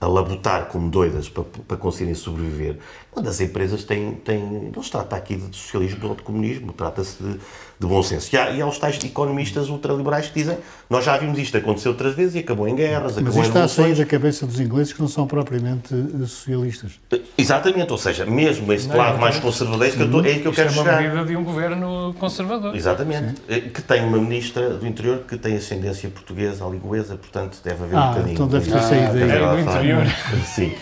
a 0.00 0.06
labutar 0.06 0.66
como 0.66 0.90
doidas 0.90 1.28
para, 1.28 1.44
para 1.66 1.76
conseguirem 1.76 2.14
sobreviver, 2.14 2.78
quando 3.16 3.28
as 3.28 3.40
empresas 3.40 3.82
têm, 3.82 4.12
têm. 4.12 4.70
Não 4.76 4.82
se 4.82 4.90
trata 4.90 5.16
aqui 5.16 5.36
de 5.36 5.56
socialismo 5.56 6.06
ou 6.06 6.14
de 6.14 6.22
comunismo, 6.22 6.70
trata-se 6.70 7.16
de, 7.22 7.32
de, 7.32 7.86
bom 7.86 8.02
senso. 8.02 8.28
E 8.34 8.38
há, 8.38 8.50
e 8.50 8.60
há 8.60 8.66
os 8.66 8.78
tais 8.78 9.02
economistas 9.02 9.70
ultraliberais 9.70 10.28
que 10.28 10.34
dizem 10.34 10.58
nós 10.90 11.02
já 11.02 11.16
vimos 11.16 11.38
isto 11.38 11.56
acontecer 11.56 11.88
outras 11.88 12.14
vezes 12.14 12.34
e 12.34 12.40
acabou 12.40 12.68
em 12.68 12.76
guerras, 12.76 13.14
Mas 13.14 13.18
acabou 13.22 13.40
isto 13.40 13.48
está 13.48 13.64
a 13.64 13.68
sair 13.68 13.94
da 13.94 14.04
cabeça 14.04 14.46
dos 14.46 14.60
ingleses 14.60 14.92
que 14.92 15.00
não 15.00 15.08
são 15.08 15.26
propriamente 15.26 15.94
eh, 15.94 16.26
socialistas. 16.26 17.00
Exatamente, 17.38 17.90
ou 17.90 17.96
seja, 17.96 18.26
mesmo 18.26 18.70
esse 18.70 18.86
não, 18.86 18.96
lado 18.96 19.18
mais 19.18 19.38
conservador, 19.38 19.86
é 19.86 19.90
que 19.90 19.98
eu, 19.98 20.04
estou, 20.04 20.24
é 20.26 20.34
que 20.34 20.46
eu 20.46 20.52
quero 20.52 20.70
chegar. 20.70 21.02
é 21.02 21.08
uma 21.08 21.14
medida 21.14 21.24
de 21.24 21.36
um 21.36 21.42
governo 21.42 22.14
conservador. 22.18 22.76
Exatamente, 22.76 23.30
Sim. 23.30 23.42
Eh, 23.48 23.60
que 23.60 23.80
tem 23.80 24.04
uma 24.04 24.18
ministra 24.18 24.74
do 24.74 24.86
interior 24.86 25.20
que 25.26 25.38
tem 25.38 25.56
ascendência 25.56 26.10
portuguesa, 26.10 26.66
aliguesa, 26.66 27.16
portanto 27.16 27.58
deve 27.64 27.82
haver 27.82 27.96
ah, 27.96 28.04
um 28.04 28.08
bocadinho. 28.10 28.34
então 28.34 28.46
deve 28.46 28.70
ter 28.70 28.82
saído 28.82 29.14
daí. 29.14 29.85
Sim. 30.44 30.72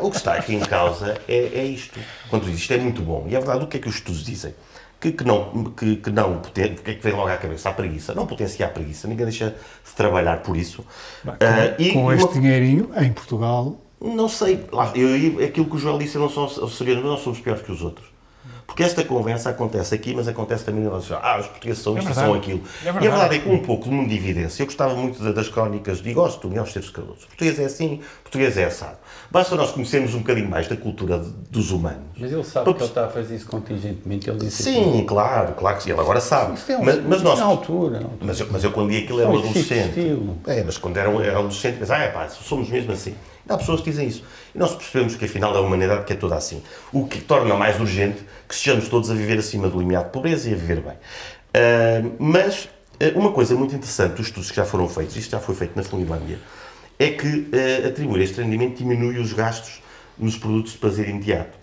Um, 0.00 0.06
o 0.06 0.10
que 0.10 0.16
está 0.16 0.34
aqui 0.34 0.54
em 0.54 0.60
causa 0.60 1.20
é, 1.28 1.36
é 1.54 1.64
isto. 1.64 1.98
Quando 2.28 2.44
diz 2.44 2.58
isto 2.58 2.72
é 2.72 2.78
muito 2.78 3.02
bom, 3.02 3.26
e 3.28 3.34
é 3.34 3.38
verdade, 3.38 3.64
o 3.64 3.66
que 3.66 3.76
é 3.76 3.80
que 3.80 3.88
os 3.88 3.96
estudos 3.96 4.24
dizem? 4.24 4.54
Que, 5.00 5.12
que 5.12 5.24
não, 5.24 5.64
que, 5.72 5.96
que 5.96 6.10
não, 6.10 6.34
o 6.34 6.40
que 6.40 6.60
é 6.60 6.68
que 6.68 7.02
vem 7.02 7.12
logo 7.12 7.28
à 7.28 7.36
cabeça? 7.36 7.70
A 7.70 7.72
preguiça. 7.72 8.14
Não 8.14 8.26
potenciar 8.26 8.66
a 8.66 8.70
preguiça, 8.70 9.08
ninguém 9.08 9.24
deixa 9.24 9.50
de 9.50 9.92
trabalhar 9.96 10.42
por 10.42 10.56
isso. 10.56 10.84
Bah, 11.24 11.36
com, 11.38 11.44
uh, 11.44 11.74
e 11.78 11.92
com 11.92 12.12
este 12.12 12.24
uma, 12.24 12.32
dinheirinho, 12.34 12.90
em 12.96 13.12
Portugal... 13.12 13.80
Não 14.00 14.30
sei, 14.30 14.64
lá, 14.72 14.92
eu, 14.94 15.44
aquilo 15.44 15.66
que 15.66 15.76
o 15.76 15.78
João 15.78 15.98
disse, 15.98 16.16
eu 16.16 16.22
não 16.22 16.30
sou 16.30 16.48
seriano, 16.68 17.02
mas 17.02 17.10
nós 17.10 17.20
somos 17.20 17.38
piores 17.38 17.62
que 17.62 17.70
os 17.70 17.82
outros. 17.82 18.08
Porque 18.70 18.84
esta 18.84 19.04
conversa 19.04 19.50
acontece 19.50 19.92
aqui, 19.96 20.14
mas 20.14 20.28
acontece 20.28 20.64
também 20.64 20.84
na 20.84 20.90
nossa 20.90 21.18
Ah, 21.20 21.40
os 21.40 21.48
portugueses 21.48 21.82
são 21.82 21.96
é 21.96 22.00
isto, 22.00 22.14
são 22.14 22.34
aquilo. 22.34 22.62
É 22.84 22.86
e 22.86 22.88
a 22.88 22.92
verdade 22.92 23.34
é 23.34 23.38
que 23.40 23.48
um 23.48 23.58
pouco 23.58 23.88
de 23.88 23.90
mundo 23.90 24.08
de 24.08 24.14
evidência. 24.14 24.62
Eu 24.62 24.66
gostava 24.66 24.94
muito 24.94 25.20
das 25.32 25.48
crónicas, 25.48 26.00
e 26.04 26.12
gosto 26.12 26.42
do 26.42 26.48
Miguel 26.50 26.62
Esteves 26.62 26.88
Cardoso. 26.88 27.26
Português 27.26 27.58
é 27.58 27.64
assim, 27.64 28.00
português 28.22 28.56
é 28.56 28.66
assado. 28.66 28.96
Basta 29.28 29.56
nós 29.56 29.72
conhecermos 29.72 30.14
um 30.14 30.18
bocadinho 30.18 30.48
mais 30.48 30.68
da 30.68 30.76
cultura 30.76 31.18
de, 31.18 31.30
dos 31.50 31.72
humanos. 31.72 32.16
Mas 32.16 32.32
ele 32.32 32.44
sabe 32.44 32.64
para... 32.66 32.74
que 32.74 32.80
ele 32.80 32.88
está 32.88 33.06
a 33.06 33.08
fazer 33.08 33.34
isso 33.34 33.48
contingentemente. 33.48 34.30
Ele 34.30 34.38
disse 34.38 34.62
sim, 34.62 34.88
assim, 34.88 35.04
claro, 35.04 35.52
claro 35.54 35.76
que 35.76 35.82
sim. 35.82 35.90
Ele 35.90 36.00
agora 36.00 36.20
sabe. 36.20 36.54
Isso 36.54 36.70
é 36.70 36.78
um, 36.78 36.84
mas, 36.84 37.04
mas 37.04 37.22
nós, 37.22 37.40
na 37.40 37.46
altura, 37.46 37.98
na 37.98 38.06
altura. 38.06 38.24
Mas, 38.24 38.38
eu, 38.38 38.46
mas 38.52 38.62
eu 38.62 38.70
quando 38.70 38.90
li 38.90 38.98
aquilo 38.98 39.20
era 39.20 39.28
um 39.28 39.36
adolescente. 39.36 40.16
É, 40.46 40.62
mas 40.62 40.78
quando 40.78 40.96
era, 40.96 41.10
era 41.10 41.38
adolescente, 41.38 41.78
pensava, 41.78 42.02
ah, 42.02 42.04
é 42.04 42.08
pá, 42.10 42.28
somos 42.28 42.68
mesmo 42.68 42.92
assim. 42.92 43.16
Há 43.50 43.58
pessoas 43.58 43.80
que 43.80 43.90
dizem 43.90 44.06
isso. 44.06 44.22
E 44.54 44.58
nós 44.58 44.76
percebemos 44.76 45.16
que 45.16 45.24
afinal 45.24 45.56
a 45.56 45.60
humanidade 45.60 46.04
que 46.04 46.12
é 46.12 46.16
toda 46.16 46.36
assim. 46.36 46.62
O 46.92 47.08
que 47.08 47.20
torna 47.20 47.56
mais 47.56 47.80
urgente 47.80 48.24
que 48.48 48.54
sejamos 48.54 48.88
todos 48.88 49.10
a 49.10 49.14
viver 49.14 49.40
acima 49.40 49.68
do 49.68 49.76
limiar 49.76 50.04
de 50.04 50.10
pobreza 50.10 50.48
e 50.48 50.54
a 50.54 50.56
viver 50.56 50.80
bem. 50.80 50.92
Uh, 50.92 52.14
mas 52.20 52.66
uh, 52.66 53.18
uma 53.18 53.32
coisa 53.32 53.56
muito 53.56 53.74
interessante 53.74 54.14
dos 54.14 54.28
estudos 54.28 54.50
que 54.50 54.56
já 54.56 54.64
foram 54.64 54.88
feitos, 54.88 55.16
isto 55.16 55.32
já 55.32 55.40
foi 55.40 55.56
feito 55.56 55.72
na 55.74 55.82
Finlândia, 55.82 56.38
é 56.96 57.10
que 57.10 57.26
uh, 57.26 57.88
atribuir 57.88 58.22
este 58.22 58.40
rendimento 58.40 58.78
diminui 58.78 59.18
os 59.18 59.32
gastos 59.32 59.82
nos 60.16 60.36
produtos 60.36 60.72
de 60.72 60.78
prazer 60.78 61.08
imediato. 61.08 61.58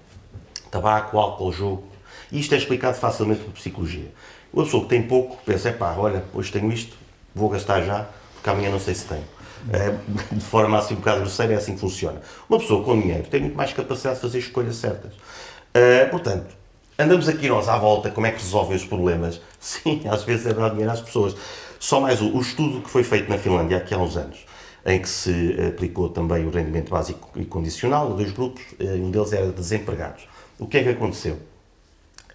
Tabaco, 0.69 1.17
álcool, 1.17 1.53
jogo. 1.53 1.87
E 2.29 2.41
isto 2.41 2.53
é 2.53 2.57
explicado 2.57 2.97
facilmente 2.97 3.45
por 3.45 3.53
psicologia. 3.53 4.11
Uma 4.51 4.65
pessoa 4.65 4.83
que 4.83 4.89
tem 4.89 5.03
pouco 5.03 5.37
pensa, 5.45 5.71
pá, 5.71 5.95
olha, 5.97 6.25
hoje 6.33 6.51
tenho 6.51 6.69
isto, 6.69 6.97
vou 7.33 7.47
gastar 7.47 7.81
já, 7.83 8.09
porque 8.33 8.49
amanhã 8.49 8.69
não 8.69 8.79
sei 8.79 8.93
se 8.93 9.05
tenho. 9.05 9.36
É, 9.71 9.93
de 10.33 10.43
forma 10.43 10.77
assim 10.77 10.93
um 10.93 10.97
bocado 10.97 11.21
grosseira, 11.21 11.53
é 11.53 11.57
assim 11.57 11.73
que 11.73 11.79
funciona. 11.79 12.21
Uma 12.49 12.59
pessoa 12.59 12.83
com 12.83 12.99
dinheiro 12.99 13.27
tem 13.29 13.41
muito 13.41 13.55
mais 13.55 13.73
capacidade 13.73 14.15
de 14.15 14.21
fazer 14.21 14.39
escolhas 14.39 14.75
certas. 14.75 15.13
Uh, 15.13 16.09
portanto, 16.09 16.55
andamos 16.97 17.27
aqui 17.27 17.47
nós 17.47 17.67
à 17.67 17.77
volta, 17.77 18.09
como 18.09 18.25
é 18.25 18.31
que 18.31 18.41
resolvem 18.41 18.75
os 18.75 18.85
problemas? 18.85 19.41
Sim, 19.59 20.03
às 20.09 20.23
vezes 20.23 20.45
é 20.47 20.53
dar 20.53 20.69
dinheiro 20.69 20.91
às 20.91 21.01
pessoas. 21.01 21.35
Só 21.79 21.99
mais 21.99 22.21
o, 22.21 22.35
o 22.35 22.41
estudo 22.41 22.81
que 22.81 22.89
foi 22.89 23.03
feito 23.03 23.29
na 23.29 23.37
Finlândia 23.37 23.77
aqui 23.77 23.93
há 23.93 23.97
uns 23.97 24.17
anos, 24.17 24.45
em 24.85 25.01
que 25.01 25.09
se 25.09 25.55
aplicou 25.67 26.09
também 26.09 26.45
o 26.45 26.49
rendimento 26.49 26.89
básico 26.89 27.29
e 27.35 27.45
condicional 27.45 28.13
dois 28.13 28.31
grupos, 28.31 28.63
eh, 28.79 28.95
um 28.95 29.11
deles 29.11 29.31
era 29.33 29.51
desempregados. 29.51 30.27
O 30.57 30.65
que 30.65 30.77
é 30.77 30.83
que 30.83 30.89
aconteceu? 30.89 31.37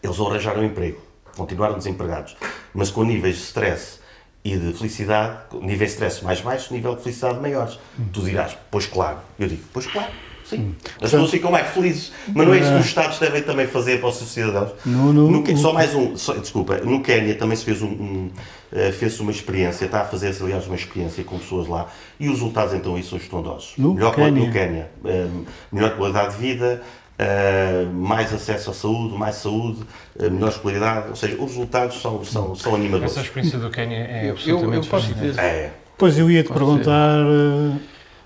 Eles 0.00 0.20
arranjaram 0.20 0.64
emprego, 0.64 1.00
continuaram 1.36 1.76
desempregados, 1.78 2.36
mas 2.72 2.90
com 2.90 3.02
níveis 3.02 3.36
de 3.36 3.42
stress 3.42 4.01
e 4.44 4.56
de 4.56 4.72
felicidade, 4.72 5.38
níveis 5.60 5.90
de 5.90 5.94
stress 5.94 6.24
mais 6.24 6.40
baixos, 6.40 6.70
nível 6.70 6.96
de 6.96 7.02
felicidade 7.02 7.40
maiores. 7.40 7.78
Tu 8.12 8.22
dirás, 8.22 8.56
pois 8.70 8.86
claro. 8.86 9.18
Eu 9.38 9.48
digo, 9.48 9.62
pois 9.72 9.86
claro. 9.86 10.12
Sim. 10.44 10.74
As 11.00 11.10
pessoas 11.10 11.30
ficam 11.30 11.50
mais 11.50 11.68
felizes. 11.68 12.12
Mas 12.34 12.46
não 12.46 12.52
é 12.52 12.58
isso 12.58 12.70
que 12.70 12.78
os 12.80 12.86
Estados 12.86 13.18
devem 13.18 13.42
também 13.42 13.66
fazer 13.66 14.00
para 14.00 14.08
os 14.08 14.16
seus 14.16 14.30
cidadãos. 14.30 14.72
No, 14.84 15.12
no, 15.12 15.30
no, 15.30 15.56
só 15.56 15.72
mais 15.72 15.94
um, 15.94 16.16
só, 16.16 16.34
desculpa, 16.34 16.76
no 16.78 17.02
Quénia 17.02 17.34
também 17.36 17.56
se 17.56 17.64
fez, 17.64 17.80
um, 17.80 17.86
um 17.86 18.30
uh, 18.72 18.92
fez 18.92 19.18
uma 19.20 19.30
experiência, 19.30 19.86
está 19.86 20.02
a 20.02 20.04
fazer-se 20.04 20.42
aliás 20.42 20.66
uma 20.66 20.76
experiência 20.76 21.24
com 21.24 21.38
pessoas 21.38 21.68
lá 21.68 21.88
e 22.20 22.28
os 22.28 22.34
resultados 22.34 22.74
então 22.74 22.96
aí 22.96 23.02
são 23.02 23.16
estrondosos. 23.16 23.74
No 23.78 23.94
melhor 23.94 24.14
Quénia. 24.14 24.46
No 24.46 24.52
Quénia. 24.52 24.90
Um, 25.04 25.44
melhor 25.72 25.96
qualidade 25.96 26.34
de 26.34 26.40
vida, 26.40 26.82
Uh, 27.18 27.92
mais 27.92 28.32
acesso 28.32 28.70
à 28.70 28.74
saúde, 28.74 29.14
mais 29.16 29.36
saúde, 29.36 29.82
uh, 30.16 30.30
melhor 30.30 30.48
escolaridade, 30.48 31.10
ou 31.10 31.16
seja, 31.16 31.34
os 31.34 31.50
resultados 31.50 32.00
são, 32.00 32.24
são, 32.24 32.54
são 32.56 32.74
animadores. 32.74 33.12
Essa 33.12 33.20
experiência 33.20 33.58
do 33.58 33.70
Quênia 33.70 33.98
é 33.98 34.30
absolutamente 34.30 34.88
eu, 34.88 34.98
eu, 34.98 35.28
eu 35.28 35.38
É. 35.38 35.70
Pois 35.96 36.18
eu 36.18 36.30
ia-te 36.30 36.48
perguntar 36.52 37.20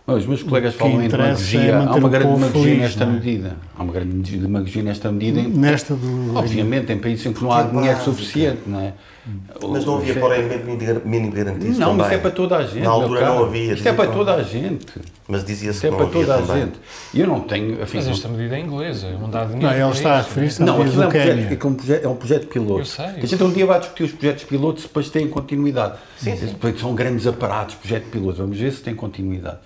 Os 0.07 0.25
meus 0.25 0.41
colegas 0.41 0.75
falam 0.77 1.03
em 1.03 1.09
demagogia. 1.09 1.61
É 1.61 1.75
há 1.75 1.95
uma 1.95 2.09
grande 2.09 2.33
demagogia 2.33 2.63
feliz, 2.63 2.79
nesta 2.79 3.03
é? 3.03 3.07
medida. 3.07 3.57
Há 3.77 3.83
uma 3.83 3.93
grande 3.93 4.39
demagogia 4.39 4.83
nesta 4.85 5.11
medida. 5.11 5.43
Nesta 5.43 5.95
do. 5.97 6.37
Obviamente, 6.37 6.93
em 6.93 6.99
países 6.99 7.27
em 7.27 7.33
que 7.33 7.43
não 7.43 7.51
há 7.51 7.65
dinheiro 7.65 8.01
suficiente, 8.01 8.61
não 8.67 8.81
é? 8.81 8.93
Mas 9.61 9.85
não 9.85 9.97
havia, 9.97 10.15
porém, 10.15 10.45
mínimo 11.05 11.33
garantido 11.33 11.77
Não, 11.77 11.95
mas 11.95 12.13
é 12.13 12.19
para 12.19 12.31
toda 12.31 12.57
a 12.59 12.63
gente. 12.63 12.85
Na 12.85 12.91
altura 12.91 13.27
não 13.27 13.45
havia. 13.45 13.73
Isto 13.73 13.89
é 13.89 13.93
para 13.93 14.09
toda 14.13 14.35
a 14.35 14.43
gente. 14.45 14.87
Mas 15.27 15.45
dizia-se 15.45 15.81
que 15.81 15.87
é 15.89 15.91
para 15.91 16.07
toda 16.07 16.37
a 16.37 16.43
gente. 16.43 16.79
E 17.13 17.21
eu 17.21 17.27
não 17.27 17.41
tenho. 17.41 17.77
Mas 17.81 18.07
esta 18.07 18.29
medida 18.29 18.57
é 18.57 18.61
inglesa, 18.61 19.11
não 19.11 19.29
dá 19.29 19.45
dinheiro. 19.45 19.67
Não, 19.67 19.73
ele 19.73 19.91
está 19.91 20.15
a 20.15 20.19
referir-se 20.19 20.63
Não, 20.63 20.81
aquilo 20.81 21.03
é 21.03 21.07
um, 21.07 21.11
projeto, 21.11 21.65
é, 21.65 21.67
um 21.67 21.75
projeto, 21.75 22.05
é 22.05 22.09
um 22.09 22.15
projeto 22.15 22.47
piloto. 22.47 22.81
Eu 22.81 22.85
sei. 22.85 23.07
A 23.07 23.27
gente 23.27 23.43
um 23.43 23.51
dia 23.51 23.67
vai 23.67 23.81
discutir 23.81 24.05
os 24.05 24.13
projetos 24.13 24.45
pilotos 24.45 24.85
e 24.85 24.87
depois 24.87 25.11
têm 25.11 25.27
continuidade. 25.27 25.99
Sim, 26.17 26.37
sim. 26.37 26.47
Depois 26.47 26.79
são 26.79 26.95
grandes 26.95 27.27
aparatos, 27.27 27.75
projeto 27.75 28.05
piloto. 28.05 28.39
Vamos 28.39 28.57
ver 28.57 28.73
se 28.73 28.83
tem 28.83 28.95
continuidade. 28.95 29.59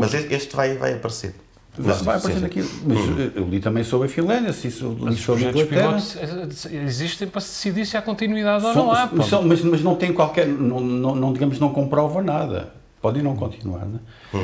Mas 0.00 0.14
este 0.14 0.54
vai, 0.54 0.76
vai 0.76 0.94
aparecer. 0.94 1.34
Mas, 1.78 2.02
vai 2.02 2.16
aparecer 2.16 2.44
aqui. 2.44 2.64
Mas 2.84 2.98
uhum. 2.98 3.30
eu 3.34 3.48
li 3.48 3.60
também 3.60 3.84
sobre 3.84 4.06
a 4.06 4.10
Finlândia, 4.10 4.52
se 4.52 4.68
isso, 4.68 4.96
li 5.00 5.16
sobre 5.16 5.46
a 5.46 5.50
Inglaterra. 5.50 5.98
existem 6.84 7.28
para 7.28 7.40
se 7.40 7.48
decidir 7.48 7.86
se 7.86 7.96
há 7.96 8.02
continuidade 8.02 8.64
ou 8.64 8.74
não 8.74 8.92
há. 8.92 9.08
Mas, 9.12 9.30
mas, 9.30 9.62
mas, 9.62 9.82
não 9.82 9.94
tem 9.94 10.12
qualquer. 10.12 10.46
Não, 10.46 10.80
não, 10.80 11.14
não, 11.14 11.32
digamos, 11.32 11.58
não 11.58 11.70
comprova 11.70 12.22
nada. 12.22 12.74
Podem 13.00 13.22
não 13.22 13.36
continuar, 13.36 13.86
não 13.86 14.00
é? 14.34 14.36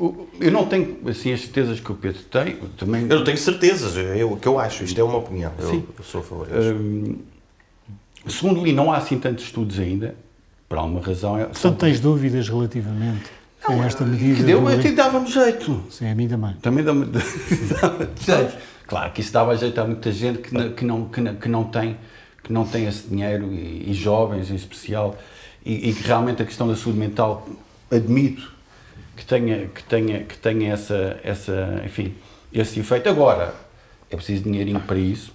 Uhum. 0.00 0.26
Eu 0.40 0.52
não 0.52 0.64
tenho 0.64 0.96
assim, 1.08 1.32
as 1.32 1.40
certezas 1.40 1.80
que 1.80 1.90
o 1.90 1.94
Pedro 1.94 2.22
tem. 2.22 2.56
Também... 2.78 3.02
Eu 3.02 3.18
não 3.18 3.24
tenho 3.24 3.36
certezas, 3.36 3.96
é 3.96 4.24
o 4.24 4.36
que 4.36 4.46
eu 4.46 4.58
acho. 4.58 4.84
Isto 4.84 5.00
é 5.00 5.04
uma 5.04 5.18
opinião. 5.18 5.52
Eu, 5.58 5.84
eu 5.98 6.04
sou 6.04 6.20
a 6.20 6.24
favor 6.24 6.46
disso. 6.46 6.72
Hum, 6.72 7.18
segundo 8.26 8.64
li, 8.64 8.72
não 8.72 8.92
há 8.92 8.96
assim 8.98 9.18
tantos 9.18 9.44
estudos 9.44 9.78
ainda. 9.78 10.14
Por 10.68 10.78
alguma 10.78 11.00
razão. 11.00 11.36
É, 11.36 11.46
Portanto, 11.46 11.78
tens 11.78 11.98
dúvidas 11.98 12.48
relativamente 12.48 13.39
não, 13.76 13.84
esta 13.84 14.04
medida. 14.04 14.36
Que 14.36 14.42
deu, 14.42 14.60
do... 14.60 14.94
dava-me 14.94 15.30
jeito. 15.30 15.82
Sim, 15.90 16.10
a 16.10 16.14
mim 16.14 16.28
também. 16.28 16.54
Também 16.62 16.84
dá-me 16.84 17.06
jeito. 17.06 18.56
Claro 18.86 19.12
que 19.12 19.20
isso 19.20 19.32
dava 19.32 19.56
jeito 19.56 19.80
a 19.80 19.86
muita 19.86 20.10
gente 20.10 20.38
que, 20.38 20.52
não, 20.52 20.72
que, 20.72 20.84
não, 20.84 21.04
que, 21.06 21.20
não, 21.20 21.34
que 21.36 21.48
não 21.48 21.64
tem 21.64 21.96
que 22.42 22.52
não 22.52 22.66
tem 22.66 22.86
esse 22.86 23.06
dinheiro 23.06 23.52
e, 23.52 23.90
e 23.90 23.94
jovens 23.94 24.50
em 24.50 24.54
especial 24.54 25.16
e, 25.64 25.90
e, 25.90 25.94
que 25.94 26.02
realmente 26.06 26.42
a 26.42 26.44
questão 26.44 26.66
da 26.66 26.74
saúde 26.74 26.98
mental 26.98 27.46
admito 27.90 28.52
que 29.16 29.24
tenha 29.24 29.68
que 29.68 29.82
tenha 29.84 30.24
que 30.24 30.38
tenha 30.38 30.72
essa 30.72 31.20
essa 31.22 31.82
enfim 31.84 32.14
esse 32.52 32.80
efeito 32.80 33.08
agora 33.08 33.54
é 34.10 34.16
preciso 34.16 34.44
dinheirinho 34.44 34.80
para 34.80 34.98
isso 34.98 35.32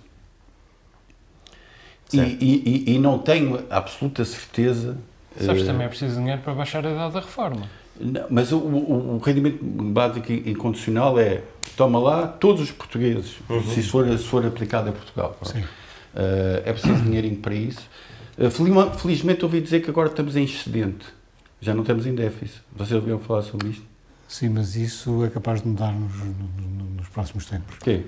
e, 2.12 2.20
e, 2.20 2.96
e, 2.96 3.00
não 3.00 3.18
tenho 3.20 3.66
absoluta 3.70 4.24
certeza 4.26 4.98
Sabes, 5.40 5.64
uh, 5.64 5.66
também 5.66 5.86
é 5.86 5.90
preciso 5.90 6.16
dinheiro 6.18 6.42
para 6.42 6.54
baixar 6.54 6.86
a 6.86 6.90
idade 6.90 7.14
da 7.14 7.20
reforma. 7.20 7.68
Não, 8.00 8.26
mas 8.30 8.52
o, 8.52 8.58
o, 8.58 9.16
o, 9.16 9.18
rendimento 9.20 9.64
básico 9.64 10.32
incondicional 10.32 11.18
é 11.18 11.44
toma 11.78 11.98
lá 12.00 12.28
todos 12.28 12.62
os 12.62 12.72
portugueses, 12.72 13.38
uhum. 13.50 13.64
se, 13.64 13.80
isso 13.80 13.92
for, 13.92 14.06
se 14.18 14.26
for 14.26 14.46
aplicado 14.46 14.90
a 14.90 14.92
Portugal. 14.92 15.38
Uh, 15.44 16.62
é 16.66 16.74
preciso 16.74 17.02
dinheirinho 17.04 17.38
para 17.38 17.54
isso. 17.54 17.90
Uh, 18.38 18.98
felizmente 18.98 19.46
ouvi 19.46 19.62
dizer 19.62 19.82
que 19.82 19.90
agora 19.90 20.10
estamos 20.10 20.36
em 20.36 20.44
excedente, 20.44 21.06
já 21.62 21.74
não 21.74 21.82
estamos 21.82 22.06
em 22.06 22.14
déficit. 22.14 22.62
Vocês 22.76 22.94
ouviram 22.94 23.20
falar 23.20 23.44
sobre 23.44 23.70
isto? 23.70 23.84
Sim, 24.28 24.50
mas 24.50 24.76
isso 24.76 25.24
é 25.24 25.30
capaz 25.30 25.62
de 25.62 25.68
mudar 25.68 25.94
nos, 25.94 26.14
nos, 26.18 26.98
nos 26.98 27.08
próximos 27.10 27.46
tempos. 27.46 27.76
Porquê? 27.78 28.04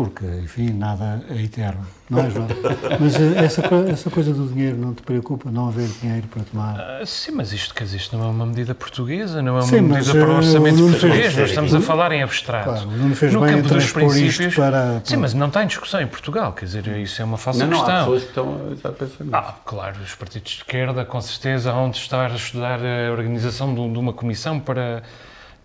Porque, 0.00 0.24
enfim, 0.24 0.72
nada 0.72 1.22
é 1.28 1.42
eterno, 1.42 1.86
não 2.08 2.20
é, 2.20 2.30
João? 2.30 2.48
mas 2.98 3.16
eh, 3.16 3.44
essa, 3.44 3.62
essa 3.86 4.08
coisa 4.08 4.32
do 4.32 4.48
dinheiro 4.48 4.78
não 4.78 4.94
te 4.94 5.02
preocupa, 5.02 5.50
não 5.50 5.68
haver 5.68 5.90
dinheiro 6.00 6.26
para 6.28 6.42
tomar? 6.42 7.02
Uh, 7.02 7.06
sim, 7.06 7.32
mas 7.32 7.52
isto, 7.52 7.74
quer 7.74 7.84
dizer, 7.84 7.98
isto 7.98 8.16
não 8.16 8.24
é 8.24 8.28
uma 8.30 8.46
medida 8.46 8.74
portuguesa, 8.74 9.42
não 9.42 9.58
é 9.58 9.60
uma 9.60 9.62
sim, 9.66 9.82
medida 9.82 10.10
para 10.12 10.26
o 10.26 10.32
eh, 10.32 10.36
orçamento 10.36 10.86
o 10.86 10.90
português, 10.90 11.36
nós 11.36 11.50
estamos 11.50 11.74
a 11.74 11.82
falar 11.82 12.12
em 12.12 12.22
abstrato. 12.22 12.70
Claro, 12.70 12.90
não 12.90 13.14
fez 13.14 13.34
no 13.34 13.42
bem 13.42 13.56
campo 13.56 13.74
dos 13.74 13.92
princípios. 13.92 14.54
Para, 14.54 15.02
Sim, 15.04 15.16
mas 15.18 15.34
não 15.34 15.48
está 15.48 15.64
em 15.64 15.66
discussão 15.66 16.00
em 16.00 16.06
Portugal, 16.06 16.54
quer 16.54 16.64
dizer, 16.64 16.86
isso 16.96 17.20
é 17.20 17.24
uma 17.26 17.36
falsa 17.36 17.66
não, 17.66 17.76
questão. 17.76 17.86
Não, 17.86 17.94
há 17.94 17.98
pessoas 17.98 18.22
que 18.22 18.28
estão 18.28 18.54
a 18.84 18.92
pensar 18.94 19.24
nisso. 19.24 19.36
Ah, 19.36 19.54
claro, 19.66 19.96
os 20.02 20.14
partidos 20.14 20.52
de 20.52 20.56
esquerda, 20.60 21.04
com 21.04 21.20
certeza, 21.20 21.72
vão 21.72 21.90
estar 21.90 22.30
a 22.30 22.36
estudar 22.36 22.80
a 22.80 23.12
organização 23.12 23.74
de 23.74 23.98
uma 23.98 24.14
comissão 24.14 24.58
para 24.58 25.02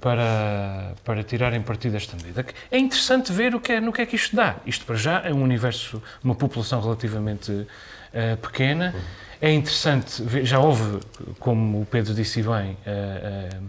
para, 0.06 0.94
para 1.04 1.24
tirarem 1.24 1.64
partido 1.64 1.94
desta 1.94 2.16
medida. 2.16 2.46
É 2.70 2.78
interessante 2.78 3.34
ver 3.34 3.56
o 3.56 3.60
que 3.60 3.72
é, 3.72 3.82
no 3.82 3.92
que 3.92 4.04
é 4.04 4.06
que 4.06 4.16
isto 4.16 4.36
dá. 4.36 4.58
Isto, 4.64 4.86
para 4.86 4.96
já, 4.96 5.24
é 5.26 5.34
um 5.34 5.42
universo, 5.42 6.00
uma 6.24 6.36
população 6.36 6.80
relativamente 6.80 7.52
uh, 7.52 8.38
pequena. 8.40 8.94
É 9.42 9.52
interessante 9.52 10.22
ver, 10.22 10.46
já 10.46 10.60
houve, 10.60 11.00
como 11.40 11.82
o 11.82 11.88
Pedro 11.88 12.14
disse 12.14 12.44
bem, 12.44 12.78
uh, 12.86 13.58
uh, 13.58 13.64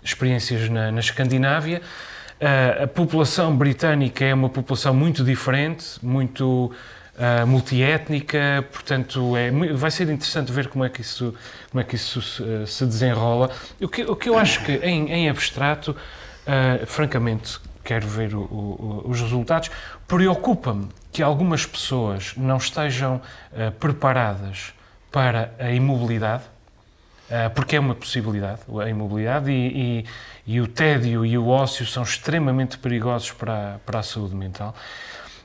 experiências 0.00 0.68
na, 0.68 0.92
na 0.92 1.00
Escandinávia. 1.00 1.82
a 2.80 2.86
população 2.86 3.56
britânica 3.56 4.24
é 4.24 4.32
uma 4.32 4.48
população 4.48 4.94
muito 4.94 5.24
diferente, 5.24 5.84
muito 6.00 6.72
uh, 7.20 7.46
multiétnica, 7.46 8.64
portanto 8.72 9.36
é, 9.36 9.50
vai 9.74 9.90
ser 9.90 10.08
interessante 10.08 10.50
ver 10.50 10.68
como 10.68 10.84
é 10.84 10.88
que 10.88 11.02
isso, 11.02 11.34
como 11.70 11.80
é 11.80 11.84
que 11.84 11.94
isso 11.94 12.22
se, 12.22 12.42
uh, 12.42 12.66
se 12.66 12.86
desenrola. 12.86 13.50
O 13.80 13.88
que, 13.88 14.02
o 14.02 14.16
que 14.16 14.28
eu 14.28 14.38
acho 14.38 14.64
que 14.64 14.72
em, 14.76 15.10
em 15.10 15.28
abstrato, 15.28 15.90
uh, 15.92 16.86
francamente, 16.86 17.58
quero 17.84 18.08
ver 18.08 18.34
o, 18.34 18.40
o, 18.40 19.02
os 19.06 19.20
resultados, 19.20 19.70
preocupa-me 20.08 20.88
que 21.12 21.22
algumas 21.22 21.66
pessoas 21.66 22.34
não 22.36 22.56
estejam 22.56 23.20
preparadas 23.80 24.72
para 25.10 25.52
a 25.58 25.72
imobilidade, 25.72 26.44
porque 27.52 27.74
é 27.74 27.80
uma 27.80 27.96
possibilidade, 27.96 28.60
a 28.80 28.88
imobilidade, 28.88 29.50
e, 29.50 30.04
e, 30.46 30.54
e, 30.54 30.60
o 30.60 30.68
tédio 30.68 31.26
e 31.26 31.36
o 31.36 31.48
ócio 31.48 31.84
são 31.84 32.04
extremamente 32.04 32.78
perigosos 32.78 33.32
para, 33.32 33.80
para 33.84 33.98
a 33.98 34.02
saúde 34.04 34.36
mental. 34.36 34.72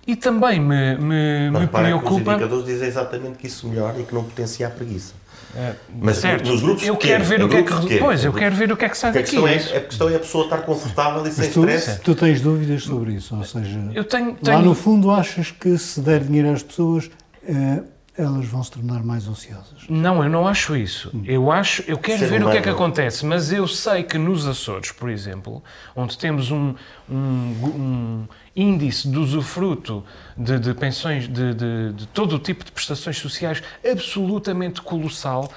E 0.08 0.16
também 0.16 0.60
me, 0.60 0.96
me, 0.98 1.50
me 1.52 1.68
preocupa. 1.68 2.14
Os 2.14 2.20
indicadores 2.20 2.66
dizem 2.66 2.88
exatamente 2.88 3.38
que 3.38 3.48
isso 3.48 3.68
melhora 3.68 4.00
e 4.00 4.04
que 4.04 4.14
não 4.14 4.24
potencia 4.24 4.68
a 4.68 4.70
preguiça. 4.70 5.14
É, 5.58 5.74
mas 6.02 6.18
certo, 6.18 6.50
nos 6.50 6.62
grupos 6.62 6.86
eu 6.86 6.98
quero 6.98 7.24
ver 7.24 7.42
o 7.42 7.48
que 7.48 7.56
é 7.56 7.64
que 7.64 7.74
depois, 7.88 8.26
eu 8.26 8.34
quero 8.34 8.54
ver 8.56 8.70
o 8.74 8.76
que 8.76 8.84
é 8.84 8.90
que 8.90 8.98
sai 8.98 9.14
daqui. 9.14 9.38
É, 9.38 9.78
a 9.78 9.82
questão 9.82 10.10
é 10.10 10.16
a 10.16 10.20
pessoa 10.20 10.44
estar 10.44 10.58
confortável 10.58 11.26
e 11.26 11.32
sem 11.32 11.50
tu, 11.50 11.62
stress. 11.62 12.02
Tu 12.02 12.14
tens 12.14 12.42
dúvidas 12.42 12.84
sobre 12.84 13.14
isso, 13.14 13.34
ou 13.36 13.44
seja, 13.46 13.80
eu 13.94 14.04
tenho, 14.04 14.36
tenho... 14.36 14.58
lá 14.58 14.62
no 14.62 14.76
fundo 14.76 15.10
achas 15.10 15.52
que 15.52 15.78
se 15.78 16.02
der 16.02 16.22
dinheiro 16.26 16.52
às 16.52 16.62
pessoas, 16.62 17.10
eh, 17.48 17.82
elas 18.18 18.46
vão 18.46 18.64
se 18.64 18.72
tornar 18.72 19.04
mais 19.04 19.28
ociosas. 19.28 19.86
Não, 19.90 20.24
eu 20.24 20.30
não 20.30 20.48
acho 20.48 20.76
isso. 20.76 21.12
Eu 21.26 21.52
acho, 21.52 21.84
eu 21.88 21.98
quero 21.98 22.20
Ser 22.20 22.28
ver 22.28 22.44
o 22.44 22.52
que 22.52 22.58
é 22.58 22.62
que 22.62 22.70
acontece, 22.70 23.26
mas 23.26 23.52
eu 23.52 23.68
sei 23.68 24.04
que 24.04 24.18
nos 24.18 24.46
Açores, 24.48 24.92
por 24.92 25.10
exemplo, 25.10 25.64
onde 25.96 26.18
temos 26.18 26.52
um, 26.52 26.76
um, 27.10 27.16
um 27.16 28.28
índice 28.56 29.10
de 29.10 29.18
usufruto 29.18 30.04
de, 30.38 30.58
de 30.58 30.74
pensões, 30.74 31.28
de, 31.28 31.54
de, 31.54 31.94
de 31.94 32.08
todo 32.08 32.36
o 32.36 32.40
tipo 32.40 32.64
de 32.64 32.72
prestações 32.72 33.18
sociais 33.18 33.62
absolutamente 33.84 34.82
colossal, 34.82 35.52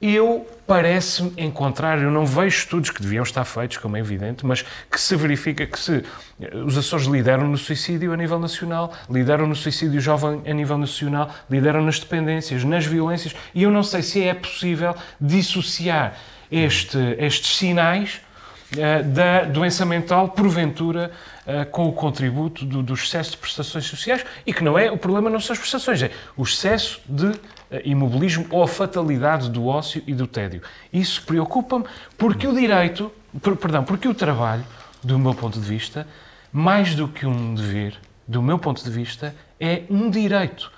eu 0.00 0.46
parece-me 0.66 1.32
encontrar, 1.38 1.98
eu 1.98 2.10
não 2.10 2.26
vejo 2.26 2.58
estudos 2.58 2.90
que 2.90 3.00
deviam 3.00 3.22
estar 3.22 3.44
feitos, 3.44 3.78
como 3.78 3.96
é 3.96 4.00
evidente, 4.00 4.44
mas 4.44 4.62
que 4.90 5.00
se 5.00 5.16
verifica 5.16 5.66
que 5.66 5.78
se 5.78 6.04
eh, 6.40 6.56
os 6.58 6.76
Açores 6.76 7.06
lideram 7.06 7.48
no 7.48 7.56
suicídio 7.56 8.12
a 8.12 8.16
nível 8.16 8.38
nacional, 8.38 8.92
lideram 9.08 9.46
no 9.46 9.54
suicídio 9.54 10.00
jovem 10.00 10.42
a 10.46 10.52
nível 10.52 10.76
nacional, 10.76 11.30
lideram 11.48 11.82
nas 11.82 11.98
dependências, 11.98 12.64
nas 12.64 12.84
violências, 12.84 13.34
e 13.54 13.62
eu 13.62 13.70
não 13.70 13.82
sei 13.82 14.02
se 14.02 14.22
é 14.22 14.34
possível 14.34 14.94
dissociar 15.18 16.16
este, 16.50 16.98
estes 17.18 17.56
sinais 17.56 18.20
uh, 18.72 19.02
da 19.04 19.44
doença 19.44 19.86
mental, 19.86 20.28
porventura, 20.28 21.12
uh, 21.46 21.68
com 21.70 21.88
o 21.88 21.92
contributo 21.92 22.64
do, 22.64 22.82
do 22.82 22.94
excesso 22.94 23.32
de 23.32 23.36
prestações 23.38 23.84
sociais, 23.86 24.24
e 24.46 24.52
que 24.52 24.62
não 24.62 24.78
é, 24.78 24.90
o 24.90 24.98
problema 24.98 25.28
não 25.30 25.40
são 25.40 25.52
as 25.52 25.58
prestações, 25.58 26.02
é 26.02 26.10
o 26.36 26.42
excesso 26.42 27.00
de 27.08 27.32
eh, 27.70 27.82
imobilismo 27.84 28.46
ou 28.50 28.62
a 28.62 28.68
fatalidade 28.68 29.50
do 29.50 29.66
ócio 29.66 30.02
e 30.06 30.14
do 30.14 30.26
tédio. 30.26 30.62
Isso 30.92 31.22
preocupa-me 31.22 31.84
porque 32.16 32.46
o 32.46 32.54
direito, 32.54 33.10
perdão, 33.60 33.82
porque 33.82 34.06
o 34.06 34.14
trabalho, 34.14 34.64
do 35.02 35.18
meu 35.18 35.34
ponto 35.34 35.58
de 35.58 35.66
vista, 35.66 36.06
mais 36.52 36.94
do 36.94 37.08
que 37.08 37.26
um 37.26 37.54
dever, 37.54 37.94
do 38.28 38.42
meu 38.42 38.58
ponto 38.58 38.84
de 38.84 38.90
vista, 38.90 39.34
é 39.58 39.82
um 39.90 40.08
direito. 40.08 40.70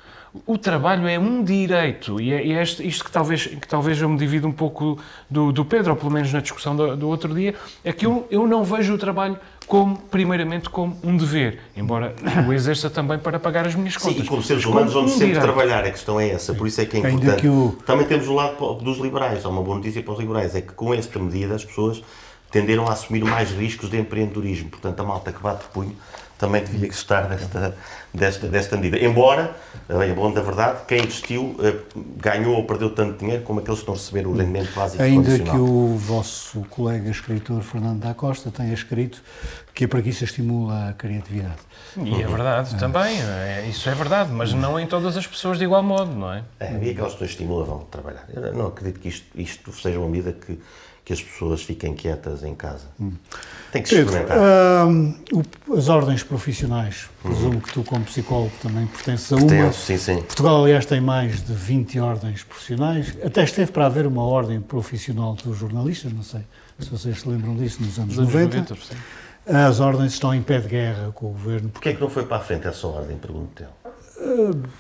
O 0.47 0.59
trabalho 0.59 1.07
é 1.09 1.19
um 1.19 1.43
direito 1.43 2.21
e 2.21 2.33
é, 2.33 2.59
é 2.59 2.63
isto 2.63 3.05
que 3.05 3.11
talvez, 3.11 3.47
que 3.47 3.67
talvez 3.69 4.01
eu 4.01 4.09
me 4.09 4.19
divido 4.19 4.47
um 4.47 4.53
pouco 4.53 4.99
do, 5.31 5.53
do 5.53 5.65
Pedro, 5.65 5.93
ou 5.93 5.97
pelo 5.97 6.11
menos 6.11 6.33
na 6.33 6.41
discussão 6.41 6.77
do, 6.77 6.97
do 6.97 7.09
outro 7.09 7.35
dia, 7.35 7.55
é 7.85 7.93
que 7.93 8.07
eu, 8.07 8.27
eu 8.31 8.47
não 8.47 8.65
vejo 8.65 8.95
o 8.95 8.99
trabalho 8.99 9.39
como, 9.67 9.97
primeiramente, 9.97 10.71
como 10.71 10.97
um 11.03 11.17
dever, 11.17 11.59
embora 11.77 12.15
o 12.47 12.53
exerça 12.53 12.89
também 12.89 13.19
para 13.19 13.39
pagar 13.39 13.67
as 13.67 13.75
minhas 13.75 13.97
contas. 13.97 14.17
Sim, 14.17 14.23
e 14.23 14.27
como 14.27 14.43
seres 14.43 14.65
humanos 14.65 14.93
vamos 14.93 15.11
um 15.11 15.15
sempre 15.15 15.35
direito. 15.35 15.43
trabalhar, 15.43 15.85
a 15.85 15.91
questão 15.91 16.21
é 16.21 16.31
essa, 16.31 16.55
por 16.55 16.67
isso 16.67 16.81
é 16.81 16.87
que 16.87 16.97
é 16.97 17.01
importante. 17.01 17.49
O... 17.49 17.77
Também 17.85 18.07
temos 18.07 18.29
o 18.29 18.35
lado 18.35 18.75
dos 18.75 18.99
liberais, 18.99 19.45
há 19.45 19.49
uma 19.49 19.63
boa 19.63 19.77
notícia 19.77 20.03
para 20.03 20.13
os 20.13 20.21
liberais, 20.21 20.55
é 20.55 20.61
que 20.61 20.73
com 20.73 20.95
esta 20.95 21.19
medida 21.19 21.55
as 21.55 21.65
pessoas 21.65 22.03
tenderam 22.51 22.87
a 22.87 22.93
assumir 22.93 23.25
mais 23.25 23.51
riscos 23.51 23.91
de 23.91 23.99
empreendedorismo. 23.99 24.71
Portanto, 24.71 25.01
a 25.01 25.05
malta 25.05 25.33
que 25.33 25.43
bate 25.43 25.65
o 25.65 25.69
punho 25.69 25.97
também 26.39 26.63
devia 26.63 26.87
gostar 26.87 27.23
desta, 27.29 27.77
desta, 28.13 28.47
desta 28.49 28.77
medida. 28.77 28.99
Embora, 28.99 29.57
é 29.89 30.13
bom 30.13 30.31
da 30.33 30.43
verdade, 30.43 30.81
quem 30.87 31.01
investiu 31.01 31.57
eh, 31.63 31.75
ganhou 32.17 32.57
ou 32.57 32.65
perdeu 32.65 32.91
tanto 32.91 33.19
dinheiro 33.19 33.43
como 33.43 33.61
aqueles 33.61 33.81
que 33.81 33.87
não 33.87 33.95
receberam 33.95 34.31
o 34.31 34.37
rendimento 34.37 34.75
básico 34.75 35.03
Ainda 35.03 35.39
que 35.39 35.57
o 35.57 35.97
vosso 35.97 36.61
colega 36.69 37.11
escritor 37.11 37.63
Fernando 37.63 38.01
da 38.01 38.15
Costa 38.15 38.51
tenha 38.51 38.75
escrito 38.75 39.23
que 39.75 39.85
a 39.85 39.89
preguiça 39.89 40.25
estimula 40.25 40.91
a 40.91 40.93
criatividade. 40.93 41.61
E 41.97 42.23
é 42.23 42.27
verdade 42.27 42.75
é. 42.75 42.79
também, 42.79 43.19
é, 43.21 43.67
isso 43.69 43.89
é 43.89 43.95
verdade, 43.95 44.31
mas 44.33 44.53
não 44.53 44.79
em 44.79 44.87
todas 44.87 45.17
as 45.17 45.27
pessoas 45.27 45.59
de 45.59 45.65
igual 45.65 45.83
modo, 45.83 46.13
não 46.13 46.33
é? 46.33 46.43
É, 46.61 46.73
e 46.83 46.91
aquelas 46.91 47.13
pessoas 47.13 47.31
estimulam 47.31 47.81
a 47.81 47.85
trabalhar. 47.91 48.27
Eu 48.35 48.53
não 48.53 48.67
acredito 48.67 49.01
que 49.01 49.09
isto, 49.09 49.27
isto 49.35 49.73
seja 49.73 49.99
uma 49.99 50.09
medida 50.09 50.33
que 50.33 50.59
que 51.07 51.13
as 51.13 51.23
pessoas 51.23 51.63
fiquem 51.63 51.95
quietas 51.95 52.43
em 52.43 52.53
casa. 52.53 52.89
Hum. 53.01 53.13
Tem 53.71 53.81
que 53.81 53.89
se 53.89 53.95
experimentar. 53.95 54.37
Uh, 54.37 55.77
as 55.79 55.89
ordens 55.89 56.25
profissionais, 56.25 57.09
presumo 57.23 57.55
uhum. 57.55 57.61
que 57.61 57.73
tu, 57.73 57.85
como 57.85 58.05
psicólogo, 58.05 58.51
também 58.61 58.89
pertences 58.89 59.33
a 59.33 59.37
uma. 59.37 59.47
Pertenço, 59.47 59.87
sim, 59.87 59.99
sim. 59.99 60.17
Portugal, 60.17 60.65
aliás, 60.65 60.85
tem 60.85 61.01
mais 61.01 61.45
de 61.47 61.53
20 61.53 62.01
ordens 62.01 62.43
profissionais. 62.43 63.17
Até 63.25 63.45
esteve 63.45 63.71
para 63.71 63.87
haver 63.87 64.05
uma 64.05 64.25
ordem 64.25 64.61
profissional 64.61 65.35
dos 65.35 65.57
jornalistas, 65.57 66.13
não 66.13 66.25
sei 66.25 66.41
se 66.81 66.91
vocês 66.91 67.21
se 67.21 67.29
lembram 67.29 67.55
disso, 67.55 67.81
nos 67.81 67.97
anos, 68.01 68.19
anos 68.19 68.35
90. 68.35 68.59
90 68.59 69.69
As 69.69 69.79
ordens 69.79 70.13
estão 70.13 70.35
em 70.35 70.43
pé 70.43 70.59
de 70.59 70.67
guerra 70.67 71.13
com 71.15 71.27
o 71.27 71.31
governo. 71.31 71.69
Porquê 71.69 71.91
é 71.91 71.95
que 71.95 72.01
não 72.01 72.11
foi 72.11 72.27
para 72.27 72.39
a 72.39 72.41
frente 72.41 72.67
essa 72.67 72.85
ordem, 72.85 73.17
pergunto-te? 73.17 73.65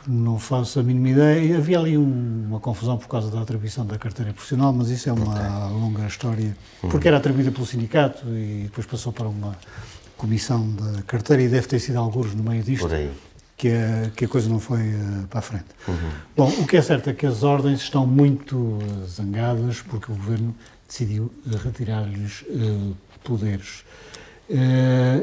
Não 0.07 0.39
faço 0.39 0.81
a 0.81 0.83
mínima 0.83 1.11
ideia. 1.11 1.59
Havia 1.59 1.79
ali 1.79 1.99
um, 1.99 2.47
uma 2.49 2.61
confusão 2.61 2.97
por 2.97 3.07
causa 3.07 3.31
da 3.31 3.41
atribuição 3.41 3.85
da 3.85 3.99
carteira 3.99 4.33
profissional, 4.33 4.73
mas 4.73 4.89
isso 4.89 5.09
é 5.09 5.13
uma 5.13 5.31
okay. 5.31 5.79
longa 5.79 6.07
história. 6.07 6.57
Uhum. 6.83 6.89
Porque 6.89 7.07
era 7.07 7.19
atribuída 7.19 7.51
pelo 7.51 7.67
sindicato 7.67 8.27
e 8.29 8.63
depois 8.65 8.87
passou 8.87 9.13
para 9.13 9.29
uma 9.29 9.57
comissão 10.17 10.69
da 10.75 11.03
carteira 11.03 11.43
e 11.43 11.49
deve 11.49 11.67
ter 11.67 11.79
sido 11.79 11.99
alguns 11.99 12.35
no 12.35 12.43
meio 12.43 12.63
disto. 12.63 12.89
Que 13.59 13.69
a, 13.69 14.11
que 14.15 14.27
a 14.27 14.29
coisa 14.29 14.51
não 14.51 14.61
foi 14.61 14.81
uh, 14.81 15.27
para 15.29 15.39
a 15.39 15.43
frente. 15.43 15.65
Uhum. 15.89 16.11
Bom, 16.37 16.49
o 16.61 16.67
que 16.67 16.77
é 16.77 16.83
certo 16.83 17.09
é 17.09 17.15
que 17.15 17.25
as 17.25 17.43
ordens 17.43 17.81
estão 17.81 18.07
muito 18.07 18.79
zangadas 19.07 19.81
porque 19.81 20.13
o 20.13 20.15
governo 20.15 20.55
decidiu 20.87 21.33
retirar-lhes 21.65 22.45
poderes. 23.25 23.83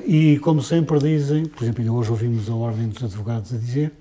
E, 0.06 0.40
como 0.40 0.62
sempre 0.62 0.98
dizem, 1.00 1.46
por 1.46 1.64
exemplo, 1.64 1.82
ainda 1.82 1.94
hoje 1.94 2.10
ouvimos 2.10 2.50
a 2.50 2.56
Ordem 2.56 2.90
dos 2.90 3.04
Advogados 3.04 3.54
a 3.54 3.58
dizer 3.58 3.92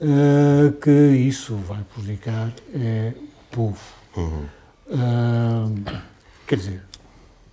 uh, 0.00 0.72
que 0.80 0.90
isso 0.90 1.54
vai 1.56 1.82
prejudicar 1.92 2.52
é, 2.74 3.12
o 3.16 3.54
povo. 3.54 3.80
Uhum. 4.16 4.46
Uh, 4.88 6.00
quer 6.46 6.56
dizer. 6.56 6.82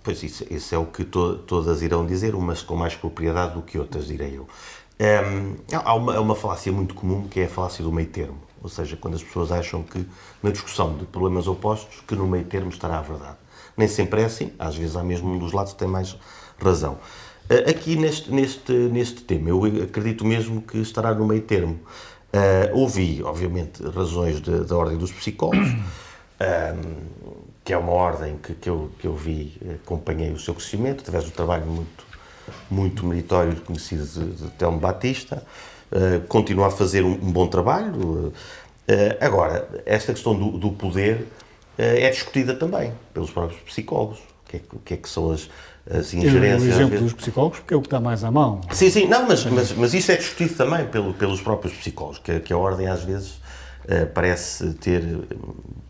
Pois 0.02 0.22
isso, 0.22 0.44
isso 0.50 0.74
é 0.74 0.78
o 0.78 0.86
que 0.86 1.04
to, 1.04 1.38
todas 1.38 1.82
irão 1.82 2.06
dizer, 2.06 2.34
umas 2.34 2.62
com 2.62 2.76
mais 2.76 2.94
propriedade 2.94 3.54
do 3.54 3.62
que 3.62 3.78
outras, 3.78 4.06
direi 4.06 4.36
eu. 4.36 4.46
Um, 5.00 5.56
há 5.72 5.94
uma, 5.94 6.20
uma 6.20 6.36
falácia 6.36 6.70
muito 6.70 6.94
comum 6.94 7.26
que 7.26 7.40
é 7.40 7.44
a 7.46 7.48
falácia 7.48 7.82
do 7.82 7.90
meio 7.90 8.08
termo. 8.08 8.38
Ou 8.62 8.68
seja, 8.68 8.96
quando 8.96 9.14
as 9.14 9.22
pessoas 9.22 9.50
acham 9.50 9.82
que 9.82 10.06
na 10.42 10.50
discussão 10.50 10.96
de 10.96 11.04
problemas 11.04 11.46
opostos, 11.46 12.00
que 12.06 12.14
no 12.14 12.26
meio 12.26 12.44
termo 12.44 12.70
estará 12.70 12.98
a 12.98 13.02
verdade. 13.02 13.36
Nem 13.76 13.88
sempre 13.88 14.22
é 14.22 14.24
assim, 14.24 14.52
às 14.58 14.76
vezes 14.76 14.94
há 14.96 15.02
mesmo 15.02 15.32
um 15.32 15.38
dos 15.38 15.52
lados 15.52 15.72
que 15.72 15.78
tem 15.78 15.88
mais 15.88 16.16
razão. 16.58 16.98
Aqui 17.68 17.94
neste, 17.96 18.32
neste, 18.32 18.72
neste 18.72 19.20
tema, 19.22 19.50
eu 19.50 19.62
acredito 19.82 20.24
mesmo 20.24 20.62
que 20.62 20.78
estará 20.78 21.14
no 21.14 21.26
meio 21.26 21.42
termo. 21.42 21.78
Uh, 22.34 22.76
ouvi, 22.76 23.22
obviamente, 23.22 23.80
razões 23.90 24.40
da 24.40 24.76
ordem 24.76 24.98
dos 24.98 25.12
psicólogos, 25.12 25.68
que 27.62 27.72
é 27.72 27.78
uma 27.78 27.92
ordem 27.92 28.36
que, 28.38 28.54
que, 28.54 28.68
eu, 28.68 28.90
que 28.98 29.06
eu 29.06 29.14
vi, 29.14 29.56
acompanhei 29.84 30.32
o 30.32 30.38
seu 30.38 30.52
crescimento, 30.52 31.02
através 31.02 31.26
do 31.26 31.30
trabalho 31.30 31.64
muito, 31.64 32.04
muito 32.68 33.06
meritório 33.06 33.52
e 33.52 33.54
reconhecido 33.54 34.04
de, 34.04 34.42
de 34.42 34.50
Telmo 34.50 34.80
Batista. 34.80 35.46
Uh, 35.92 36.26
continua 36.26 36.66
a 36.66 36.70
fazer 36.72 37.04
um, 37.04 37.12
um 37.12 37.30
bom 37.30 37.46
trabalho. 37.46 38.00
Uh, 38.00 38.32
agora, 39.20 39.68
esta 39.86 40.12
questão 40.12 40.36
do, 40.36 40.58
do 40.58 40.72
poder 40.72 41.28
é 41.78 42.10
discutida 42.10 42.54
também 42.54 42.92
pelos 43.12 43.30
próprios 43.30 43.60
psicólogos. 43.62 44.18
O 44.18 44.50
que 44.50 44.56
é, 44.56 44.60
o 44.72 44.78
que, 44.80 44.94
é 44.94 44.96
que 44.96 45.08
são 45.08 45.30
as, 45.30 45.48
as 45.90 46.14
ingerências. 46.14 46.62
O 46.62 46.80
exemplo 46.80 46.98
dos 47.00 47.12
psicólogos, 47.12 47.58
porque 47.58 47.74
é 47.74 47.76
o 47.76 47.80
que 47.80 47.86
está 47.86 48.00
mais 48.00 48.24
à 48.24 48.30
mão. 48.30 48.60
Sim, 48.72 48.90
sim, 48.90 49.06
não, 49.06 49.26
mas, 49.26 49.44
mas, 49.44 49.72
mas 49.72 49.94
isso 49.94 50.10
é 50.12 50.16
discutido 50.16 50.54
também 50.54 50.86
pelo, 50.86 51.12
pelos 51.14 51.40
próprios 51.40 51.74
psicólogos, 51.74 52.18
que, 52.18 52.40
que 52.40 52.52
a 52.52 52.56
ordem 52.56 52.88
às 52.88 53.02
vezes 53.02 53.32
uh, 53.84 54.06
parece 54.14 54.72
ter 54.74 55.02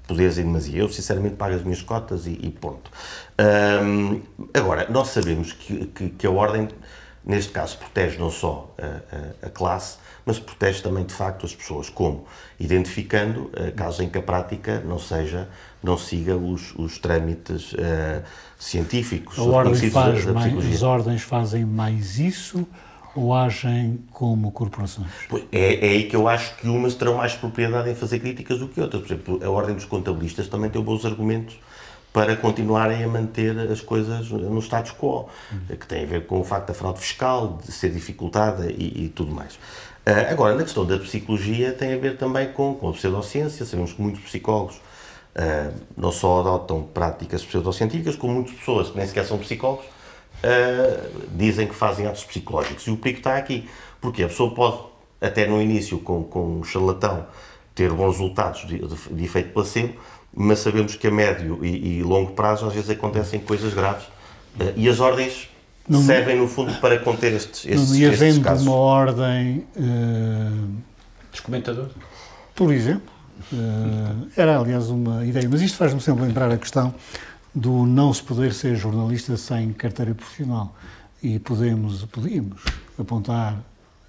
poderes 0.06 0.38
em 0.38 0.42
demasia. 0.42 0.80
Eu, 0.80 0.88
sinceramente, 0.88 1.36
pago 1.36 1.54
as 1.54 1.62
minhas 1.62 1.82
cotas 1.82 2.26
e, 2.26 2.38
e 2.42 2.50
ponto. 2.50 2.90
Um, 3.38 4.20
agora, 4.52 4.86
nós 4.90 5.08
sabemos 5.08 5.52
que, 5.52 5.86
que, 5.86 6.08
que, 6.10 6.26
a 6.26 6.30
ordem, 6.30 6.68
neste 7.24 7.52
caso, 7.52 7.78
protege 7.78 8.18
não 8.18 8.30
só 8.30 8.74
a, 8.78 9.46
a, 9.46 9.46
a 9.46 9.50
classe, 9.50 9.98
mas 10.24 10.38
protege 10.38 10.82
também, 10.82 11.04
de 11.04 11.12
facto, 11.12 11.44
as 11.44 11.54
pessoas. 11.54 11.90
Como? 11.90 12.24
Identificando 12.58 13.42
uh, 13.42 13.72
casos 13.76 14.00
em 14.00 14.08
que 14.08 14.18
a 14.18 14.22
prática 14.22 14.80
não 14.80 14.98
seja, 14.98 15.48
não 15.82 15.98
siga 15.98 16.36
os, 16.36 16.74
os 16.76 16.98
trâmites 16.98 17.72
uh, 17.72 18.22
científicos. 18.58 19.38
A 19.38 19.42
ordem 19.42 19.90
faz 19.90 20.24
mais, 20.26 20.74
as 20.74 20.82
ordens 20.82 21.22
fazem 21.22 21.64
mais 21.64 22.18
isso 22.18 22.66
ou 23.14 23.32
agem 23.32 24.00
como 24.10 24.50
corporações? 24.50 25.08
É, 25.52 25.86
é 25.86 25.90
aí 25.90 26.08
que 26.08 26.16
eu 26.16 26.26
acho 26.26 26.56
que 26.56 26.68
umas 26.68 26.94
terão 26.94 27.14
mais 27.14 27.34
propriedade 27.34 27.90
em 27.90 27.94
fazer 27.94 28.18
críticas 28.18 28.58
do 28.58 28.68
que 28.68 28.80
outras. 28.80 29.02
Por 29.02 29.12
exemplo, 29.12 29.40
a 29.44 29.50
Ordem 29.50 29.74
dos 29.74 29.84
Contabilistas 29.84 30.48
também 30.48 30.68
tem 30.68 30.82
bons 30.82 31.04
argumentos 31.04 31.56
para 32.12 32.36
continuarem 32.36 33.02
a 33.02 33.08
manter 33.08 33.58
as 33.58 33.80
coisas 33.80 34.30
no 34.30 34.60
status 34.60 34.92
quo, 34.92 35.28
uhum. 35.50 35.76
que 35.76 35.86
tem 35.86 36.04
a 36.04 36.06
ver 36.06 36.26
com 36.26 36.38
o 36.38 36.44
facto 36.44 36.68
da 36.68 36.74
fraude 36.74 37.00
fiscal, 37.00 37.58
de 37.64 37.72
ser 37.72 37.90
dificultada 37.90 38.70
e, 38.70 39.06
e 39.06 39.08
tudo 39.08 39.32
mais. 39.32 39.58
Uh, 40.06 40.30
agora, 40.30 40.54
na 40.54 40.64
questão 40.64 40.84
da 40.84 40.98
psicologia, 40.98 41.72
tem 41.72 41.94
a 41.94 41.96
ver 41.96 42.18
também 42.18 42.52
com, 42.52 42.74
com 42.74 42.90
a 42.90 42.92
pseudociência. 42.92 43.64
Sabemos 43.64 43.94
que 43.94 44.02
muitos 44.02 44.22
psicólogos 44.22 44.76
uh, 44.76 45.72
não 45.96 46.12
só 46.12 46.40
adotam 46.40 46.82
práticas 46.82 47.42
pseudocientíficas, 47.42 48.14
como 48.14 48.34
muitas 48.34 48.54
pessoas 48.54 48.90
que 48.90 48.98
nem 48.98 49.06
sequer 49.06 49.24
são 49.24 49.38
psicólogos 49.38 49.86
uh, 49.86 51.26
dizem 51.34 51.66
que 51.66 51.74
fazem 51.74 52.06
atos 52.06 52.22
psicológicos. 52.24 52.86
E 52.86 52.90
o 52.90 52.98
perigo 52.98 53.20
está 53.20 53.36
aqui, 53.36 53.66
porque 53.98 54.22
a 54.22 54.28
pessoa 54.28 54.54
pode, 54.54 54.78
até 55.22 55.46
no 55.46 55.60
início, 55.60 55.98
com, 55.98 56.22
com 56.22 56.58
um 56.58 56.64
charlatão, 56.64 57.26
ter 57.74 57.90
bons 57.90 58.12
resultados 58.12 58.66
de, 58.66 58.78
de, 58.78 58.96
de 59.10 59.24
efeito 59.24 59.54
placebo, 59.54 59.94
mas 60.36 60.58
sabemos 60.58 60.96
que 60.96 61.06
a 61.06 61.10
médio 61.10 61.64
e, 61.64 61.98
e, 61.98 62.02
longo 62.02 62.32
prazo 62.32 62.66
às 62.66 62.74
vezes 62.74 62.90
acontecem 62.90 63.40
coisas 63.40 63.72
graves 63.72 64.04
e 64.76 64.88
as 64.88 65.00
ordens 65.00 65.48
não, 65.88 66.02
servem 66.02 66.38
no 66.38 66.48
fundo 66.48 66.74
para 66.80 66.98
conter 66.98 67.32
estes, 67.32 67.66
estes, 67.66 67.90
não, 67.90 67.96
e 67.96 68.06
havendo 68.06 68.40
casos. 68.40 68.66
uma 68.66 68.74
ordem 68.74 69.66
uh, 69.76 70.68
descomentador 71.30 71.88
por 72.54 72.72
exemplo 72.72 73.14
Uh, 73.52 74.28
era, 74.36 74.58
aliás, 74.58 74.88
uma 74.88 75.24
ideia. 75.24 75.48
Mas 75.48 75.60
isto 75.60 75.76
faz-me 75.76 76.00
sempre 76.00 76.24
lembrar 76.24 76.50
a 76.50 76.56
questão 76.56 76.94
do 77.54 77.84
não 77.86 78.12
se 78.12 78.22
poder 78.22 78.52
ser 78.52 78.76
jornalista 78.76 79.36
sem 79.36 79.72
carteira 79.72 80.14
profissional. 80.14 80.74
E 81.22 81.38
podemos, 81.38 82.04
podíamos 82.04 82.62
apontar 82.98 83.58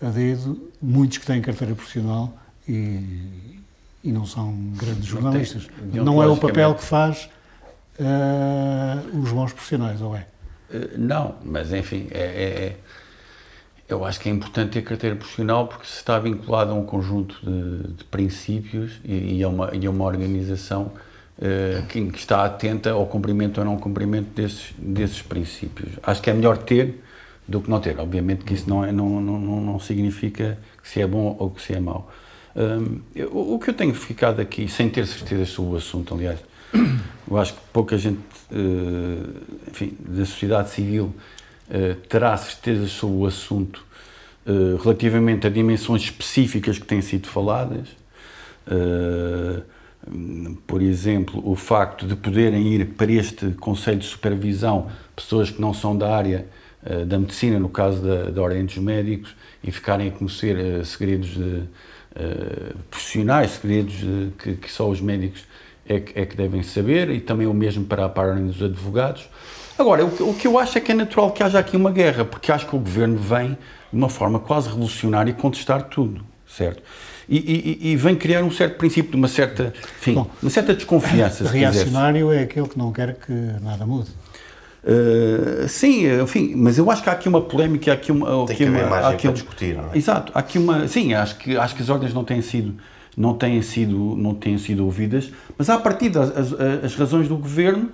a 0.01 0.09
dedo 0.09 0.71
muitos 0.81 1.17
que 1.17 1.25
têm 1.25 1.41
carteira 1.41 1.73
profissional 1.73 2.33
e, 2.67 3.59
e 4.03 4.11
não 4.11 4.25
são 4.25 4.53
grandes 4.75 5.05
jornalistas. 5.05 5.67
Não, 5.93 6.03
não 6.03 6.23
é 6.23 6.27
o 6.27 6.37
papel 6.37 6.75
que 6.75 6.83
faz 6.83 7.29
uh, 7.99 9.19
os 9.19 9.31
bons 9.31 9.53
profissionais, 9.53 10.01
ou 10.01 10.15
é? 10.15 10.27
Uh, 10.69 10.97
não, 10.97 11.35
mas 11.43 11.71
enfim, 11.73 12.07
é, 12.11 12.19
é, 12.19 12.65
é 12.65 12.75
eu 13.87 14.03
acho 14.03 14.19
que 14.19 14.27
é 14.27 14.31
importante 14.31 14.71
ter 14.71 14.81
carteira 14.81 15.15
profissional 15.15 15.67
porque 15.67 15.85
se 15.85 15.97
está 15.97 16.17
vinculado 16.17 16.71
a 16.71 16.73
um 16.73 16.83
conjunto 16.83 17.37
de, 17.43 17.93
de 17.93 18.03
princípios 18.05 18.99
e, 19.03 19.37
e, 19.37 19.43
a 19.43 19.47
uma, 19.47 19.69
e 19.75 19.85
a 19.85 19.91
uma 19.91 20.05
organização 20.05 20.91
uh, 21.37 21.85
que, 21.87 21.99
está 22.15 22.43
atenta 22.43 22.91
ao 22.91 23.05
cumprimento 23.05 23.59
ou 23.59 23.65
não 23.65 23.77
cumprimento 23.77 24.29
desses, 24.33 24.73
desses 24.77 25.21
princípios. 25.21 25.91
Acho 26.01 26.21
que 26.21 26.29
é 26.29 26.33
melhor 26.33 26.57
ter 26.57 26.99
do 27.47 27.61
que 27.61 27.69
não 27.69 27.79
ter. 27.79 27.99
Obviamente 27.99 28.43
que 28.43 28.55
isso 28.55 28.67
não, 28.67 28.83
é, 28.83 28.91
não, 28.91 29.21
não, 29.21 29.61
não 29.61 29.79
significa 29.79 30.57
que 30.81 30.89
se 30.89 30.99
é 30.99 31.05
bom 31.05 31.35
ou 31.37 31.51
que 31.51 31.61
se 31.61 31.73
é 31.73 31.79
mau. 31.79 32.11
Um, 32.55 33.01
eu, 33.13 33.29
o 33.35 33.59
que 33.59 33.69
eu 33.69 33.73
tenho 33.73 33.93
ficado 33.93 34.39
aqui, 34.39 34.67
sem 34.67 34.89
ter 34.89 35.05
certeza 35.05 35.45
sobre 35.45 35.73
o 35.73 35.77
assunto, 35.77 36.13
aliás, 36.13 36.39
eu 37.29 37.37
acho 37.37 37.53
que 37.53 37.59
pouca 37.73 37.97
gente, 37.97 38.19
uh, 38.51 39.41
enfim, 39.67 39.97
da 39.99 40.25
sociedade 40.25 40.69
civil 40.69 41.13
eh, 41.67 41.95
terá 42.07 42.37
certeza 42.37 42.87
sobre 42.87 43.17
o 43.17 43.25
assunto 43.25 43.83
uh, 44.45 44.75
relativamente 44.77 45.47
a 45.47 45.49
dimensões 45.49 46.03
específicas 46.03 46.77
que 46.77 46.85
têm 46.85 47.01
sido 47.01 47.27
faladas. 47.27 47.87
Por 50.65 50.81
exemplo, 50.81 51.41
o 51.43 51.55
facto 51.55 52.07
de 52.07 52.15
poderem 52.15 52.73
ir 52.73 52.85
para 52.93 53.11
este 53.11 53.51
Conselho 53.51 53.99
de 53.99 54.05
Supervisão 54.05 54.89
pessoas 55.15 55.51
que 55.51 55.61
não 55.61 55.73
são 55.73 55.95
da 55.95 56.15
área 56.15 56.47
da 57.07 57.17
medicina, 57.19 57.59
no 57.59 57.69
caso 57.69 58.01
da, 58.01 58.29
da 58.31 58.41
Ordem 58.41 58.65
dos 58.65 58.77
Médicos, 58.77 59.35
e 59.63 59.71
ficarem 59.71 60.07
a 60.07 60.11
conhecer 60.11 60.83
segredos 60.83 61.29
de, 61.29 61.63
profissionais, 62.89 63.51
segredos 63.51 63.93
de, 63.93 64.31
que, 64.37 64.55
que, 64.55 64.71
só 64.71 64.89
os 64.89 64.99
médicos 64.99 65.43
é 65.87 65.99
que, 65.99 66.19
é 66.19 66.25
que, 66.25 66.35
devem 66.35 66.63
saber, 66.63 67.09
e 67.09 67.19
também 67.19 67.47
o 67.47 67.53
mesmo 67.53 67.85
para, 67.85 68.07
para 68.09 68.23
a 68.23 68.27
Ordem 68.31 68.47
dos 68.47 68.61
Advogados. 68.61 69.29
Agora, 69.77 70.05
o, 70.05 70.29
o 70.29 70.33
que 70.33 70.47
eu 70.47 70.57
acho 70.57 70.77
é 70.77 70.81
que 70.81 70.91
é 70.91 70.95
natural 70.95 71.31
que 71.31 71.43
haja 71.43 71.59
aqui 71.59 71.75
uma 71.75 71.91
guerra, 71.91 72.25
porque 72.25 72.51
acho 72.51 72.65
que 72.65 72.75
o 72.75 72.79
governo 72.79 73.17
vem 73.17 73.49
de 73.49 73.57
uma 73.97 74.09
forma 74.09 74.39
quase 74.39 74.67
revolucionária 74.69 75.33
contestar 75.33 75.83
tudo, 75.83 76.25
certo? 76.47 76.81
E, 77.27 77.37
e, 77.37 77.91
e, 77.91 77.95
vem 77.95 78.15
criar 78.15 78.43
um 78.43 78.51
certo 78.51 78.77
princípio 78.77 79.09
de 79.09 79.17
uma 79.17 79.27
certa, 79.27 79.73
enfim, 79.99 80.13
Bom, 80.13 80.27
uma 80.43 80.51
certa 80.51 80.75
desconfiança. 80.75 81.49
Reacionário 81.49 82.31
é 82.31 82.43
aquele 82.43 82.67
que 82.67 82.77
não 82.77 82.91
quer 82.91 83.15
que 83.15 83.31
nada 83.61 83.83
mude. 83.85 84.11
Uh, 84.83 85.67
sim, 85.67 86.05
enfim, 86.21 86.53
mas 86.55 86.77
eu 86.77 86.91
acho 86.91 87.01
que 87.01 87.09
há 87.09 87.13
aqui 87.13 87.27
uma 87.27 87.41
polémica, 87.41 87.89
há 87.89 87.95
aqui 87.95 88.11
uma, 88.11 88.45
Tem 88.45 88.55
que 88.55 88.65
uma, 88.65 88.81
há 88.81 89.09
aqui 89.09 89.27
um, 89.27 89.33
discutir, 89.33 89.75
não 89.75 89.91
é? 89.91 89.97
Exato, 89.97 90.31
há 90.35 90.39
aqui 90.39 90.59
uma, 90.59 90.87
sim, 90.87 91.15
acho 91.15 91.37
que 91.39 91.57
acho 91.57 91.75
que 91.75 91.81
as 91.81 91.89
ordens 91.89 92.13
não 92.13 92.23
têm 92.23 92.39
sido 92.43 92.75
não 93.15 93.33
têm 93.33 93.61
sido 93.61 94.15
não 94.15 94.33
têm 94.33 94.57
sido 94.57 94.85
ouvidas, 94.85 95.31
mas 95.57 95.69
a 95.69 95.77
partir 95.77 96.09
das 96.09 96.35
as, 96.37 96.53
as 96.83 96.95
razões 96.95 97.27
do 97.27 97.37
governo 97.37 97.89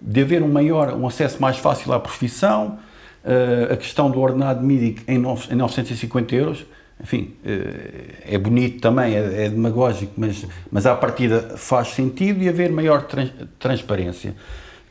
de 0.00 0.20
haver 0.20 0.42
um 0.42 0.48
maior 0.48 0.94
um 0.94 1.06
acesso 1.06 1.40
mais 1.40 1.58
fácil 1.58 1.92
à 1.92 2.00
profissão, 2.00 2.78
uh, 3.24 3.72
a 3.72 3.76
questão 3.76 4.10
do 4.10 4.20
ordenado 4.20 4.62
mínimo 4.62 4.98
em, 5.06 5.16
em 5.16 5.56
950 5.56 6.34
euros, 6.34 6.66
enfim, 7.02 7.34
uh, 7.44 8.12
é 8.24 8.38
bonito 8.38 8.80
também, 8.80 9.14
é, 9.14 9.44
é 9.44 9.48
demagógico, 9.48 10.12
mas 10.16 10.46
mas 10.70 10.86
à 10.86 10.94
partida 10.94 11.54
faz 11.56 11.88
sentido 11.88 12.42
e 12.42 12.48
haver 12.48 12.70
maior 12.70 13.02
trans, 13.02 13.30
transparência 13.58 14.34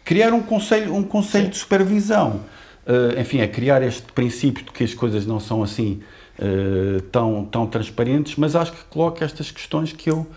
criar 0.04 0.34
um 0.34 0.42
conselho, 0.42 0.94
um 0.94 1.04
conselho 1.04 1.50
de 1.50 1.58
supervisão. 1.58 2.42
Uh, 2.86 3.20
enfim, 3.20 3.40
é 3.40 3.48
criar 3.48 3.82
este 3.84 4.12
princípio 4.12 4.66
de 4.66 4.72
que 4.72 4.84
as 4.84 4.94
coisas 4.94 5.26
não 5.26 5.40
são 5.40 5.62
assim 5.62 6.02
uh, 6.42 7.02
tão, 7.04 7.46
tão 7.46 7.68
transparentes, 7.68 8.36
mas 8.36 8.56
acho 8.56 8.72
que 8.72 8.84
coloca 8.86 9.24
estas 9.24 9.52
questões 9.52 9.94
que 9.94 10.10
eu, 10.10 10.28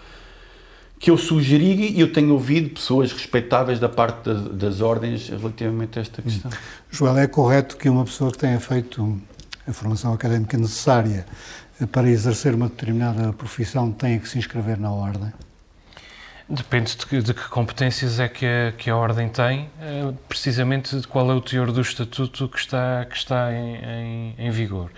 que 0.99 1.11
eu 1.11 1.17
sugeri 1.17 1.93
e 1.93 2.01
eu 2.01 2.13
tenho 2.13 2.33
ouvido 2.33 2.71
pessoas 2.71 3.13
respeitáveis 3.13 3.81
da 3.81 3.89
parte 3.89 4.25
das, 4.25 4.49
das 4.49 4.81
ordens 4.81 5.29
relativamente 5.29 5.99
a 5.99 6.03
esta 6.03 6.23
questão. 6.23 6.51
Hum. 6.51 6.57
Joel, 6.91 7.19
é 7.19 7.27
correto 7.27 7.77
que 7.77 7.89
uma 7.89 8.05
pessoa 8.05 8.31
que 8.31 8.39
tenha 8.39 8.61
feito 8.61 9.21
a 9.67 9.73
formação 9.73 10.13
académica 10.13 10.57
necessária 10.57 11.27
para 11.91 12.09
exercer 12.09 12.55
uma 12.55 12.69
determinada 12.69 13.33
profissão 13.33 13.91
tenha 13.91 14.19
que 14.19 14.29
se 14.29 14.39
inscrever 14.39 14.79
na 14.79 14.91
ordem? 14.91 15.33
Depende 16.49 16.95
de 16.95 17.07
que, 17.07 17.23
de 17.23 17.33
que, 17.33 17.49
competências 17.49 18.21
é 18.21 18.29
que 18.29 18.45
a, 18.45 18.73
que 18.77 18.91
a 18.91 18.97
Ordem 18.97 19.31
tem, 19.31 19.71
eh, 19.81 20.13
precisamente 20.29 21.01
de 21.01 21.09
qual 21.09 21.31
é 21.31 21.35
o 21.35 21.41
teor 21.41 21.73
do 21.73 21.81
Estatuto 21.81 22.49
que 22.49 22.59
está, 22.59 23.07
que 23.07 23.17
está 23.17 23.51
em, 23.51 23.77
em, 23.77 24.35
em 24.37 24.51
vigor. 24.51 24.91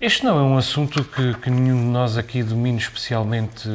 Este 0.00 0.24
não 0.24 0.38
é 0.38 0.42
um 0.42 0.58
assunto 0.58 1.02
que, 1.04 1.34
que, 1.34 1.50
nenhum 1.50 1.78
de 1.78 1.86
nós 1.86 2.18
aqui 2.18 2.42
domina 2.42 2.78
especialmente 2.78 3.68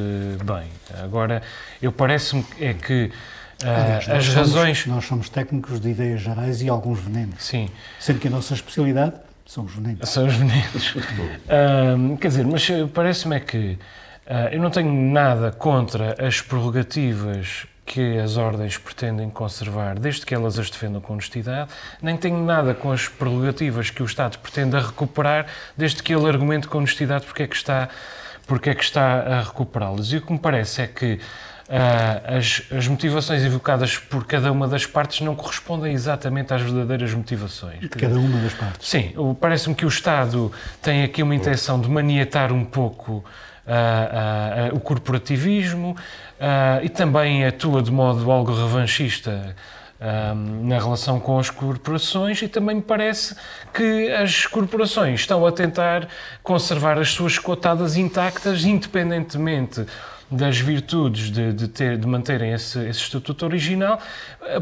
bem. 0.46 0.68
Agora, 1.04 1.42
eu 1.82 1.92
parece-me 1.92 2.46
é 2.60 2.74
que 2.74 3.12
uh, 3.64 3.68
Aliás, 3.68 4.10
as 4.10 4.28
razões. 4.28 4.80
Somos, 4.80 4.96
nós 4.96 5.06
somos 5.06 5.30
técnicos 5.30 5.80
de 5.80 5.90
ideias 5.90 6.22
gerais 6.22 6.62
e 6.62 6.70
alguns 6.70 7.00
venenos. 7.00 7.44
Sim. 7.44 7.70
Sendo 8.00 8.20
que 8.20 8.28
a 8.28 8.32
nossa 8.32 8.54
especialidade 8.54 9.16
são 9.48 9.66
os 9.66 9.74
venenos. 9.74 10.08
São 10.10 10.28
os 10.28 10.36
venenos. 10.36 10.96
uh, 11.50 12.18
quer 12.18 12.28
dizer, 12.28 12.46
mas 12.46 12.68
parece-me 12.94 13.38
é 13.38 13.40
que 13.40 13.80
ah, 14.34 14.50
eu 14.50 14.62
não 14.62 14.70
tenho 14.70 14.94
nada 15.12 15.52
contra 15.52 16.16
as 16.26 16.40
prerrogativas 16.40 17.66
que 17.92 18.18
as 18.20 18.38
ordens 18.38 18.78
pretendem 18.78 19.30
conservar, 19.30 20.00
desde 20.00 20.26
que 20.26 20.34
elas 20.34 20.58
as 20.58 20.70
defendam 20.70 21.02
com 21.02 21.12
honestidade, 21.12 21.70
nem 22.02 22.16
tenho 22.16 22.42
nada 22.42 22.74
com 22.74 22.90
as 22.90 23.10
prerrogativas 23.10 23.90
que 23.90 24.02
o 24.02 24.06
Estado 24.06 24.40
pretende 24.40 24.78
recuperar, 24.78 25.46
desde 25.76 26.02
que 26.02 26.16
ele 26.16 26.26
argumente 26.26 26.70
com 26.70 26.78
honestidade 26.78 27.26
porque 27.26 27.44
é 27.44 27.48
que 27.48 27.56
está, 27.56 27.90
porque 28.48 28.70
é 28.70 28.76
que 28.76 28.84
está 28.84 29.20
a 29.20 29.42
recuperá-las. 29.42 30.14
E 30.14 30.18
o 30.18 30.22
que 30.22 30.32
me 30.32 30.40
parece 30.40 30.84
é 30.84 30.88
que 30.88 31.20
Uh, 31.72 32.38
as, 32.38 32.64
as, 32.70 32.86
motivações 32.86 33.46
evocadas 33.46 33.98
por 33.98 34.26
cada 34.26 34.52
uma 34.52 34.68
das 34.68 34.86
partes 34.86 35.22
não 35.22 35.34
correspondem 35.34 35.94
exatamente 35.94 36.54
às 36.54 36.62
verdadeiras 36.62 37.14
motivações. 37.14 37.80
De 37.80 37.88
cada 37.88 38.20
uma 38.20 38.42
das 38.42 38.54
partes. 38.54 38.90
Sim, 38.90 39.14
parece-me 39.40 39.74
que 39.74 39.86
o 39.86 39.88
Estado 39.88 40.52
tem 40.82 41.04
aqui 41.04 41.24
uma 41.24 41.34
intenção 41.34 41.80
de 41.80 41.90
maniatar 41.90 42.52
um 42.52 42.66
pouco 42.66 43.24
o 44.74 44.80
corporativismo 44.80 45.96
e 46.84 46.90
também 46.90 47.46
atua 47.46 47.82
de 47.82 47.92
modo 47.92 48.30
algo 48.32 48.54
revanchista 48.54 49.56
na 50.64 50.80
relação 50.80 51.20
com 51.20 51.38
as 51.38 51.52
corporações 51.52 52.42
e 52.42 52.48
também 52.48 52.78
me 52.78 52.82
parece 52.82 53.36
que 53.72 54.12
as 54.12 54.48
corporações 54.48 55.20
estão 55.20 55.46
a 55.46 55.52
tentar 55.52 56.08
conservar 56.42 56.98
as 56.98 57.12
suas 57.12 57.38
cotadas 57.38 57.96
intactas, 57.96 58.66
independentemente 58.66 59.86
das 60.32 60.58
virtudes 60.58 61.30
de, 61.30 61.52
de, 61.52 61.68
ter, 61.68 61.98
de 61.98 62.08
manterem 62.08 62.54
esse, 62.54 62.80
esse, 62.88 63.02
estatuto 63.02 63.46
original. 63.46 64.00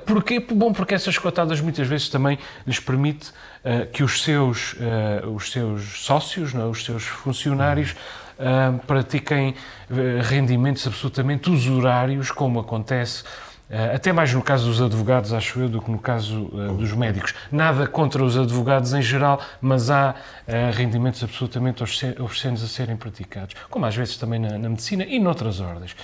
Porquê? 0.06 0.40
Bom, 0.40 0.74
porque 0.74 0.96
essas 0.96 1.18
cotadas 1.18 1.62
muitas 1.62 1.88
vezes 1.88 2.10
também 2.10 2.40
lhes 2.66 2.80
permite 2.80 3.30
uh, 3.30 3.86
que 3.94 4.04
os 4.04 4.24
seus, 4.24 4.74
uh, 4.74 5.30
os 5.30 5.52
seus 5.52 6.04
sócios, 6.04 6.54
não, 6.54 6.64
é? 6.64 6.66
os 6.66 6.84
seus 6.84 7.04
funcionários, 7.04 7.96
uh, 8.40 8.80
pratiquem 8.88 9.50
uh, 9.90 9.96
rendimentos 10.24 10.88
absolutamente 10.88 11.50
usurários, 11.50 12.32
como 12.32 12.60
acontece 12.60 13.24
Uh, 13.70 13.94
até 13.96 14.12
mais 14.12 14.34
no 14.34 14.42
caso 14.42 14.66
dos 14.66 14.82
advogados, 14.82 15.32
acho 15.32 15.60
eu, 15.60 15.70
do 15.70 15.80
que 15.80 15.92
no 15.92 16.00
caso 16.00 16.46
uh, 16.46 16.74
dos 16.74 16.92
médicos. 16.94 17.36
Nada 17.52 17.86
contra 17.86 18.24
os 18.24 18.36
advogados 18.36 18.96
em 18.96 19.02
geral, 19.02 19.40
mas 19.62 19.92
há 19.92 20.16
uh, 20.16 20.76
rendimentos 20.76 21.24
absolutamente 21.24 21.84
obscenos 22.20 22.64
a 22.64 22.68
serem 22.68 22.98
praticados, 22.98 23.56
como 23.70 23.86
às 23.86 23.96
vezes 23.96 24.18
também 24.18 24.40
na, 24.40 24.58
na 24.58 24.70
medicina 24.70 25.06
e 25.06 25.20
noutras 25.20 25.60
ordens. 25.60 25.96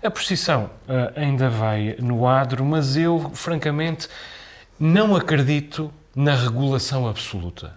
A 0.00 0.10
precisão 0.10 0.70
ainda 1.16 1.48
vai 1.48 1.96
no 1.98 2.28
adro, 2.28 2.62
mas 2.62 2.94
eu, 2.94 3.30
francamente, 3.32 4.06
não 4.78 5.16
acredito 5.16 5.90
na 6.14 6.36
regulação 6.36 7.08
absoluta. 7.08 7.72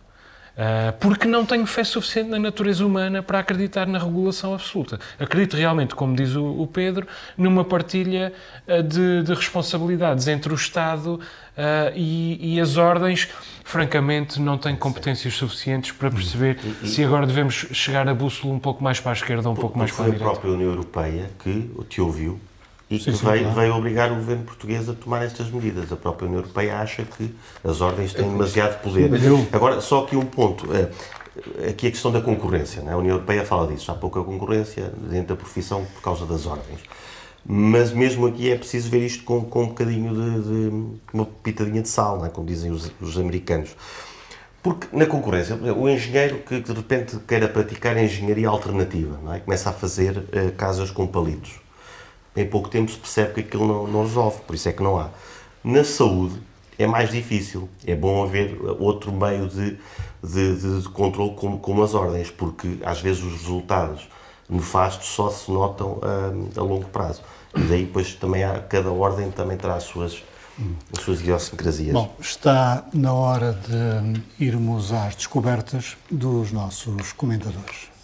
Uh, 0.58 0.92
porque 1.00 1.28
não 1.28 1.46
tenho 1.46 1.68
fé 1.68 1.84
suficiente 1.84 2.32
na 2.32 2.40
natureza 2.40 2.84
humana 2.84 3.22
para 3.22 3.38
acreditar 3.38 3.86
na 3.86 4.00
regulação 4.00 4.56
absoluta. 4.56 5.00
Acredito 5.20 5.56
realmente, 5.56 5.94
como 5.94 6.16
diz 6.16 6.36
o, 6.36 6.66
Pedro, 6.66 7.06
numa 7.38 7.64
partilha 7.64 8.34
uh, 8.68 8.82
de, 8.82 9.22
de, 9.22 9.36
responsabilidades 9.36 10.28
entre 10.28 10.52
o 10.52 10.56
Estado 10.56 11.20
uh, 11.20 11.94
e, 11.96 12.56
e, 12.56 12.60
as 12.60 12.76
ordens. 12.76 13.30
Francamente, 13.64 14.42
não 14.42 14.58
tenho 14.58 14.78
competências 14.78 15.36
suficientes 15.36 15.92
para 15.92 16.10
perceber 16.10 16.58
e, 16.82 16.88
se 16.88 17.04
agora 17.04 17.28
devemos 17.28 17.68
chegar 17.72 18.10
a 18.10 18.14
bússola 18.16 18.52
um 18.52 18.60
pouco 18.60 18.84
mais 18.84 19.00
para 19.00 19.12
a 19.12 19.14
esquerda 19.14 19.48
ou 19.48 19.54
um 19.54 19.58
pouco 19.58 19.78
mais 19.78 19.92
para 19.92 20.06
a 20.06 20.06
direita. 20.06 20.24
Foi 20.24 20.32
a 20.32 20.36
própria 20.36 20.54
União 20.56 20.72
Europeia 20.72 21.30
que 21.38 21.70
te 21.88 22.02
ouviu 22.02 22.40
e 22.90 22.98
que 22.98 23.12
veio, 23.12 23.42
claro. 23.44 23.56
veio, 23.56 23.76
obrigar 23.76 24.12
o 24.12 24.16
governo 24.16 24.44
português 24.44 24.88
a 24.88 24.94
tomar 24.94 25.24
estas 25.24 25.52
medidas. 25.52 25.92
A 25.92 25.96
própria 25.98 26.26
União 26.26 26.40
Europeia 26.40 26.78
acha 26.78 27.04
que 27.04 27.36
as 27.64 27.82
ordens 27.82 28.14
têm 28.14 28.30
demasiado 28.30 28.82
poder. 28.82 29.12
Agora, 29.52 29.82
só 29.82 30.04
aqui 30.04 30.16
um 30.16 30.26
ponto. 30.26 30.66
Eh, 30.74 31.70
aqui 31.70 31.88
a 31.88 31.92
questão 31.92 32.12
da 32.12 32.22
concorrência. 32.22 32.82
Né? 32.82 32.94
A 32.94 32.98
União 32.98 33.16
Europeia 33.16 33.44
fala 33.44 33.68
disso. 33.68 33.92
Há 33.92 33.96
pouca 33.96 34.24
concorrência 34.24 34.90
dentro 35.10 35.30
da 35.30 35.36
profissão 35.36 35.86
por 35.96 36.02
causa 36.02 36.26
das 36.26 36.46
ordens. 36.46 36.80
Mas 37.46 37.92
mesmo 37.92 38.26
aqui 38.26 38.52
é 38.52 38.56
preciso 38.56 38.90
ver 38.90 39.06
isto 39.06 39.26
com, 39.26 39.44
com 39.44 39.64
um 39.64 39.68
bocadinho 39.68 40.14
de, 40.14 40.44
de 40.44 40.88
uma 41.14 41.26
pitadinha 41.26 41.82
de 41.82 41.90
sal, 41.90 42.22
né? 42.22 42.30
como 42.30 42.48
dizem 42.48 42.72
os, 42.72 42.90
os 43.02 43.18
americanos. 43.18 43.76
Porque 44.64 44.88
na 44.96 45.06
concorrência, 45.06 45.56
o 45.56 45.90
engenheiro 45.90 46.40
que 46.40 46.62
de 46.62 46.74
repente 46.74 47.18
queira 47.28 47.50
praticar 47.50 47.98
engenharia 47.98 48.48
alternativa, 48.48 49.20
não 49.24 49.34
é? 49.34 49.40
começa 49.40 49.70
a 49.70 49.74
fazer 49.74 50.18
uh, 50.18 50.52
casas 50.58 50.90
com 50.90 51.06
palitos 51.06 51.67
em 52.38 52.48
pouco 52.48 52.70
tempo 52.70 52.92
se 52.92 52.98
percebe 52.98 53.34
que 53.34 53.40
aquilo 53.42 53.68
não, 53.68 53.88
não 53.88 54.02
resolve, 54.04 54.40
por 54.42 54.56
isso 54.56 54.70
é 54.70 54.72
que 54.72 54.84
não 54.84 55.00
há. 55.00 55.10
Na 55.64 55.84
saúde 55.84 56.40
é 56.78 56.86
mais 56.86 57.10
difícil, 57.10 57.68
é 57.86 57.96
bom 57.96 58.24
haver 58.24 58.60
outro 58.80 59.12
meio 59.12 59.48
de, 59.50 59.78
de, 60.24 60.82
de 60.82 60.90
controle 60.90 61.34
como, 61.36 61.58
como 61.58 61.84
as 61.84 61.96
ordens, 61.96 62.30
porque 62.30 62.78
às 62.86 63.02
vezes 63.02 63.24
os 63.24 63.34
resultados 63.34 64.08
nefastos 64.48 65.08
só 65.08 65.30
se 65.32 65.52
notam 65.52 66.00
a, 66.02 66.60
a 66.60 66.64
longo 66.64 66.86
prazo. 66.86 67.22
E 67.56 67.62
daí 67.62 67.86
depois 67.86 68.14
também 68.14 68.44
há, 68.44 68.60
cada 68.60 68.92
ordem 68.92 69.32
também 69.32 69.58
terá 69.58 69.76
as 69.76 69.84
suas, 69.84 70.24
as 70.96 71.04
suas 71.04 71.20
idiosincrasias. 71.20 71.94
Bom, 71.94 72.16
está 72.20 72.86
na 72.94 73.14
hora 73.14 73.54
de 73.54 74.22
irmos 74.46 74.94
às 74.94 75.16
descobertas 75.16 75.98
dos 76.12 76.52
nossos 76.52 77.12
comentadores. 77.14 77.97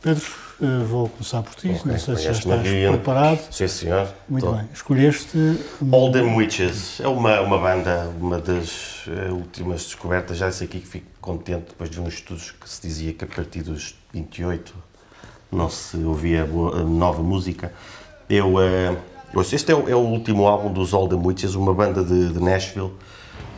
Pedro, 0.00 0.24
eh, 0.62 0.84
vou 0.84 1.08
começar 1.08 1.42
por 1.42 1.56
ti, 1.56 1.70
okay. 1.70 1.92
não 1.92 1.98
sei 1.98 2.16
se 2.16 2.22
já 2.22 2.30
estás 2.30 2.62
preparado. 2.62 3.40
Sim, 3.50 3.66
senhor. 3.66 4.08
Muito 4.28 4.46
Tô. 4.46 4.52
bem. 4.52 4.68
Escolheste... 4.72 5.58
All 5.90 6.12
Them 6.12 6.36
Witches. 6.36 7.00
É 7.00 7.08
uma, 7.08 7.40
uma 7.40 7.58
banda, 7.58 8.08
uma 8.20 8.38
das 8.38 9.06
uh, 9.08 9.34
últimas 9.34 9.84
descobertas. 9.84 10.36
Já 10.36 10.52
sei 10.52 10.68
aqui 10.68 10.78
que 10.78 10.86
fico 10.86 11.06
contente 11.20 11.70
depois 11.70 11.90
de 11.90 12.00
uns 12.00 12.14
estudos 12.14 12.52
que 12.52 12.68
se 12.68 12.80
dizia 12.80 13.12
que 13.12 13.24
a 13.24 13.26
partir 13.26 13.62
dos 13.62 13.96
28 14.12 14.72
não 15.50 15.68
se 15.68 15.96
ouvia 15.96 16.46
boa, 16.46 16.84
nova 16.84 17.22
música. 17.22 17.72
Eu... 18.30 18.54
Uh, 18.54 18.96
este 19.52 19.72
é 19.72 19.74
o, 19.74 19.88
é 19.88 19.96
o, 19.96 19.98
último 19.98 20.46
álbum 20.46 20.72
dos 20.72 20.94
All 20.94 21.08
Them 21.08 21.26
Witches, 21.26 21.54
uma 21.54 21.74
banda 21.74 22.04
de, 22.04 22.32
de 22.32 22.40
Nashville. 22.40 22.92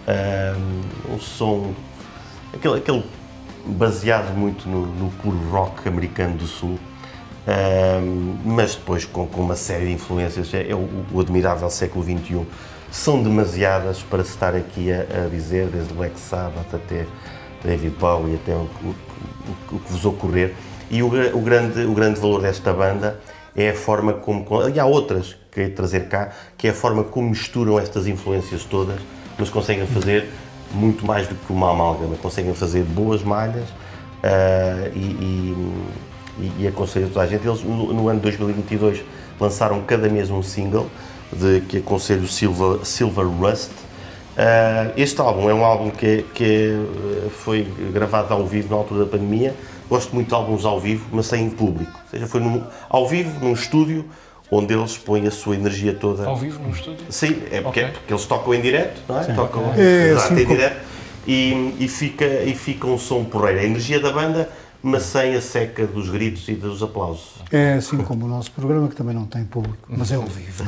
Um, 0.09 1.15
um 1.15 1.21
som... 1.21 1.75
Aquele, 2.53 2.79
aquele 2.79 3.05
baseado 3.67 4.35
muito 4.37 4.69
no, 4.69 4.87
no 4.87 5.11
puro 5.11 5.39
rock 5.51 5.89
americano 5.89 6.37
do 6.37 6.47
Sul. 6.47 6.79
Mas 8.45 8.75
depois 8.75 9.05
com, 9.05 9.27
com, 9.27 9.41
uma 9.41 9.57
série 9.57 9.87
de 9.87 9.93
influências, 9.93 10.53
é, 10.55 10.71
é 10.71 10.75
o, 10.75 10.89
o, 11.13 11.21
admirável 11.21 11.69
século 11.71 12.05
XXI, 12.05 12.47
são 12.91 13.23
demasiadas 13.23 14.03
para 14.03 14.23
se 14.23 14.31
estar 14.31 14.55
aqui 14.55 14.93
a, 14.93 15.25
a 15.25 15.29
dizer, 15.29 15.67
desde 15.69 15.93
Black 15.95 16.19
Sabbath 16.19 16.75
até 16.75 17.07
David 17.65 17.95
Bowie, 17.99 18.37
até 18.37 18.53
o, 18.53 18.69
o, 18.83 18.95
o 19.73 19.79
que 19.81 19.93
vos 19.93 20.05
ocorrer. 20.05 20.55
E 20.91 21.03
o, 21.03 21.07
o, 21.07 21.41
grande, 21.41 21.85
o 21.85 21.93
grande 21.93 22.21
valor 22.21 22.43
desta 22.43 22.73
banda 22.73 23.21
é 23.57 23.71
a 23.71 23.75
forma 23.75 24.13
como. 24.15 24.47
E 24.75 24.79
há 24.79 24.87
outras 24.87 25.37
que 25.51 25.63
é 25.63 25.69
trazer 25.69 26.09
cá, 26.09 26.31
que 26.57 26.69
é 26.69 26.71
a 26.71 26.75
forma 26.75 27.05
como 27.05 27.31
misturam 27.31 27.79
estas 27.79 28.07
influências 28.07 28.65
todas, 28.65 29.01
mas 29.39 29.51
conseguem 29.51 29.87
fazer 29.87 30.29
muito 30.73 31.07
mais 31.07 31.27
do 31.27 31.35
que 31.35 31.53
uma 31.53 31.71
amálgama, 31.71 32.17
conseguem 32.17 32.55
fazer 32.55 32.83
boas 32.83 33.23
malhas 33.23 33.69
uh, 33.69 34.91
e, 34.95 35.55
e, 36.39 36.53
e 36.61 36.69
aconselho 36.69 37.07
a 37.07 37.09
toda 37.09 37.23
a 37.23 37.27
gente. 37.27 37.47
Eles, 37.47 37.63
no, 37.63 37.93
no, 37.93 38.09
ano 38.09 38.21
2022, 38.21 39.03
lançaram 39.39 39.81
cada 39.83 40.09
mês 40.09 40.31
um 40.31 40.43
single 40.43 40.87
de, 41.33 41.61
que 41.63 41.79
aconselho 41.79 42.27
Silver, 42.27 42.85
Silver 42.85 43.27
Rust. 43.27 43.71
Uh, 43.71 44.93
este 44.97 45.21
álbum 45.21 45.51
é 45.51 45.55
um 45.55 45.65
álbum 45.65 45.91
que, 45.91 46.25
que 46.35 46.75
foi 47.31 47.65
gravado 47.93 48.33
ao 48.33 48.47
vivo 48.47 48.71
na 48.71 48.77
altura 48.77 49.05
da 49.05 49.11
pandemia. 49.11 49.55
Gosto 49.89 50.15
muito 50.15 50.29
de 50.29 50.35
álbuns 50.35 50.65
ao 50.65 50.79
vivo, 50.79 51.07
mas 51.11 51.27
sem 51.27 51.51
público. 51.51 51.93
Ou 51.93 52.11
seja, 52.11 52.27
foi 52.27 52.41
num, 52.41 52.63
ao 52.89 53.09
vivo, 53.09 53.45
num 53.45 53.53
estúdio, 53.53 54.05
onde 54.51 54.75
eles 54.75 54.99
põem 54.99 55.27
a 55.27 55.31
sua 55.31 55.55
energia 55.55 55.95
toda. 55.95 56.27
Ao 56.27 56.37
vivo, 56.37 56.61
no 56.63 56.71
estúdio? 56.71 57.07
Sim, 57.09 57.43
é 57.51 57.61
porque, 57.61 57.81
okay. 57.81 57.83
é 57.85 57.89
porque 57.89 58.13
eles 58.13 58.25
tocam 58.27 58.55
em 58.55 58.61
direto, 58.61 59.01
não 59.09 59.21
é? 59.21 59.25
Sim, 59.25 59.35
tocam 59.35 59.73
é, 59.77 60.11
exato, 60.11 60.35
em 60.35 60.47
direto 60.47 60.91
e, 61.27 61.75
e, 61.79 61.89
fica, 61.89 62.25
e 62.25 62.55
fica 62.55 62.87
um 62.87 62.99
som 62.99 63.25
porreiro. 63.25 63.61
A 63.61 63.65
energia 63.65 64.01
da 64.01 64.11
banda, 64.11 64.49
mas 64.83 65.05
sem 65.05 65.35
a 65.35 65.41
seca 65.41 65.87
dos 65.87 66.09
gritos 66.09 66.49
e 66.49 66.55
dos 66.55 66.83
aplausos. 66.83 67.35
É 67.53 67.75
assim 67.75 67.99
como 67.99 68.27
o 68.27 68.29
nosso 68.29 68.51
programa, 68.53 68.89
que 68.89 68.97
também 68.97 69.15
não 69.15 69.27
tem 69.27 69.45
público, 69.45 69.89
mas 69.89 70.11
é 70.11 70.17
ao 70.17 70.27
vivo. 70.27 70.65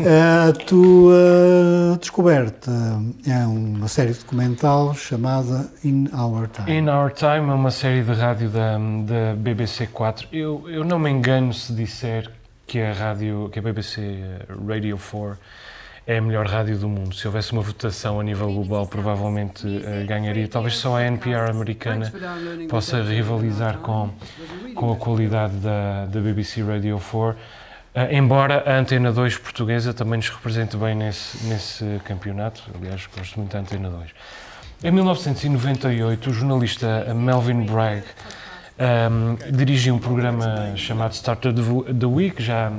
É? 0.00 0.48
a 0.48 0.52
tua 0.52 1.98
descoberta 2.00 2.70
é 3.26 3.46
uma 3.46 3.88
série 3.88 4.12
documental 4.12 4.94
chamada 4.94 5.70
In 5.84 6.08
Our 6.12 6.48
Time. 6.48 6.78
In 6.78 6.88
Our 6.88 7.12
Time 7.12 7.50
é 7.50 7.54
uma 7.54 7.70
série 7.70 8.02
de 8.02 8.12
rádio 8.12 8.50
da, 8.50 8.76
da 8.76 9.34
BBC 9.36 9.86
4. 9.86 10.28
Eu, 10.32 10.64
eu 10.68 10.84
não 10.84 10.98
me 10.98 11.10
engano 11.10 11.52
se 11.54 11.72
disser 11.72 12.30
que 12.70 12.80
a 12.80 12.92
rádio, 12.92 13.50
que 13.52 13.58
a 13.58 13.62
BBC 13.62 14.00
Radio 14.64 14.96
4 14.96 15.36
é 16.06 16.18
a 16.18 16.22
melhor 16.22 16.46
rádio 16.46 16.78
do 16.78 16.88
mundo. 16.88 17.12
Se 17.16 17.26
houvesse 17.26 17.50
uma 17.50 17.62
votação 17.62 18.20
a 18.20 18.22
nível 18.22 18.46
global, 18.46 18.86
provavelmente 18.86 19.66
uh, 19.66 20.06
ganharia. 20.06 20.46
Talvez 20.46 20.76
só 20.76 20.96
a 20.96 21.02
NPR 21.04 21.50
americana 21.50 22.12
possa 22.68 23.02
rivalizar 23.02 23.78
com, 23.78 24.10
com 24.76 24.92
a 24.92 24.96
qualidade 24.96 25.56
da, 25.56 26.06
da 26.06 26.20
BBC 26.20 26.62
Radio 26.62 27.00
4. 27.00 27.30
Uh, 27.30 27.36
eh, 27.92 28.16
embora 28.16 28.62
a 28.64 28.78
Antena 28.78 29.10
2 29.10 29.38
portuguesa 29.38 29.92
também 29.92 30.18
nos 30.18 30.28
represente 30.28 30.76
bem 30.76 30.94
nesse, 30.94 31.44
nesse 31.48 32.00
campeonato, 32.04 32.62
aliás, 32.72 33.08
gosto 33.16 33.36
muito 33.36 33.52
da 33.52 33.58
Antena 33.58 33.90
2. 33.90 34.10
Em 34.84 34.92
1998, 34.92 36.30
o 36.30 36.32
jornalista 36.32 37.12
Melvin 37.14 37.66
Bragg 37.66 38.04
um, 38.80 39.36
dirigi 39.52 39.90
um 39.90 39.98
programa 39.98 40.74
chamado 40.76 41.12
Starter 41.12 41.52
the 41.52 42.06
Week, 42.06 42.42
já, 42.42 42.72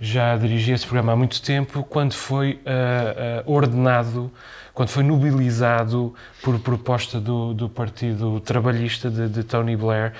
já 0.00 0.36
dirigi 0.36 0.72
esse 0.72 0.84
programa 0.84 1.12
há 1.12 1.16
muito 1.16 1.40
tempo, 1.40 1.84
quando 1.84 2.14
foi 2.14 2.60
uh, 2.66 3.48
uh, 3.48 3.52
ordenado, 3.52 4.30
quando 4.74 4.88
foi 4.88 5.04
nobilizado 5.04 6.12
por 6.42 6.58
proposta 6.58 7.20
do, 7.20 7.54
do 7.54 7.68
Partido 7.68 8.40
Trabalhista 8.40 9.08
de, 9.08 9.28
de, 9.28 9.44
Tony 9.44 9.76
Blair 9.76 10.12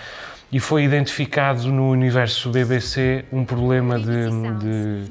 e 0.52 0.60
foi 0.60 0.84
identificado 0.84 1.70
no 1.72 1.90
universo 1.90 2.50
BBC 2.50 3.24
um 3.32 3.44
problema 3.44 3.98
de, 3.98 4.30
de 4.58 5.10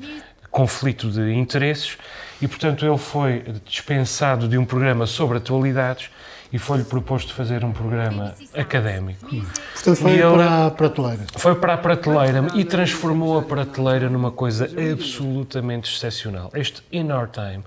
conflito 0.49 1.09
de 1.09 1.33
interesses 1.33 1.97
e, 2.41 2.47
portanto, 2.47 2.85
ele 2.85 2.97
foi 2.97 3.43
dispensado 3.65 4.47
de 4.47 4.57
um 4.57 4.63
programa 4.63 5.05
sobre 5.05 5.37
atualidades 5.37 6.09
e 6.51 6.57
foi-lhe 6.57 6.83
proposto 6.83 7.33
fazer 7.33 7.63
um 7.63 7.71
programa 7.71 8.33
académico. 8.53 9.27
Portanto, 9.27 9.95
foi 9.95 10.11
ele, 10.11 10.21
para 10.21 10.65
a 10.65 10.71
prateleira. 10.71 11.25
Foi 11.35 11.55
para 11.55 11.73
a 11.73 11.77
prateleira 11.77 12.47
e 12.55 12.63
transformou 12.63 13.37
a 13.37 13.41
prateleira 13.41 14.09
numa 14.09 14.31
coisa 14.31 14.69
absolutamente 14.91 15.93
excepcional. 15.93 16.51
Este 16.53 16.83
In 16.91 17.11
Our 17.11 17.27
Time 17.27 17.63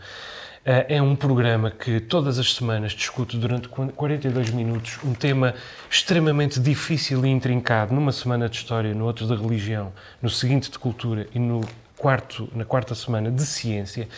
Uh, 0.62 0.86
é 0.88 1.02
um 1.02 1.16
programa 1.16 1.72
que 1.72 1.98
todas 1.98 2.38
as 2.38 2.54
semanas 2.54 2.92
discute 2.92 3.36
durante 3.36 3.66
42 3.68 4.50
minutos 4.50 4.96
um 5.02 5.12
tema 5.12 5.56
extremamente 5.90 6.60
difícil 6.60 7.26
e 7.26 7.28
intrincado, 7.28 7.92
numa 7.92 8.12
semana 8.12 8.48
de 8.48 8.58
história, 8.58 8.94
no 8.94 9.04
outro 9.04 9.26
de 9.26 9.34
religião, 9.34 9.92
no 10.22 10.30
seguinte 10.30 10.70
de 10.70 10.78
cultura 10.78 11.26
e 11.34 11.38
no 11.40 11.62
quarto, 11.96 12.48
na 12.54 12.64
quarta 12.64 12.94
semana 12.94 13.28
de 13.28 13.42
ciência. 13.42 14.08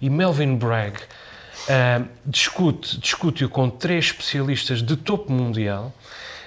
E 0.00 0.08
Melvin 0.08 0.56
Bragg 0.56 0.98
Uh, 1.68 2.08
discute, 2.24 2.98
discute-o 2.98 3.48
com 3.48 3.68
três 3.68 4.06
especialistas 4.06 4.82
de 4.82 4.96
topo 4.96 5.30
mundial, 5.30 5.92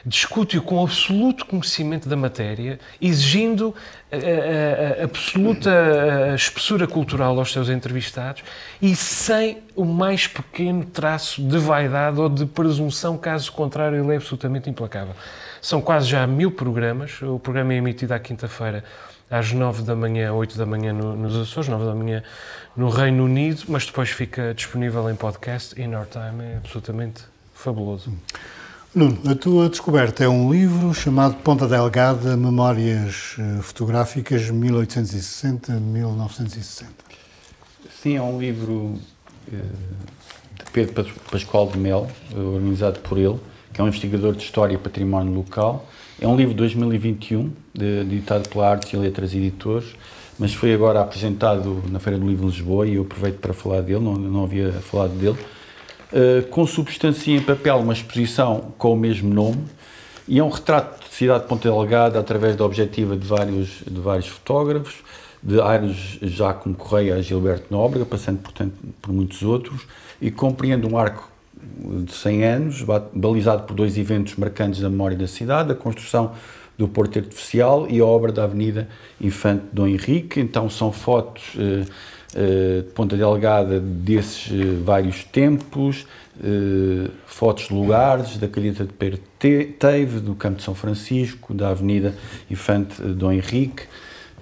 discute-o 0.05 0.61
com 0.61 0.83
absoluto 0.83 1.45
conhecimento 1.45 2.09
da 2.09 2.15
matéria, 2.15 2.79
exigindo 3.01 3.73
a, 4.11 4.15
a, 4.15 5.01
a, 5.01 5.03
absoluta 5.03 5.71
espessura 6.35 6.87
cultural 6.87 7.37
aos 7.37 7.51
seus 7.51 7.69
entrevistados 7.69 8.43
e 8.81 8.95
sem 8.95 9.59
o 9.75 9.85
mais 9.85 10.27
pequeno 10.27 10.83
traço 10.83 11.41
de 11.41 11.57
vaidade 11.57 12.19
ou 12.19 12.27
de 12.27 12.45
presunção, 12.45 13.17
caso 13.17 13.51
contrário, 13.51 14.03
ele 14.03 14.13
é 14.13 14.17
absolutamente 14.17 14.69
implacável. 14.69 15.15
São 15.61 15.81
quase 15.81 16.07
já 16.07 16.27
mil 16.27 16.51
programas, 16.51 17.21
o 17.21 17.39
programa 17.39 17.73
é 17.73 17.77
emitido 17.77 18.13
à 18.13 18.19
quinta-feira 18.19 18.83
às 19.33 19.51
9 19.51 19.81
da 19.81 19.95
manhã, 19.95 20.31
8 20.31 20.55
da 20.57 20.65
manhã 20.65 20.93
no, 20.93 21.13
nos 21.15 21.35
Açores, 21.35 21.67
9 21.67 21.85
da 21.85 21.95
manhã 21.95 22.21
no 22.77 22.87
Reino 22.89 23.25
Unido, 23.25 23.63
mas 23.67 23.87
depois 23.87 24.09
fica 24.09 24.53
disponível 24.53 25.09
em 25.09 25.15
podcast. 25.15 25.81
In 25.81 25.95
Our 25.95 26.05
Time 26.05 26.43
é 26.43 26.57
absolutamente 26.57 27.23
fabuloso. 27.51 28.13
Nuno, 28.93 29.19
a 29.27 29.33
tua 29.33 29.69
descoberta 29.69 30.23
é 30.23 30.29
um 30.29 30.53
livro 30.53 30.93
chamado 30.93 31.33
Ponta 31.37 31.67
Delgada, 31.67 32.37
Memórias 32.37 33.35
eh, 33.39 33.59
Fotográficas 33.63 34.51
1860-1960. 34.51 36.85
Sim, 38.03 38.17
é 38.17 38.21
um 38.21 38.39
livro 38.39 38.99
eh, 39.51 39.57
de 40.63 40.71
Pedro 40.71 41.11
Pascoal 41.31 41.71
de 41.71 41.79
Mel, 41.79 42.07
organizado 42.35 42.99
por 42.99 43.17
ele, 43.17 43.39
que 43.73 43.81
é 43.81 43.83
um 43.83 43.87
investigador 43.87 44.35
de 44.35 44.43
História 44.43 44.75
e 44.75 44.77
Património 44.77 45.33
Local, 45.33 45.87
é 46.23 46.27
um 46.27 46.37
livro 46.37 46.53
de 46.53 46.57
2021, 46.59 47.51
editado 48.01 48.47
pela 48.47 48.69
Artes 48.69 48.93
e 48.93 48.95
Letras 48.95 49.33
Editores, 49.33 49.93
mas 50.39 50.53
foi 50.53 50.73
agora 50.73 51.01
apresentado 51.01 51.83
na 51.91 51.99
Feira 51.99 52.17
do 52.17 52.25
Livro 52.25 52.49
de 52.49 52.55
Lisboa 52.55 52.87
e 52.87 52.95
eu 52.95 53.01
aproveito 53.01 53.39
para 53.39 53.53
falar 53.53 53.81
dele, 53.81 53.99
não, 53.99 54.13
não 54.13 54.43
havia 54.45 54.71
falado 54.71 55.11
dele. 55.11 55.37
Uh, 56.13 56.47
consubstancia 56.47 57.35
em 57.35 57.41
papel 57.41 57.75
uma 57.79 57.91
exposição 57.91 58.73
com 58.77 58.93
o 58.93 58.95
mesmo 58.95 59.33
nome 59.33 59.65
e 60.25 60.39
é 60.39 60.43
um 60.43 60.47
retrato 60.47 61.09
de 61.09 61.13
cidade 61.13 61.41
de 61.41 61.49
Ponta 61.49 61.67
Delgada 61.69 62.17
através 62.17 62.55
da 62.55 62.63
objetiva 62.63 63.17
de 63.17 63.27
vários, 63.27 63.83
de 63.85 63.99
vários 63.99 64.27
fotógrafos, 64.27 65.03
de 65.41 65.59
Aires 65.59 66.19
Jacomo 66.21 66.73
Correia 66.73 67.15
a 67.15 67.21
Gilberto 67.21 67.65
Nóbrega, 67.69 68.05
passando 68.05 68.39
portanto 68.39 68.75
por 69.01 69.11
muitos 69.11 69.43
outros, 69.43 69.81
e 70.21 70.31
compreende 70.31 70.87
um 70.87 70.97
arco 70.97 71.32
de 72.03 72.13
100 72.13 72.43
anos, 72.45 72.85
balizado 73.13 73.63
por 73.63 73.75
dois 73.75 73.97
eventos 73.97 74.35
marcantes 74.35 74.79
da 74.81 74.89
memória 74.89 75.17
da 75.17 75.27
cidade, 75.27 75.71
a 75.71 75.75
construção 75.75 76.33
do 76.77 76.87
Porto 76.87 77.19
Artificial 77.19 77.87
e 77.89 77.99
a 77.99 78.05
obra 78.05 78.31
da 78.31 78.43
Avenida 78.43 78.87
Infante 79.21 79.63
Dom 79.71 79.87
Henrique. 79.87 80.39
Então 80.39 80.69
são 80.69 80.91
fotos 80.91 81.53
eh, 81.57 81.85
eh, 82.35 82.81
de 82.81 82.91
Ponta 82.93 83.15
Delgada 83.15 83.79
desses 83.79 84.51
eh, 84.51 84.81
vários 84.83 85.23
tempos, 85.23 86.07
eh, 86.43 87.09
fotos 87.27 87.67
de 87.67 87.73
lugares, 87.75 88.37
da 88.37 88.47
Calheta 88.47 88.83
de 88.85 88.93
Pedro 88.93 89.19
Teve, 89.37 90.19
do 90.19 90.33
Campo 90.33 90.57
de 90.57 90.63
São 90.63 90.73
Francisco, 90.73 91.53
da 91.53 91.69
Avenida 91.69 92.15
Infante 92.49 92.99
Dom 93.03 93.31
Henrique, 93.31 93.83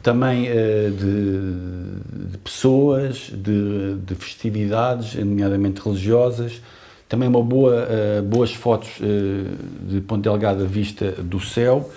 também 0.02 0.46
de, 0.46 2.32
de, 2.32 2.38
pessoas, 2.40 3.30
de, 3.32 3.96
de 3.98 4.16
festividades, 4.16 5.14
nomeadamente 5.14 5.80
religiosas, 5.80 6.60
também 7.12 7.28
uma 7.28 7.44
boa, 7.44 7.90
uh, 7.90 8.24
boas 8.24 8.54
fotos 8.54 8.90
uh, 9.02 9.86
de 9.86 10.00
Ponte 10.00 10.22
Delgada 10.22 10.64
vista 10.64 11.12
do 11.12 11.42
céu 11.42 11.92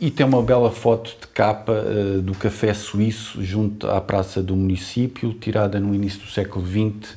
e 0.00 0.08
tem 0.08 0.24
uma 0.24 0.40
bela 0.40 0.70
foto 0.70 1.16
de 1.20 1.26
capa 1.26 1.72
uh, 1.72 2.22
do 2.22 2.32
café 2.32 2.72
suíço 2.72 3.42
junto 3.42 3.88
à 3.88 4.00
praça 4.00 4.40
do 4.40 4.54
município, 4.54 5.34
tirada 5.34 5.80
no 5.80 5.92
início 5.92 6.20
do 6.20 6.28
século 6.28 6.64
XX, 6.64 7.16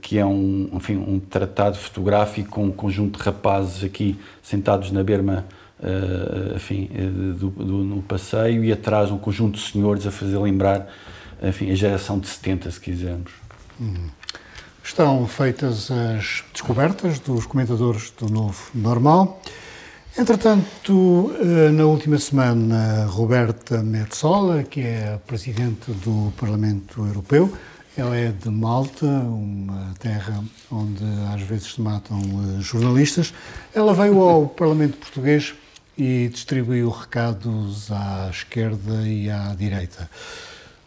que 0.00 0.16
é 0.16 0.24
um, 0.24 0.70
enfim, 0.72 0.96
um 0.96 1.18
tratado 1.18 1.76
fotográfico 1.76 2.48
com 2.48 2.64
um 2.64 2.72
conjunto 2.72 3.18
de 3.18 3.24
rapazes 3.24 3.84
aqui 3.84 4.16
sentados 4.42 4.90
na 4.92 5.04
berma 5.04 5.44
enfim, 6.56 6.88
do, 7.38 7.50
do, 7.50 7.84
no 7.84 8.00
passeio 8.00 8.64
e 8.64 8.72
atrás 8.72 9.10
um 9.10 9.18
conjunto 9.18 9.58
de 9.58 9.70
senhores 9.70 10.06
a 10.06 10.10
fazer 10.10 10.38
lembrar 10.38 10.90
enfim, 11.42 11.70
a 11.70 11.74
geração 11.74 12.18
de 12.18 12.28
70, 12.28 12.70
se 12.70 12.80
quisermos. 12.80 13.32
Uhum. 13.78 14.08
Estão 14.82 15.26
feitas 15.26 15.90
as 15.90 16.42
descobertas 16.52 17.18
dos 17.18 17.46
comentadores 17.46 18.10
do 18.18 18.28
Novo 18.28 18.58
Normal. 18.74 19.40
Entretanto, 20.18 21.32
eh, 21.40 21.70
na 21.70 21.84
última 21.84 22.18
semana, 22.18 23.06
Roberta 23.06 23.82
Metsola, 23.82 24.64
que 24.64 24.80
é 24.80 25.14
a 25.14 25.18
Presidente 25.18 25.92
do 25.92 26.32
Parlamento 26.36 27.06
Europeu, 27.06 27.52
ela 27.96 28.16
é 28.16 28.32
de 28.32 28.48
Malta, 28.48 29.06
uma 29.06 29.94
terra 29.98 30.42
onde 30.70 31.04
às 31.32 31.42
vezes 31.42 31.74
se 31.74 31.80
matam 31.80 32.18
eh, 32.18 32.60
jornalistas. 32.60 33.32
Ela 33.74 33.94
veio 33.94 34.20
ao 34.20 34.48
Parlamento 34.50 34.96
Português 34.96 35.54
e 35.96 36.28
distribuiu 36.28 36.88
recados 36.88 37.92
à 37.92 38.30
esquerda 38.30 39.06
e 39.06 39.30
à 39.30 39.54
direita. 39.54 40.10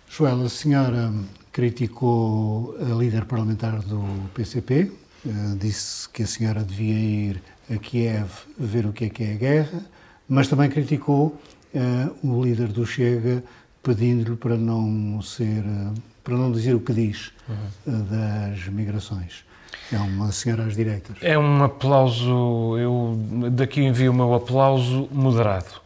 Joel, 0.09 0.43
a 0.45 0.49
senhora 0.49 1.13
criticou 1.53 2.75
a 2.81 2.93
líder 2.95 3.25
parlamentar 3.25 3.79
do 3.83 4.03
PCP, 4.33 4.91
eh, 5.25 5.29
disse 5.57 6.09
que 6.09 6.23
a 6.23 6.27
senhora 6.27 6.63
devia 6.63 6.95
ir 6.95 7.41
a 7.73 7.77
Kiev 7.77 8.29
ver 8.57 8.85
o 8.85 8.91
que 8.91 9.05
é 9.05 9.09
que 9.09 9.23
é 9.23 9.33
a 9.33 9.37
guerra, 9.37 9.81
mas 10.27 10.47
também 10.47 10.69
criticou 10.69 11.39
uh, 11.73 12.27
o 12.27 12.43
líder 12.43 12.67
do 12.67 12.85
Chega, 12.85 13.43
pedindo-lhe 13.81 14.35
para 14.35 14.57
não 14.57 15.21
ser, 15.21 15.63
uh, 15.63 15.93
para 16.23 16.35
não 16.35 16.51
dizer 16.51 16.73
o 16.73 16.79
que 16.79 16.93
diz 16.93 17.31
uhum. 17.47 17.93
uh, 17.93 18.03
das 18.03 18.67
migrações. 18.67 19.45
É 19.91 19.97
uma 19.97 20.31
senhora 20.31 20.65
às 20.65 20.75
direitas. 20.75 21.17
É 21.21 21.37
um 21.37 21.63
aplauso, 21.63 22.77
eu 22.77 23.15
daqui 23.51 23.81
envio 23.81 24.11
o 24.11 24.15
meu 24.15 24.33
aplauso 24.33 25.07
moderado, 25.11 25.81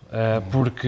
porque, 0.52 0.88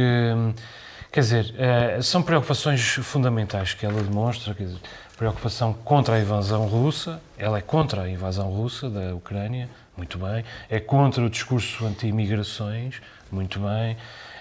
quer 1.12 1.22
dizer, 1.22 1.54
são 2.02 2.22
preocupações 2.22 2.82
fundamentais 2.82 3.74
que 3.74 3.86
ela 3.86 4.02
demonstra, 4.02 4.54
quer 4.54 4.64
dizer, 4.66 4.80
preocupação 5.20 5.74
contra 5.74 6.16
a 6.16 6.20
invasão 6.22 6.66
russa, 6.66 7.20
ela 7.38 7.58
é 7.58 7.62
contra 7.62 8.04
a 8.04 8.10
invasão 8.10 8.50
russa 8.50 8.90
da 8.90 9.14
Ucrânia, 9.14 9.70
muito 9.98 10.18
bem. 10.18 10.46
É 10.70 10.80
contra 10.80 11.22
o 11.22 11.30
discurso 11.30 11.86
anti-imigrações, 11.86 13.02
muito 13.30 13.60
bem. 13.60 13.98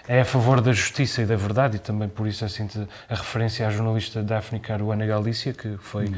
É 0.06 0.20
a 0.20 0.24
favor 0.24 0.60
da 0.60 0.72
justiça 0.72 1.20
e 1.20 1.26
da 1.26 1.34
verdade, 1.34 1.76
e 1.76 1.78
também 1.80 2.08
por 2.08 2.28
isso 2.28 2.44
assim, 2.44 2.68
a 3.10 3.14
referência 3.14 3.66
à 3.66 3.70
jornalista 3.70 4.22
Daphne 4.22 4.60
Caruana 4.60 5.04
Galícia, 5.04 5.52
que 5.52 5.76
foi, 5.78 6.06
hum. 6.06 6.14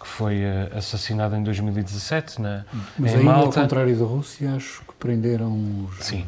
que 0.00 0.08
foi 0.08 0.42
uh, 0.42 0.76
assassinada 0.76 1.38
em 1.38 1.42
2017 1.44 2.42
na, 2.42 2.64
Mas 2.98 3.12
em 3.12 3.18
aí, 3.18 3.24
Malta. 3.24 3.60
ao 3.60 3.62
contrário 3.62 3.96
da 3.96 4.04
Rússia, 4.04 4.54
acho 4.56 4.80
que 4.80 4.92
prenderam 4.98 5.86
os... 5.88 6.04
Sim. 6.04 6.26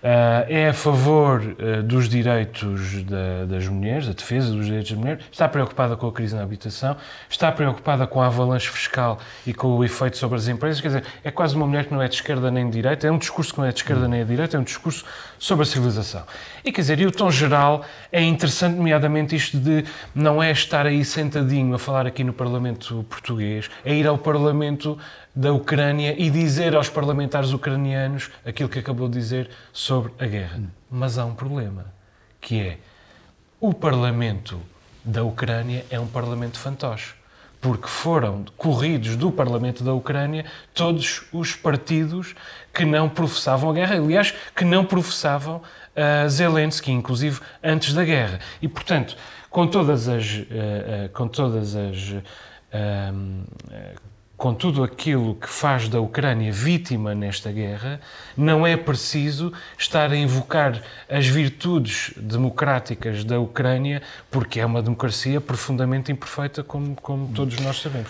Uh, 0.00 0.48
é 0.48 0.68
a 0.70 0.72
favor 0.72 1.42
uh, 1.42 1.82
dos 1.82 2.08
direitos 2.08 3.02
da, 3.04 3.44
das 3.46 3.68
mulheres, 3.68 4.06
da 4.06 4.14
defesa 4.14 4.50
dos 4.50 4.64
direitos 4.64 4.90
das 4.92 4.98
mulheres, 4.98 5.24
está 5.30 5.46
preocupada 5.46 5.94
com 5.94 6.06
a 6.06 6.12
crise 6.12 6.34
na 6.34 6.42
habitação, 6.42 6.96
está 7.28 7.52
preocupada 7.52 8.06
com 8.06 8.22
a 8.22 8.26
avalanche 8.26 8.70
fiscal 8.70 9.18
e 9.46 9.52
com 9.52 9.68
o 9.76 9.84
efeito 9.84 10.16
sobre 10.16 10.38
as 10.38 10.48
empresas. 10.48 10.80
Quer 10.80 10.88
dizer, 10.88 11.04
é 11.22 11.30
quase 11.30 11.54
uma 11.54 11.66
mulher 11.66 11.84
que 11.84 11.92
não 11.92 12.00
é 12.00 12.08
de 12.08 12.14
esquerda 12.14 12.50
nem 12.50 12.64
de 12.64 12.72
direita, 12.72 13.06
é 13.06 13.10
um 13.10 13.18
discurso 13.18 13.52
que 13.52 13.58
não 13.58 13.66
é 13.66 13.72
de 13.72 13.80
esquerda 13.80 14.08
nem 14.08 14.22
de 14.22 14.30
direita, 14.30 14.56
é 14.56 14.60
um 14.60 14.62
discurso 14.62 15.04
sobre 15.38 15.64
a 15.64 15.66
civilização. 15.66 16.22
E 16.64 16.72
quer 16.72 16.80
dizer, 16.80 16.98
e 16.98 17.06
o 17.06 17.12
tom 17.12 17.30
geral 17.30 17.84
é 18.10 18.22
interessante, 18.22 18.76
nomeadamente 18.76 19.36
isto 19.36 19.58
de 19.58 19.84
não 20.14 20.42
é 20.42 20.50
estar 20.50 20.86
aí 20.86 21.04
sentadinho 21.04 21.74
a 21.74 21.78
falar 21.78 22.06
aqui 22.06 22.24
no 22.24 22.32
Parlamento 22.32 23.04
português, 23.06 23.68
é 23.84 23.94
ir 23.94 24.06
ao 24.06 24.16
Parlamento 24.16 24.98
da 25.40 25.54
Ucrânia 25.54 26.14
e 26.18 26.28
dizer 26.28 26.76
aos 26.76 26.90
parlamentares 26.90 27.54
ucranianos 27.54 28.30
aquilo 28.44 28.68
que 28.68 28.78
acabou 28.78 29.08
de 29.08 29.18
dizer 29.18 29.48
sobre 29.72 30.12
a 30.18 30.26
guerra. 30.26 30.60
Mas 30.90 31.16
há 31.16 31.24
um 31.24 31.34
problema, 31.34 31.86
que 32.38 32.60
é 32.60 32.78
o 33.58 33.72
Parlamento 33.72 34.60
da 35.02 35.24
Ucrânia 35.24 35.86
é 35.88 35.98
um 35.98 36.06
Parlamento 36.06 36.58
fantoche. 36.58 37.14
Porque 37.58 37.88
foram 37.88 38.44
corridos 38.54 39.16
do 39.16 39.32
Parlamento 39.32 39.82
da 39.82 39.94
Ucrânia 39.94 40.44
todos 40.74 41.22
os 41.32 41.54
partidos 41.54 42.34
que 42.74 42.84
não 42.84 43.08
professavam 43.08 43.70
a 43.70 43.72
guerra, 43.72 43.96
aliás, 43.96 44.34
que 44.54 44.64
não 44.64 44.84
professavam 44.84 45.56
uh, 45.56 46.28
Zelensky, 46.28 46.92
inclusive 46.92 47.40
antes 47.64 47.94
da 47.94 48.04
guerra. 48.04 48.40
E, 48.60 48.68
portanto, 48.68 49.16
com 49.48 49.66
todas 49.66 50.06
as, 50.06 50.26
uh, 50.26 50.36
uh, 50.42 51.08
com 51.14 51.26
todas 51.26 51.74
as 51.74 52.12
com 54.40 54.54
tudo 54.54 54.82
aquilo 54.82 55.34
que 55.34 55.50
faz 55.50 55.86
da 55.86 56.00
Ucrânia 56.00 56.50
vítima 56.50 57.14
nesta 57.14 57.52
guerra, 57.52 58.00
não 58.34 58.66
é 58.66 58.74
preciso 58.74 59.52
estar 59.76 60.10
a 60.10 60.16
invocar 60.16 60.80
as 61.10 61.26
virtudes 61.26 62.14
democráticas 62.16 63.22
da 63.22 63.38
Ucrânia, 63.38 64.00
porque 64.30 64.58
é 64.58 64.64
uma 64.64 64.80
democracia 64.80 65.42
profundamente 65.42 66.10
imperfeita, 66.10 66.64
como, 66.64 66.96
como 67.02 67.28
todos 67.34 67.60
nós 67.60 67.82
sabemos. 67.82 68.08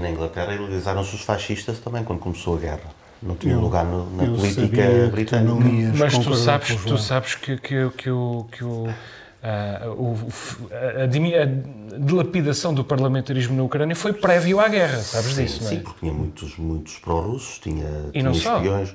Na 0.00 0.10
Inglaterra, 0.10 0.48
legalizaram-se 0.48 1.14
os 1.14 1.22
fascistas 1.22 1.78
também 1.78 2.02
quando 2.02 2.18
começou 2.18 2.56
a 2.56 2.58
guerra. 2.58 2.98
Não 3.22 3.36
tinha 3.36 3.54
eu, 3.54 3.60
lugar 3.60 3.84
no, 3.84 4.10
na 4.16 4.24
política 4.36 4.82
britânica. 5.12 5.64
Mas 5.96 6.18
tu 6.18 6.34
sabes, 6.34 6.74
tu 6.74 6.98
sabes 6.98 7.36
que, 7.36 7.56
que, 7.56 7.88
que, 7.90 8.10
o, 8.10 8.46
que 8.50 8.64
o 8.64 8.88
o, 8.88 8.94
a, 9.42 11.02
a, 11.04 11.06
dilapidação 11.98 12.74
do 12.74 12.84
parlamentarismo 12.84 13.56
na 13.56 13.62
Ucrânia 13.62 13.94
foi 13.94 14.12
prévio 14.12 14.58
à 14.60 14.68
guerra, 14.68 14.98
sabes 14.98 15.34
sim, 15.34 15.44
disso, 15.44 15.62
não 15.62 15.70
é? 15.70 15.74
Sim, 15.74 15.80
porque 15.80 16.00
tinha 16.00 16.12
muitos, 16.12 16.56
muitos 16.56 16.98
pró-russos, 16.98 17.58
tinha, 17.58 17.88
e 18.12 18.18
tinha 18.18 18.30
espiões. 18.30 18.88
Só. 18.90 18.94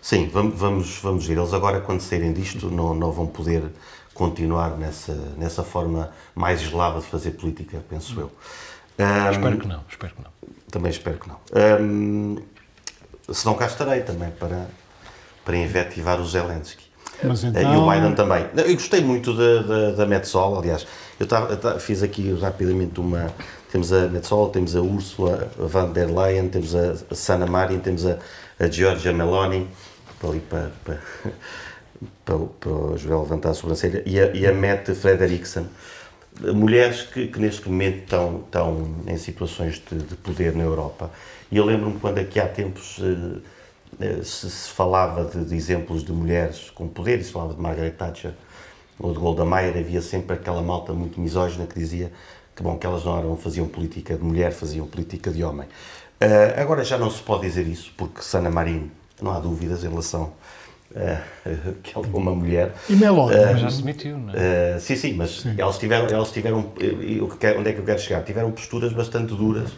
Sim, 0.00 0.28
vamos, 0.32 0.58
vamos, 0.58 0.98
vamos 0.98 1.26
ver. 1.26 1.38
Eles 1.38 1.54
agora, 1.54 1.80
quando 1.80 2.00
saírem 2.00 2.32
disto, 2.32 2.70
não, 2.70 2.94
não 2.94 3.10
vão 3.10 3.26
poder 3.26 3.62
continuar 4.12 4.76
nessa, 4.76 5.14
nessa 5.36 5.64
forma 5.64 6.10
mais 6.34 6.60
gelada 6.60 7.00
de 7.00 7.06
fazer 7.06 7.32
política, 7.32 7.82
penso 7.88 8.20
eu. 8.20 8.32
Um, 8.98 9.30
espero 9.30 9.58
que 9.58 9.66
não, 9.66 9.84
espero 9.88 10.14
que 10.14 10.22
não. 10.22 10.30
Também 10.70 10.90
espero 10.90 11.18
que 11.18 11.28
não. 11.28 11.38
Um, 11.80 12.36
se 13.32 13.46
não 13.46 13.54
cá 13.54 13.66
estarei 13.66 14.02
também 14.02 14.30
para, 14.30 14.68
para 15.44 15.56
invetivar 15.56 16.20
o 16.20 16.26
Zelensky. 16.26 16.84
Então... 17.24 17.74
E 17.74 17.76
o 17.76 17.90
Biden 17.90 18.14
também. 18.14 18.46
Eu 18.56 18.74
gostei 18.74 19.00
muito 19.00 19.34
da, 19.34 19.62
da, 19.62 19.90
da 19.92 20.06
Metsol, 20.06 20.58
aliás. 20.58 20.86
Eu 21.18 21.26
tava, 21.26 21.78
fiz 21.78 22.02
aqui 22.02 22.32
rapidamente 22.40 23.00
uma. 23.00 23.32
Temos 23.70 23.92
a 23.92 24.08
Metsol, 24.08 24.50
temos 24.50 24.76
a 24.76 24.80
Ursula 24.80 25.48
von 25.58 25.92
der 25.92 26.08
Leyen, 26.08 26.48
temos 26.48 26.74
a, 26.74 26.94
a 27.10 27.14
Sana 27.14 27.46
Marin, 27.46 27.80
temos 27.80 28.06
a, 28.06 28.18
a 28.58 28.68
Giorgia 28.68 29.12
Meloni, 29.12 29.68
ali 30.22 30.40
para, 30.40 30.70
para, 30.84 31.00
para, 32.24 32.38
para 32.60 32.70
o 32.70 32.96
Joel 32.96 33.22
levantar 33.22 33.50
a 33.50 33.54
sobrancelha, 33.54 34.02
e 34.06 34.20
a, 34.20 34.26
e 34.34 34.46
a 34.46 34.52
Mette 34.52 34.94
Frederiksen. 34.94 35.66
Mulheres 36.40 37.02
que, 37.02 37.28
que, 37.28 37.38
neste 37.40 37.68
momento 37.68 38.04
estão, 38.04 38.42
estão 38.44 38.94
em 39.06 39.16
situações 39.16 39.80
de, 39.90 39.98
de 39.98 40.14
poder 40.16 40.54
na 40.54 40.64
Europa. 40.64 41.10
E 41.50 41.56
eu 41.56 41.64
lembro-me 41.64 41.98
quando 42.00 42.18
aqui 42.18 42.40
há 42.40 42.48
tempos 42.48 42.98
eh, 43.00 43.38
se, 44.22 44.50
se 44.50 44.70
falava 44.70 45.24
de, 45.24 45.44
de, 45.44 45.54
exemplos 45.54 46.04
de 46.04 46.12
mulheres 46.12 46.70
com 46.70 46.88
poder, 46.88 47.22
se 47.22 47.32
falava 47.32 47.54
de 47.54 47.60
Margaret 47.60 47.92
Thatcher 47.92 48.32
ou 48.98 49.12
de 49.12 49.18
Golda 49.18 49.44
Meir, 49.44 49.76
havia 49.76 50.00
sempre 50.00 50.34
aquela 50.36 50.62
malta 50.62 50.92
muito 50.92 51.20
misógina 51.20 51.66
que 51.66 51.78
dizia 51.78 52.12
que, 52.54 52.62
bom, 52.62 52.78
que 52.78 52.86
elas 52.86 53.04
não 53.04 53.18
eram, 53.18 53.36
faziam 53.36 53.66
política 53.66 54.16
de 54.16 54.22
mulher, 54.22 54.52
faziam 54.52 54.86
política 54.86 55.30
de 55.30 55.42
homem. 55.42 55.66
Uh, 56.20 56.60
agora 56.60 56.84
já 56.84 56.96
não 56.96 57.10
se 57.10 57.20
pode 57.22 57.42
dizer 57.42 57.66
isso, 57.66 57.92
porque 57.96 58.22
Sana 58.22 58.50
Marin, 58.50 58.90
não 59.20 59.32
há 59.32 59.40
dúvidas 59.40 59.82
em 59.82 59.88
relação 59.88 60.32
uh, 60.94 61.72
que 61.82 61.96
ela 61.96 62.06
é 62.06 62.16
uma 62.16 62.34
mulher. 62.34 62.72
E 62.88 62.94
Meloni 62.94 63.34
uh, 63.34 63.58
já 63.58 63.70
se 63.70 63.82
demitiu, 63.82 64.16
não 64.16 64.32
é? 64.32 64.78
Sim, 64.78 64.96
sim, 64.96 65.14
mas 65.14 65.40
sim. 65.40 65.54
elas 65.58 65.76
tiveram, 65.78 66.06
elas 66.06 66.30
tiveram 66.30 66.72
onde 67.58 67.70
é 67.70 67.72
que 67.72 67.80
eu 67.80 67.84
quero 67.84 67.98
chegar? 67.98 68.22
Tiveram 68.22 68.52
posturas 68.52 68.92
bastante 68.92 69.34
duras 69.34 69.70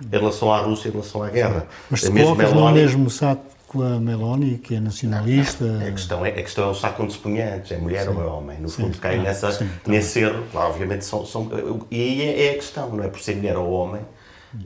em 0.00 0.18
relação 0.18 0.52
à 0.52 0.58
Rússia, 0.58 0.88
em 0.88 0.92
relação 0.92 1.22
à 1.22 1.28
guerra. 1.28 1.66
Mas 1.90 2.00
se 2.00 2.10
mesmo 2.10 2.34
colocas 2.34 2.52
Meloni, 2.52 2.68
no 2.70 2.74
mesmo 2.74 3.10
saco 3.10 3.51
com 3.72 3.82
a 3.82 3.98
Meloni, 3.98 4.58
que 4.58 4.74
é 4.74 4.80
nacionalista. 4.80 5.64
A 5.78 5.90
questão 5.90 6.26
é, 6.26 6.28
a 6.28 6.32
questão 6.42 6.64
é 6.64 6.70
o 6.70 6.74
saco 6.74 7.02
onde 7.02 7.14
se 7.14 7.40
antes, 7.40 7.72
é 7.72 7.78
mulher 7.78 8.04
sim. 8.04 8.10
ou 8.10 8.22
é 8.22 8.26
homem. 8.26 8.60
No 8.60 8.68
fundo, 8.68 8.98
cai 8.98 9.18
ah, 9.18 9.22
nessa, 9.22 9.50
sim, 9.50 9.68
nesse 9.86 10.20
erro. 10.20 10.44
Claro, 10.52 10.70
obviamente, 10.70 11.06
são, 11.06 11.24
são, 11.24 11.50
e 11.90 12.22
é, 12.22 12.48
é 12.48 12.50
a 12.50 12.54
questão, 12.54 12.90
não 12.90 13.02
é 13.02 13.08
por 13.08 13.20
ser 13.20 13.36
mulher 13.36 13.56
ou 13.56 13.70
homem 13.70 14.02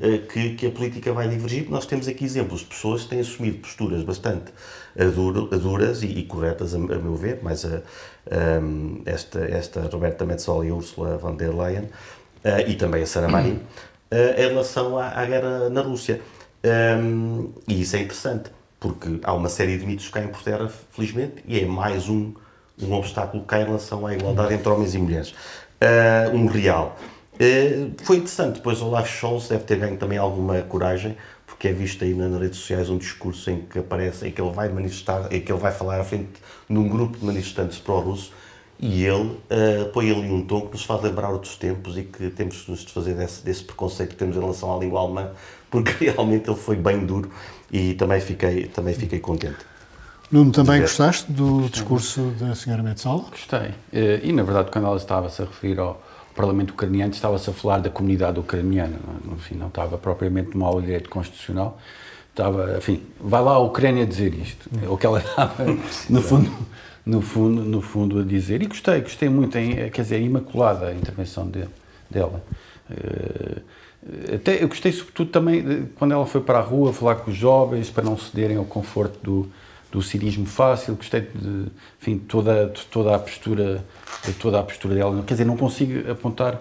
eh, 0.01 0.19
que, 0.19 0.57
que 0.57 0.67
a 0.67 0.71
política 0.73 1.13
vai 1.13 1.29
divergir. 1.29 1.71
Nós 1.71 1.87
temos 1.87 2.09
aqui 2.09 2.25
exemplos 2.25 2.61
de 2.61 2.67
pessoas 2.67 3.05
que 3.05 3.11
têm 3.11 3.21
assumido 3.21 3.59
posturas 3.59 4.03
bastante 4.03 4.53
duras 5.63 6.03
e, 6.03 6.07
e 6.07 6.23
corretas, 6.25 6.75
a, 6.75 6.79
a, 6.79 6.81
meu 6.81 7.15
ver, 7.15 7.39
mas 7.43 7.65
a, 7.65 7.77
a, 7.77 8.61
esta, 9.05 9.39
esta 9.41 9.83
Roberta 9.83 10.25
Metsola 10.25 10.67
e 10.67 10.71
a 10.71 10.75
Ursula 10.75 11.17
von 11.17 11.37
der 11.37 11.55
Leyen, 11.55 11.85
uh, 12.45 12.67
e 12.67 12.75
também 12.75 13.03
a 13.03 13.07
Sarah 13.07 13.29
Marin, 13.29 13.61
em 14.11 14.49
relação 14.49 14.99
à, 14.99 15.09
à 15.11 15.25
guerra 15.27 15.69
na 15.69 15.83
Rússia. 15.83 16.21
Um, 16.65 17.53
e 17.69 17.83
isso 17.83 17.95
é 17.95 18.01
interessante 18.01 18.51
porque 18.87 19.19
há 19.25 19.35
uma 19.35 19.49
série 19.49 19.77
de 19.77 19.85
mitos 19.85 20.07
que 20.07 20.13
caem 20.13 20.29
por 20.29 20.43
terra, 20.43 20.71
felizmente, 20.93 21.43
e 21.47 21.59
é 21.59 21.67
mais 21.67 22.09
um, 22.09 22.33
um 22.81 22.93
obstáculo 22.93 23.43
que 23.43 23.49
cai 23.49 23.63
em 23.63 23.67
relação 23.67 24.07
à 24.07 24.15
igualdade 24.15 24.55
entre 24.55 24.69
homens 24.69 24.95
e 24.95 24.99
mulheres. 24.99 25.31
Uh, 25.81 26.37
um 26.37 26.47
real. 26.47 26.97
Uh, 27.35 27.91
foi 28.05 28.19
interessante, 28.19 28.57
depois 28.57 28.81
Olaf 28.81 29.09
Scholz 29.09 29.49
deve 29.49 29.65
ter 29.65 29.77
ganho 29.77 29.97
também 29.97 30.19
alguma 30.19 30.63
coragem, 30.63 31.17
porque 31.47 31.69
é 31.69 31.73
visto 31.73 32.05
aí 32.05 32.15
nas 32.15 32.41
redes 32.41 32.59
sociais 32.59 32.89
um 32.89 32.97
discurso 32.97 33.51
em 33.51 33.63
que 33.63 33.81
aparece, 33.81 34.29
em 34.29 34.31
que 34.31 34.41
ele 34.41 34.53
vai 34.53 34.69
manifestar, 34.69 35.33
em 35.33 35.41
que 35.41 35.51
ele 35.51 35.61
vai 35.61 35.73
falar 35.73 36.01
à 36.01 36.05
frente 36.05 36.41
num 36.69 36.89
grupo 36.89 37.19
de 37.19 37.25
manifestantes 37.25 37.79
pró-russo, 37.79 38.33
e 38.79 39.05
ele 39.05 39.31
uh, 39.31 39.89
põe 39.93 40.11
ali 40.11 40.31
um 40.31 40.43
tom 40.43 40.63
que 40.63 40.73
nos 40.73 40.85
faz 40.85 41.03
lembrar 41.03 41.31
outros 41.31 41.57
tempos 41.57 41.97
e 41.97 42.05
que 42.05 42.31
temos 42.31 42.63
que 42.63 42.71
nos 42.71 42.85
desfazer 42.85 43.15
desse, 43.15 43.43
desse 43.43 43.65
preconceito 43.65 44.11
que 44.11 44.17
temos 44.17 44.37
em 44.37 44.41
relação 44.41 44.75
à 44.75 44.79
língua 44.79 45.01
alemã, 45.01 45.31
porque 45.71 45.93
realmente 46.13 46.49
ele 46.49 46.59
foi 46.59 46.77
bem 46.77 47.05
duro 47.05 47.31
e 47.71 47.95
também 47.95 48.21
fiquei, 48.21 48.67
também 48.67 48.95
fiquei 48.95 49.19
contente. 49.19 49.59
Nuno, 50.31 50.51
também 50.51 50.81
gostaste 50.81 51.31
do 51.31 51.69
discurso 51.69 52.33
da 52.39 52.55
senhora 52.55 52.83
Metzola? 52.83 53.25
Gostei. 53.31 53.75
Eh, 53.93 54.21
e, 54.25 54.33
na 54.33 54.43
verdade, 54.43 54.71
quando 54.73 54.87
ela 54.87 54.97
estava-se 54.97 55.41
a 55.41 55.45
referir 55.45 55.79
ao 55.79 56.03
Parlamento 56.35 56.71
Ucraniano, 56.71 57.13
estava-se 57.13 57.49
a 57.49 57.53
falar 57.53 57.79
da 57.79 57.91
comunidade 57.91 58.39
ucraniana. 58.41 58.99
No 59.25 59.37
fim, 59.39 59.55
não 59.55 59.69
estava 59.69 59.97
propriamente 59.97 60.51
numa 60.55 60.67
aula 60.67 60.81
de 60.81 60.87
direito 60.89 61.09
constitucional. 61.09 61.79
Estava, 62.31 62.77
enfim, 62.77 63.03
vai 63.21 63.41
lá 63.41 63.53
a 63.53 63.59
Ucrânia 63.61 64.05
dizer 64.05 64.35
isto. 64.35 64.69
É 64.85 64.89
o 64.89 64.97
que 64.97 65.07
ela 65.07 65.21
estava, 65.21 65.65
no 66.11 66.21
fundo, 66.21 66.53
no 67.07 67.23
fundo, 67.23 67.63
no 67.63 67.81
fundo 67.81 68.19
a 68.21 68.25
dizer. 68.25 68.63
E 68.63 68.67
gostei, 68.67 69.01
gostei 69.01 69.29
muito, 69.29 69.57
em, 69.57 69.89
quer 69.91 70.03
dizer, 70.03 70.21
imaculada 70.21 70.89
a 70.89 70.93
intervenção 70.93 71.49
de, 71.49 71.65
dela. 72.11 72.43
Uh, 72.91 73.63
até, 74.35 74.63
eu 74.63 74.69
gostei 74.69 74.93
sobretudo 74.93 75.31
também 75.31 75.63
de, 75.63 75.87
quando 75.97 76.13
ela 76.13 76.27
foi 76.27 76.41
para 76.41 76.59
a 76.59 76.63
rua 76.63 76.93
falar 76.93 77.17
com 77.17 77.31
os 77.31 77.37
jovens 77.37 77.91
para 77.91 78.05
não 78.05 78.17
cederem 78.17 78.57
ao 78.57 78.65
conforto 78.65 79.19
do, 79.23 79.51
do 79.91 80.01
cirismo 80.01 80.47
fácil. 80.47 80.95
Gostei 80.95 81.23
de, 81.23 81.67
enfim, 82.01 82.19
toda, 82.19 82.67
de 82.67 82.85
toda 82.87 83.15
a 83.15 83.19
postura, 83.19 83.85
de 84.25 84.33
toda 84.35 84.61
a 84.61 84.63
postura 84.63 84.95
dela. 84.95 85.23
Quer 85.25 85.35
dizer, 85.35 85.45
não 85.45 85.57
consigo 85.57 86.11
apontar 86.11 86.55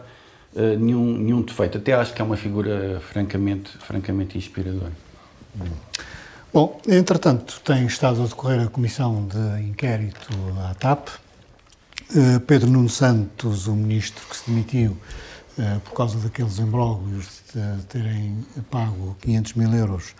uh, 0.55 0.79
nenhum, 0.79 1.17
nenhum 1.17 1.41
defeito. 1.41 1.77
Até 1.77 1.93
acho 1.93 2.13
que 2.13 2.21
é 2.21 2.25
uma 2.25 2.37
figura 2.37 2.99
francamente, 3.11 3.77
francamente 3.77 4.37
inspiradora. 4.37 4.91
Bom, 6.51 6.81
entretanto, 6.87 7.61
tem 7.63 7.85
estado 7.85 8.23
a 8.23 8.25
decorrer 8.25 8.61
a 8.61 8.67
comissão 8.67 9.27
de 9.27 9.63
inquérito 9.63 10.29
à 10.69 10.73
TAP. 10.73 11.09
Uh, 12.09 12.39
Pedro 12.41 12.69
Nuno 12.69 12.89
Santos, 12.89 13.67
o 13.67 13.73
ministro 13.73 14.23
que 14.29 14.35
se 14.35 14.49
demitiu, 14.49 14.97
por 15.85 15.93
causa 15.93 16.17
daqueles 16.19 16.59
embróglios 16.59 17.41
de 17.53 17.83
terem 17.85 18.45
pago 18.69 19.15
500 19.21 19.53
mil 19.53 19.73
euros 19.73 20.13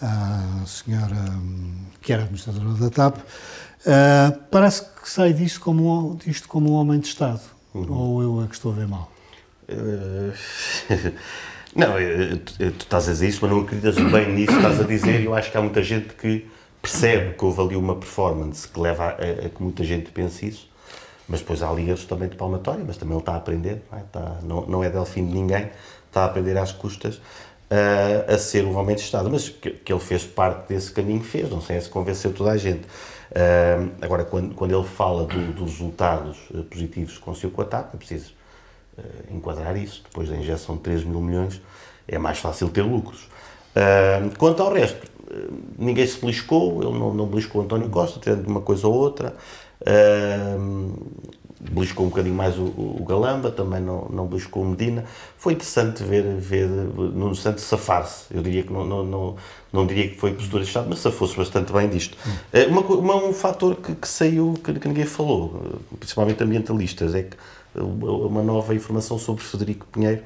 à 0.00 0.64
senhora 0.66 1.16
hum, 1.30 1.86
que 2.00 2.12
era 2.12 2.22
administradora 2.22 2.72
da 2.74 2.90
TAP, 2.90 3.18
eh, 3.86 4.32
parece 4.50 4.82
que 4.82 5.08
sai 5.08 5.32
disto 5.32 5.60
como, 5.60 6.18
disto 6.24 6.48
como 6.48 6.72
um 6.72 6.74
homem 6.74 6.98
de 6.98 7.06
Estado. 7.06 7.40
Uhum. 7.72 7.92
Ou 7.92 8.22
eu 8.22 8.44
é 8.44 8.46
que 8.48 8.54
estou 8.54 8.72
a 8.72 8.74
ver 8.74 8.88
mal? 8.88 9.10
Uh, 9.68 10.32
não, 11.74 11.94
tu, 12.44 12.72
tu 12.72 12.84
estás 12.84 13.08
a 13.08 13.12
dizer 13.12 13.28
isso, 13.28 13.38
mas 13.42 13.50
não 13.50 13.60
acreditas 13.60 13.94
bem 13.96 14.32
nisso 14.34 14.52
que 14.52 14.58
estás 14.58 14.80
a 14.80 14.84
dizer. 14.84 15.22
Eu 15.22 15.34
acho 15.34 15.50
que 15.50 15.56
há 15.56 15.62
muita 15.62 15.82
gente 15.82 16.14
que 16.14 16.46
percebe 16.80 17.34
que 17.34 17.44
houve 17.44 17.60
ali 17.60 17.76
uma 17.76 17.94
performance 17.94 18.66
que 18.66 18.80
leva 18.80 19.04
a, 19.04 19.08
a, 19.08 19.46
a 19.46 19.48
que 19.48 19.62
muita 19.62 19.84
gente 19.84 20.10
pense 20.10 20.46
isso 20.46 20.68
mas 21.28 21.40
depois 21.40 21.62
há 21.62 21.72
erros 21.80 22.04
também 22.04 22.28
de 22.28 22.36
palmatória, 22.36 22.84
mas 22.86 22.96
também 22.96 23.14
ele 23.14 23.22
está 23.22 23.32
a 23.32 23.36
aprender, 23.36 23.82
não 23.90 23.98
é, 23.98 24.02
está, 24.02 24.36
não, 24.42 24.66
não 24.66 24.84
é 24.84 24.90
delfim 24.90 25.26
de 25.26 25.32
ninguém, 25.32 25.70
está 26.06 26.22
a 26.22 26.24
aprender 26.26 26.56
às 26.56 26.72
custas 26.72 27.16
uh, 27.70 28.32
a 28.32 28.38
ser 28.38 28.64
um 28.64 28.76
homem 28.76 28.94
de 28.96 29.02
Estado. 29.02 29.30
Mas 29.30 29.48
que, 29.48 29.70
que, 29.70 29.92
ele 29.92 30.00
fez 30.00 30.24
parte 30.24 30.68
desse 30.68 30.90
caminho, 30.92 31.22
fez, 31.22 31.50
não 31.50 31.60
sei 31.60 31.80
se 31.80 31.88
convenceu 31.88 32.32
toda 32.32 32.50
a 32.50 32.56
gente. 32.56 32.84
Uh, 32.84 33.90
agora, 34.00 34.24
quando, 34.24 34.54
quando 34.54 34.74
ele 34.74 34.86
fala 34.86 35.26
do, 35.26 35.52
dos 35.52 35.72
resultados 35.72 36.38
uh, 36.50 36.62
positivos 36.64 37.14
que 37.18 37.20
conseguiu 37.20 37.50
com 37.50 37.62
a 37.62 37.64
TAP, 37.64 37.94
é 37.94 37.96
preciso 37.96 38.36
enquadrar 39.30 39.76
isso. 39.76 40.02
Depois 40.08 40.26
da 40.30 40.36
injeção 40.36 40.76
de 40.76 40.82
3 40.82 41.04
mil 41.04 41.20
milhões, 41.20 41.60
é 42.08 42.16
mais 42.16 42.38
fácil 42.38 42.70
ter 42.70 42.80
lucros. 42.80 43.28
quanto 44.38 44.62
ao 44.62 44.72
resto, 44.72 45.06
ninguém 45.78 46.06
se 46.06 46.20
beliscou, 46.20 46.82
ele 46.82 46.98
não, 46.98 47.12
não 47.12 47.26
beliscou 47.26 47.62
António 47.62 47.88
Costa, 47.88 48.20
tendo 48.20 48.46
uma 48.48 48.60
coisa 48.60 48.86
ou 48.86 48.94
outra. 48.94 49.34
Uh, 49.80 50.92
beliscou 51.58 52.06
um 52.06 52.08
bocadinho 52.08 52.34
mais 52.34 52.56
o, 52.58 52.64
o, 52.64 53.04
Galamba, 53.06 53.50
também 53.50 53.80
não, 53.80 54.08
não 54.08 54.26
beliscou 54.26 54.62
o 54.62 54.66
Medina. 54.66 55.04
Foi 55.36 55.54
interessante 55.54 56.02
ver, 56.02 56.22
ver 56.36 56.68
Nuno 56.68 57.34
Santos 57.34 57.64
safar-se. 57.64 58.26
Eu 58.30 58.42
diria 58.42 58.62
que 58.62 58.72
não, 58.72 58.84
não, 58.84 59.04
não, 59.04 59.36
não 59.72 59.86
diria 59.86 60.08
que 60.08 60.16
foi 60.16 60.32
postura 60.32 60.62
de 60.62 60.68
Estado, 60.68 60.86
mas 60.88 61.00
safou-se 61.00 61.36
bastante 61.36 61.72
bem 61.72 61.88
disto. 61.88 62.16
Uh, 62.52 62.68
uma, 62.68 62.80
uma, 62.80 63.16
um 63.16 63.32
fator 63.32 63.76
que, 63.76 63.94
que 63.94 64.08
saiu, 64.08 64.54
que, 64.62 64.72
que, 64.74 64.88
ninguém 64.88 65.06
falou, 65.06 65.80
principalmente 65.98 66.42
ambientalistas, 66.42 67.14
é 67.14 67.22
que 67.22 67.36
uma 67.74 68.42
nova 68.42 68.74
informação 68.74 69.18
sobre 69.18 69.44
Frederico 69.44 69.86
Pinheiro, 69.92 70.22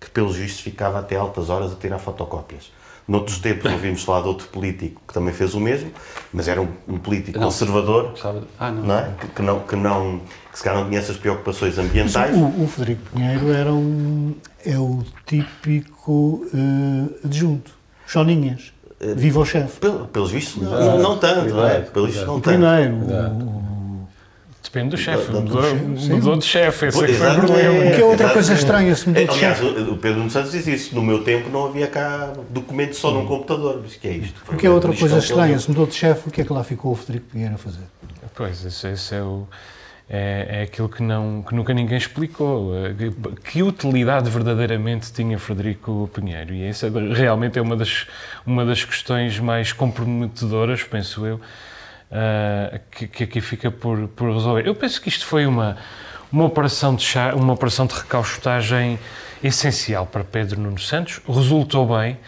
que 0.00 0.08
pelos 0.10 0.36
vistos 0.36 0.60
ficava 0.60 0.98
até 0.98 1.16
altas 1.16 1.50
horas 1.50 1.72
a 1.72 1.76
tirar 1.76 1.98
fotocópias. 1.98 2.70
Noutros 3.06 3.38
tempos 3.38 3.70
ouvimos 3.70 4.02
falar 4.02 4.22
de 4.22 4.28
outro 4.28 4.48
político 4.48 5.02
que 5.06 5.12
também 5.12 5.34
fez 5.34 5.54
o 5.54 5.60
mesmo, 5.60 5.90
mas 6.32 6.48
era 6.48 6.62
um, 6.62 6.68
um 6.88 6.98
político 6.98 7.38
não, 7.38 7.48
conservador, 7.48 8.14
ah, 8.58 8.70
não, 8.70 8.82
não 8.82 8.98
é? 8.98 9.10
Que, 9.20 9.26
que, 9.26 9.42
não, 9.42 9.60
que 9.60 9.76
não, 9.76 10.20
que 10.50 10.58
se 10.58 10.64
calhar 10.64 10.80
não 10.80 10.88
tinha 10.88 11.00
essas 11.00 11.18
preocupações 11.18 11.76
ambientais. 11.76 12.34
O, 12.34 12.62
o, 12.62 12.66
Frederico 12.66 13.02
Pinheiro 13.12 13.52
era 13.52 13.72
um, 13.72 14.34
é 14.64 14.78
o 14.78 15.04
típico 15.26 16.46
uh, 16.52 17.14
adjunto, 17.26 17.72
choninhas. 18.06 18.72
Uh, 18.98 19.14
Viva 19.14 19.40
o 19.40 19.44
chefe. 19.44 19.80
pelos 20.10 20.30
vistos, 20.30 20.62
não, 20.62 20.70
não, 20.70 20.98
não 20.98 21.18
tanto, 21.18 21.52
não 21.52 21.66
é? 21.66 21.80
Pelos 21.80 22.08
vistos, 22.08 22.26
não 22.26 22.40
tanto. 22.40 22.58
Primeiro, 22.58 22.94
o, 22.94 23.73
Depende 24.74 24.90
do 24.90 24.96
chefe. 24.96 25.30
Mudou, 25.30 25.62
mudou 25.76 26.36
de 26.36 26.44
chefe, 26.44 26.86
esse 26.86 27.04
é 27.04 27.06
que 27.06 27.12
foi 27.12 27.30
o 27.30 27.34
problema. 27.34 27.90
Que 27.94 28.00
é 28.00 28.04
outra 28.04 28.30
coisa 28.30 28.54
estranha 28.54 28.92
se 28.96 29.08
mudou 29.08 29.24
de 29.24 29.34
chefe. 29.34 29.64
Aliás, 29.64 29.88
o 29.88 29.96
Pedro 29.96 30.28
Santos 30.28 30.50
diz 30.50 30.66
isso. 30.66 30.94
No 30.96 31.00
meu 31.00 31.22
tempo 31.22 31.48
não 31.48 31.66
havia 31.66 31.86
cá 31.86 32.32
documentos 32.50 32.98
só 32.98 33.12
num 33.12 33.24
computador. 33.24 33.78
Mas 33.80 33.94
que 33.94 34.08
é 34.08 34.12
isto? 34.14 34.42
O 34.52 34.56
que 34.56 34.66
é 34.66 34.70
outra 34.70 34.92
coisa 34.92 35.18
estranha? 35.18 35.56
Se 35.60 35.68
mudou 35.68 35.86
de 35.86 35.94
chefe, 35.94 36.28
o 36.28 36.32
que 36.32 36.40
é 36.40 36.44
que 36.44 36.52
lá 36.52 36.64
ficou 36.64 36.90
o 36.90 36.96
Frederico 36.96 37.30
Pinheiro 37.30 37.54
a 37.54 37.58
fazer? 37.58 37.84
Pois, 38.34 38.64
esse, 38.64 38.88
esse 38.88 39.14
é 39.14 39.22
o... 39.22 39.46
É, 40.10 40.46
é, 40.50 40.62
aquilo 40.62 40.88
que, 40.88 41.02
não, 41.02 41.42
que 41.46 41.54
nunca 41.54 41.72
ninguém 41.72 41.96
explicou. 41.96 42.72
Que 43.44 43.62
utilidade 43.62 44.28
verdadeiramente 44.28 45.12
tinha 45.12 45.38
Frederico 45.38 46.10
Pinheiro? 46.12 46.52
E 46.52 46.64
essa 46.64 46.90
realmente 47.14 47.60
é 47.60 47.62
uma 47.62 47.76
das, 47.76 48.08
uma 48.44 48.64
das 48.64 48.84
questões 48.84 49.38
mais 49.38 49.72
comprometedoras, 49.72 50.82
penso 50.82 51.24
eu, 51.24 51.40
uh, 52.10 52.80
que, 52.90 53.06
que, 53.06 53.24
aqui 53.24 53.40
fica 53.40 53.70
por, 53.70 54.08
por 54.08 54.32
resolver. 54.32 54.66
Eu 54.66 54.74
penso 54.74 55.00
que 55.00 55.08
isto 55.08 55.26
foi 55.26 55.46
uma, 55.46 55.76
uma, 56.30 56.44
operação 56.44 56.94
de 56.94 57.02
chá, 57.02 57.34
uma 57.34 57.52
operação 57.52 57.86
de 57.86 57.94
recaustagem 57.94 58.98
essencial 59.42 60.06
para 60.06 60.24
Pedro 60.24 60.60
Nuno 60.60 60.78
Santos, 60.78 61.20
resultou 61.26 61.86
bem, 61.96 62.18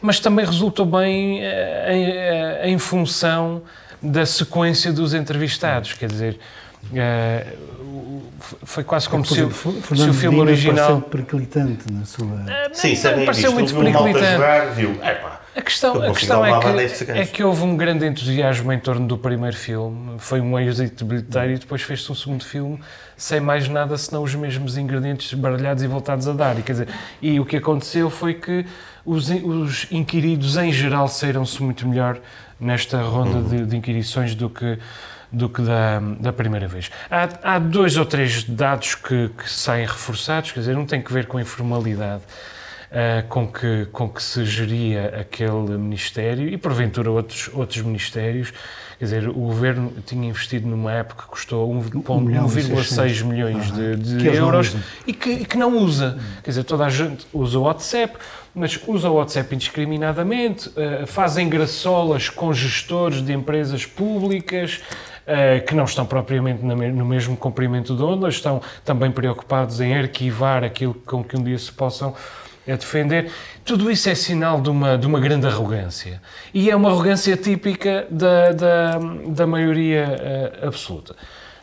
mas 0.00 0.20
também 0.20 0.44
resultou 0.44 0.86
bem 0.86 1.40
uh, 1.40 1.90
em, 1.90 2.10
uh, 2.10 2.66
em 2.66 2.78
função 2.78 3.62
da 4.02 4.26
sequência 4.26 4.92
dos 4.92 5.14
entrevistados, 5.14 5.94
quer 5.94 6.08
dizer, 6.08 6.38
Uh, 6.92 8.22
foi 8.62 8.84
quase 8.84 9.08
como 9.08 9.24
se, 9.24 9.34
se, 9.34 10.08
o 10.08 10.12
filme 10.12 10.38
original. 10.38 11.00
Pareceu 11.00 11.00
periclitante 11.02 11.92
na 11.92 12.04
sua. 12.04 12.26
Uh, 12.26 12.46
Sim, 12.72 12.94
não, 13.02 13.24
pareceu 13.24 13.52
muito 13.52 13.74
periclitante. 13.74 14.42
A 15.02 15.33
questão, 15.64 16.02
a 16.02 16.12
questão 16.12 16.44
é, 16.44 16.60
que, 16.88 17.10
é 17.10 17.26
que 17.26 17.42
houve 17.42 17.62
um 17.62 17.76
grande 17.76 18.06
entusiasmo 18.06 18.72
em 18.72 18.78
torno 18.78 19.06
do 19.06 19.18
primeiro 19.18 19.56
filme, 19.56 20.16
foi 20.18 20.40
um 20.40 20.58
êxito 20.58 21.04
bilheteiro 21.04 21.52
e 21.52 21.58
depois 21.58 21.82
fez-se 21.82 22.10
um 22.12 22.14
segundo 22.14 22.44
filme 22.44 22.78
sem 23.16 23.40
mais 23.40 23.68
nada 23.68 23.96
senão 23.96 24.22
os 24.22 24.34
mesmos 24.34 24.76
ingredientes 24.76 25.32
baralhados 25.34 25.82
e 25.82 25.86
voltados 25.86 26.28
a 26.28 26.32
dar. 26.32 26.58
E, 26.58 26.62
quer 26.62 26.72
dizer, 26.72 26.88
e 27.20 27.40
o 27.40 27.44
que 27.44 27.56
aconteceu 27.56 28.10
foi 28.10 28.34
que 28.34 28.64
os, 29.04 29.28
os 29.28 29.86
inquiridos 29.90 30.56
em 30.56 30.72
geral 30.72 31.08
saíram-se 31.08 31.62
muito 31.62 31.88
melhor 31.88 32.18
nesta 32.60 33.02
ronda 33.02 33.38
uhum. 33.38 33.48
de, 33.48 33.66
de 33.66 33.76
inquirições 33.76 34.34
do 34.34 34.48
que 34.48 34.78
do 35.32 35.48
que 35.48 35.62
da, 35.62 35.98
da 36.20 36.32
primeira 36.32 36.68
vez. 36.68 36.92
Há, 37.10 37.54
há 37.54 37.58
dois 37.58 37.96
ou 37.96 38.06
três 38.06 38.44
dados 38.44 38.94
que, 38.94 39.30
que 39.36 39.50
saem 39.50 39.84
reforçados, 39.84 40.52
quer 40.52 40.60
dizer, 40.60 40.76
não 40.76 40.86
tem 40.86 41.02
que 41.02 41.12
ver 41.12 41.26
com 41.26 41.38
a 41.38 41.42
informalidade 41.42 42.22
uh, 42.94 43.26
com, 43.28 43.46
que, 43.46 43.86
com 43.92 44.08
que 44.08 44.22
se 44.22 44.44
geria 44.44 45.20
aquele 45.20 45.76
Ministério 45.76 46.48
e, 46.48 46.56
porventura, 46.56 47.10
outros, 47.10 47.50
outros 47.52 47.82
Ministérios. 47.82 48.52
Quer 48.98 49.04
dizer, 49.04 49.28
o 49.28 49.32
Governo 49.32 49.92
tinha 50.06 50.28
investido 50.28 50.68
numa 50.68 50.92
época 50.92 51.24
que 51.24 51.28
custou 51.28 51.68
1,6 51.68 53.24
milhões 53.24 53.72
de, 53.72 53.96
de 53.96 54.26
euros 54.28 54.76
e 55.06 55.12
que, 55.12 55.30
e 55.30 55.44
que, 55.44 55.58
não 55.58 55.76
usa. 55.76 56.18
Quer 56.42 56.50
dizer, 56.50 56.64
toda 56.64 56.86
a 56.86 56.88
gente 56.88 57.26
usa 57.32 57.58
o 57.58 57.62
WhatsApp, 57.62 58.16
mas 58.54 58.78
usa 58.86 59.10
o 59.10 59.14
WhatsApp 59.14 59.52
indiscriminadamente, 59.54 60.68
uh, 60.68 61.06
fazem 61.06 61.48
graçolas 61.48 62.28
com 62.28 62.52
gestores 62.54 63.20
de 63.20 63.32
empresas 63.32 63.84
públicas, 63.84 64.80
Uh, 65.24 65.64
que 65.64 65.74
não 65.74 65.84
estão 65.84 66.04
propriamente 66.04 66.62
no 66.62 67.06
mesmo 67.06 67.34
comprimento 67.34 67.96
de 67.96 68.02
onda, 68.02 68.28
estão 68.28 68.60
também 68.84 69.10
preocupados 69.10 69.80
em 69.80 69.96
arquivar 69.96 70.62
aquilo 70.62 70.92
com 70.92 71.24
que 71.24 71.34
um 71.34 71.42
dia 71.42 71.56
se 71.56 71.72
possam 71.72 72.14
a 72.66 72.76
defender. 72.76 73.30
Tudo 73.64 73.90
isso 73.90 74.08
é 74.08 74.14
sinal 74.14 74.60
de 74.60 74.70
uma, 74.70 74.96
de 74.96 75.06
uma 75.06 75.20
grande 75.20 75.46
arrogância. 75.46 76.20
E 76.52 76.70
é 76.70 76.76
uma 76.76 76.90
arrogância 76.90 77.36
típica 77.36 78.06
da, 78.10 78.52
da, 78.52 78.98
da 79.28 79.46
maioria 79.46 80.52
uh, 80.62 80.68
absoluta. 80.68 81.14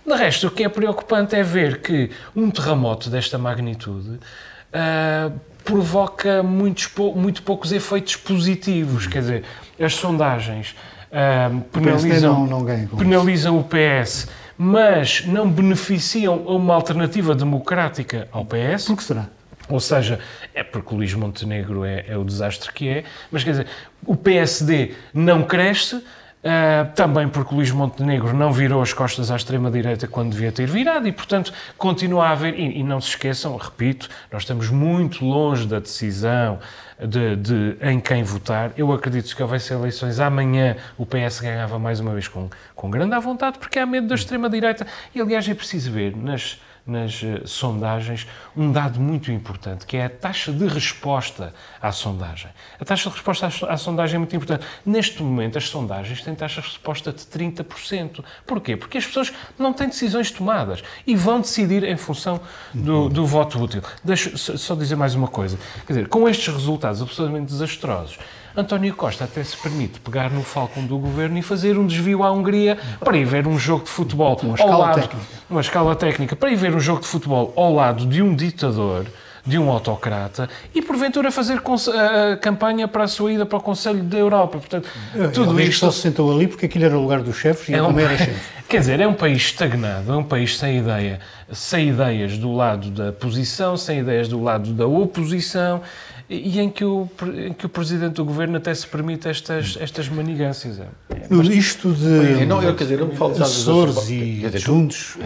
De 0.06 0.14
resto, 0.14 0.47
o 0.47 0.52
que 0.52 0.64
é 0.64 0.70
preocupante 0.70 1.36
é 1.36 1.43
ver 1.43 1.82
que 1.82 2.10
um 2.36 2.49
terremoto 2.49 3.10
desta 3.10 3.38
magnitude 3.38 4.10
uh, 4.12 5.39
provoca 5.64 6.41
muitos, 6.41 6.89
muito 7.16 7.43
poucos 7.43 7.72
efeitos 7.72 8.16
positivos. 8.16 9.08
Quer 9.08 9.20
dizer, 9.20 9.43
as 9.80 9.93
sondagens 9.93 10.76
uh, 11.12 11.62
penalizam, 11.72 12.47
não, 12.47 12.66
não 12.66 12.97
penalizam 12.97 13.60
o 13.60 13.64
PS, 13.64 14.28
mas 14.58 15.26
não 15.26 15.49
beneficiam 15.49 16.38
uma 16.39 16.74
alternativa 16.74 17.36
democrática 17.36 18.28
ao 18.32 18.45
PS. 18.45 18.86
Por 18.86 18.97
que 18.97 19.04
será? 19.04 19.28
Ou 19.74 19.80
seja, 19.80 20.19
é 20.53 20.63
porque 20.63 20.93
o 20.93 20.97
Luís 20.97 21.13
Montenegro 21.13 21.84
é, 21.84 22.05
é, 22.07 22.17
o 22.17 22.24
desastre 22.24 22.72
que 22.72 22.88
é, 22.89 23.03
mas 23.32 23.43
quer 23.43 23.51
dizer, 23.51 23.67
o 24.05 24.15
PSD 24.15 24.93
não 25.13 25.43
cresce, 25.43 26.03
Uh, 26.41 26.91
também 26.95 27.30
porque 27.30 27.53
Luís 27.53 27.69
Montenegro 27.69 28.34
não 28.34 28.51
virou 28.51 28.82
as 28.82 28.91
costas 28.91 29.30
à 29.30 29.36
extrema-direita 29.36 30.07
quando 30.07 30.32
devia 30.32 30.51
ter 30.51 30.65
virado 30.65 31.07
e, 31.07 31.11
portanto, 31.11 31.53
continua 31.78 32.26
a 32.26 32.32
haver. 32.32 32.59
E, 32.59 32.80
e, 32.80 32.84
não 32.84 32.99
se 32.99 33.09
esqueçam, 33.09 33.55
repito, 33.57 34.09
nós 34.32 34.41
estamos 34.41 34.67
muito 34.72 35.24
longe 35.24 35.67
da 35.67 35.78
decisão 35.78 36.57
de, 36.99 37.36
de, 37.36 37.78
em 37.80 37.99
quem 37.99 38.24
votar. 38.24 38.72
Eu 38.76 38.91
acredito 38.91 39.36
que 39.36 39.43
houvesse 39.43 39.72
eleições 39.72 40.19
amanhã, 40.19 40.76
o 40.97 41.05
PS 41.05 41.41
ganhava 41.41 41.78
mais 41.78 41.99
uma 41.99 42.11
vez 42.11 42.28
com, 42.28 42.49
com 42.74 42.89
grande 42.89 43.13
à 43.13 43.19
vontade, 43.19 43.59
porque 43.59 43.78
há 43.78 43.86
medo 43.86 44.07
da 44.07 44.15
extrema-direita. 44.15 44.88
E, 45.13 45.22
aliás, 45.22 45.47
é 45.47 45.53
preciso 45.53 45.91
ver 45.91 46.17
nas 46.17 46.59
nas 46.86 47.21
uh, 47.21 47.47
sondagens 47.47 48.27
um 48.55 48.71
dado 48.71 48.99
muito 48.99 49.32
importante, 49.32 49.86
que 49.86 49.97
é 49.97 50.05
a 50.05 50.09
taxa 50.09 50.51
de 50.51 50.67
resposta 50.67 51.53
à 51.82 51.91
sondagem. 51.91 52.51
A 52.79 52.86
taxa 52.86 53.09
de 53.09 53.15
resposta 53.15 53.47
à, 53.47 53.73
à, 53.73 53.77
sondagem 53.77 54.15
é 54.15 54.19
muito 54.19 54.36
importante. 54.36 54.65
Neste 54.86 55.21
momento, 55.21 55.57
as 55.57 55.69
sondagens 55.69 56.21
têm 56.21 56.36
taxa 56.36 56.61
de 56.61 56.67
resposta 56.67 57.11
de 57.11 57.23
30%. 57.23 58.23
Porquê? 58.45 58.75
Porque 58.75 58.97
as 58.97 59.05
pessoas 59.05 59.32
não 59.57 59.73
têm 59.73 59.88
decisões 59.88 60.32
tomadas 60.32 60.84
e 61.05 61.15
vão 61.15 61.41
decidir 61.41 61.84
em 61.84 61.97
função 61.97 62.41
do, 62.73 63.09
do 63.09 63.25
voto 63.25 63.61
útil. 63.61 63.82
Deixa 64.03 64.36
só 64.38 64.75
dizer 64.75 64.95
mais 64.95 65.15
uma 65.15 65.27
coisa. 65.27 65.57
Quer 65.86 65.93
dizer, 65.93 66.07
com 66.07 66.27
estes 66.27 66.53
resultados 66.53 67.01
absolutamente 67.01 67.51
desastrosos, 67.51 68.17
António 68.56 68.93
Costa 68.95 69.24
até 69.24 69.43
se 69.43 69.56
permite 69.58 69.99
pegar 69.99 70.30
no 70.30 70.43
falcão 70.43 70.86
do 70.86 70.97
governo 70.97 71.38
e 71.38 71.41
fazer 71.41 71.78
um 71.78 71.86
desvio 71.86 72.24
à 72.24 72.32
Hungria 72.32 72.78
para 72.99 73.18
ir 73.18 73.26
ver 73.26 73.47
um 73.47 73.58
jogo 73.58 73.86
de 73.86 73.89
futebol 73.89 74.39
uma 74.43 74.56
escala 74.56 74.78
lado, 74.78 74.95
técnica. 74.95 75.26
uma 75.49 75.62
escala 75.62 75.95
técnica, 75.95 76.36
para 76.36 76.49
ir 76.52 76.56
ver 76.56 76.76
um 76.76 76.80
jogo 76.80 77.02
de 77.02 77.08
futebol 77.08 77.54
ao 77.56 77.74
lado 77.74 78.06
de 78.06 78.22
um 78.22 78.36
ditador 78.36 79.06
de 79.45 79.58
um 79.58 79.70
autocrata 79.70 80.49
e 80.74 80.82
porventura 80.82 81.32
fazer 81.32 81.60
a 81.60 82.38
campanha 82.38 82.88
para 82.88 83.06
a 83.06 83.08
sua 83.08 83.34
ida 83.34 83.45
para 83.45 83.58
o 83.58 83.62
Conselho 83.62 84.04
da 84.04 84.18
Europa. 84.18 84.60
Portanto, 84.60 84.88
tudo 85.34 85.60
isto 85.60 85.80
só 85.80 85.91
se 85.91 85.99
sentou 85.99 86.32
ali 86.34 86.47
porque 86.47 86.68
aquilo 86.68 86.86
era 86.86 86.97
o 86.97 87.02
lugar 87.02 87.22
dos 87.22 87.38
chefes 87.38 87.70
e 87.70 87.74
é 87.74 87.82
um... 87.82 87.97
era 87.99 88.18
chefe. 88.18 88.62
Quer 88.70 88.80
dizer, 88.80 88.99
é 89.02 89.08
um 89.08 89.14
país 89.14 89.41
estagnado, 89.41 90.14
é 90.14 90.16
um 90.16 90.24
país 90.24 90.58
sem 90.58 90.78
ideia, 90.78 91.20
sem 91.52 91.89
ideias 91.89 92.38
do 92.38 92.56
lado 92.56 92.89
da 92.89 93.12
posição, 93.12 93.76
sem 93.76 93.99
ideias 93.99 94.30
do 94.30 94.41
lado 94.41 94.72
da 94.72 94.88
oposição 94.88 95.82
e 96.32 96.59
em 96.59 96.69
que 96.69 96.86
o, 96.86 97.09
em 97.36 97.51
que 97.51 97.65
o 97.65 97.69
Presidente 97.69 98.13
do 98.13 98.25
Governo 98.25 98.55
até 98.55 98.73
se 98.73 98.88
permite 98.88 99.27
estas, 99.27 99.77
estas 99.79 100.07
manigâncias. 100.07 100.79
É, 100.79 100.88
Isto 101.53 101.91
de 101.91 102.45
não, 102.45 102.63
eu, 102.63 102.73
quer 102.73 102.86
dizer, 102.86 102.99
eu 102.99 103.07
me 103.07 103.15
falo 103.15 103.32
assessores 103.34 104.09
e 104.09 104.45
adjuntos... 104.45 105.17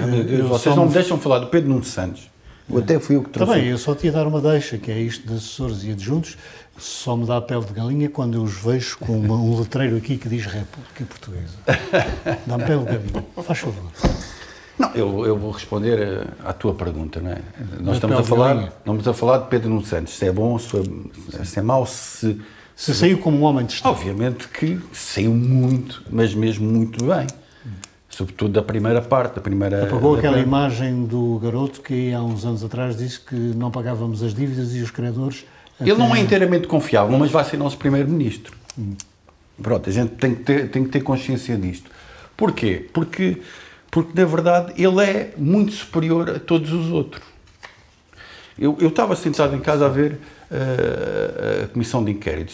Vocês 0.50 0.76
não 0.76 0.88
me 0.88 0.92
deixam 0.92 1.20
falar 1.20 1.40
do 1.40 1.48
Pedro 1.48 1.70
Nuno 1.70 1.84
Santos. 1.84 2.30
Eu 2.68 2.80
até 2.80 3.00
fui 3.00 3.16
o 3.16 3.24
que 3.24 3.30
trouxe. 3.30 3.54
Também, 3.54 3.70
eu 3.70 3.78
só 3.78 3.94
te 3.94 4.08
ia 4.08 4.12
dar 4.12 4.26
uma 4.26 4.42
deixa, 4.42 4.80
que 4.80 4.92
é 4.92 5.00
isto 5.00 5.28
de 5.28 5.36
assessores 5.36 5.84
e 5.84 5.92
adjuntos, 5.92 6.36
só 6.78 7.16
me 7.16 7.26
dá 7.26 7.38
a 7.38 7.42
pele 7.42 7.64
de 7.64 7.74
galinha 7.74 8.10
quando 8.10 8.36
eu 8.36 8.42
os 8.42 8.56
vejo 8.56 8.98
com 8.98 9.20
uma, 9.20 9.36
um 9.36 9.60
letreiro 9.60 9.96
aqui 9.96 10.18
que 10.18 10.28
diz 10.28 10.46
República 10.46 11.06
Portuguesa. 11.06 11.54
Dá-me 12.48 12.64
pele 12.64 12.80
de 12.80 12.86
galinha. 12.86 13.26
Faz 13.44 13.60
favor. 13.60 13.92
Não, 14.78 14.92
eu, 14.92 15.26
eu 15.26 15.38
vou 15.38 15.52
responder 15.52 16.00
eh, 16.00 16.28
à 16.44 16.52
tua 16.52 16.74
pergunta, 16.74 17.22
não 17.22 17.32
é? 17.32 17.42
Nós 17.80 17.96
estamos 17.96 18.20
a, 18.20 18.24
falar, 18.24 18.74
estamos 18.78 19.08
a 19.08 19.14
falar 19.14 19.38
de 19.38 19.48
Pedro 19.48 19.70
Nuno 19.70 19.86
Santos, 19.86 20.18
se 20.18 20.26
é 20.26 20.32
bom, 20.32 20.60
se 20.60 20.78
é, 21.40 21.44
se 21.44 21.60
é 21.60 21.62
mau, 21.62 21.86
se... 21.86 22.40
Se 22.76 22.94
saiu 22.94 23.20
como 23.20 23.38
um 23.38 23.44
homem 23.44 23.66
de 23.66 23.72
Estado. 23.72 23.94
Obviamente 23.94 24.50
que 24.50 24.78
saiu 24.92 25.34
muito, 25.34 26.04
mas 26.10 26.36
mesmo 26.36 26.70
muito 26.70 27.06
bem. 27.06 27.26
Sobretudo 28.10 28.52
da 28.52 28.62
primeira 28.62 29.02
parte, 29.02 29.36
da 29.36 29.42
primeira... 29.42 29.86
Apagou 29.86 30.14
da 30.14 30.20
aquela 30.20 30.38
primeira... 30.38 30.66
imagem 30.66 31.06
do 31.06 31.40
garoto 31.42 31.82
que 31.82 32.14
há 32.14 32.22
uns 32.22 32.44
anos 32.46 32.64
atrás 32.64 32.98
disse 32.98 33.20
que 33.22 33.36
não 33.36 33.72
pagávamos 33.72 34.22
as 34.22 34.34
dívidas 34.34 34.76
e 34.76 34.82
os 34.82 34.92
credores... 34.92 35.46
Ele 35.80 35.92
até... 35.92 36.00
não 36.00 36.14
é 36.14 36.20
inteiramente 36.20 36.68
confiável, 36.68 37.18
mas 37.18 37.32
vai 37.32 37.46
ser 37.46 37.56
nosso 37.56 37.78
primeiro-ministro. 37.78 38.58
Hum. 38.78 38.96
Pronto, 39.62 39.90
a 39.90 39.94
gente 39.94 40.12
tem 40.16 40.36
que, 40.36 40.44
ter, 40.44 40.70
tem 40.70 40.84
que 40.84 40.90
ter 40.90 41.02
consciência 41.02 41.58
disto. 41.58 41.90
Porquê? 42.36 42.90
Porque 42.92 43.42
porque 43.92 44.20
na 44.20 44.26
verdade 44.26 44.74
ele 44.82 45.02
é 45.02 45.34
muito 45.38 45.72
superior 45.72 46.30
a 46.30 46.40
todos 46.40 46.72
os 46.72 46.92
outros. 46.92 47.24
Eu, 48.58 48.78
eu 48.80 48.90
estava 48.90 49.16
sentado 49.16 49.56
em 49.56 49.60
casa 49.60 49.86
a 49.86 49.90
ver 49.90 50.14
uh, 50.50 51.64
a 51.66 51.68
comissão 51.68 52.04
de 52.04 52.12
inquérito. 52.12 52.54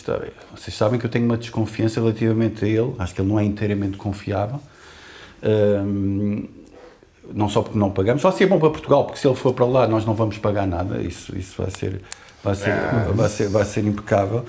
Vocês 0.55 0.75
sabem 0.75 0.99
que 0.99 1.05
eu 1.05 1.09
tenho 1.09 1.25
uma 1.25 1.37
desconfiança 1.37 1.99
relativamente 1.99 2.65
a 2.65 2.67
ele, 2.67 2.93
acho 2.97 3.13
que 3.13 3.21
ele 3.21 3.29
não 3.29 3.39
é 3.39 3.43
inteiramente 3.43 3.97
confiável. 3.97 4.59
Uh, 5.43 6.49
não 7.33 7.47
só 7.47 7.61
porque 7.61 7.77
não 7.77 7.91
pagamos, 7.91 8.21
vai 8.21 8.31
ser 8.31 8.47
bom 8.47 8.59
para 8.59 8.69
Portugal, 8.69 9.05
porque 9.05 9.19
se 9.19 9.27
ele 9.27 9.35
for 9.35 9.53
para 9.53 9.65
lá 9.65 9.87
nós 9.87 10.05
não 10.05 10.13
vamos 10.13 10.37
pagar 10.37 10.67
nada, 10.67 11.01
isso, 11.01 11.37
isso 11.37 11.61
vai, 11.61 11.71
ser, 11.71 12.01
vai, 12.43 12.55
ser, 12.55 12.71
ah, 12.71 13.11
vai, 13.13 13.29
ser, 13.29 13.47
vai 13.49 13.65
ser 13.65 13.85
impecável. 13.85 14.45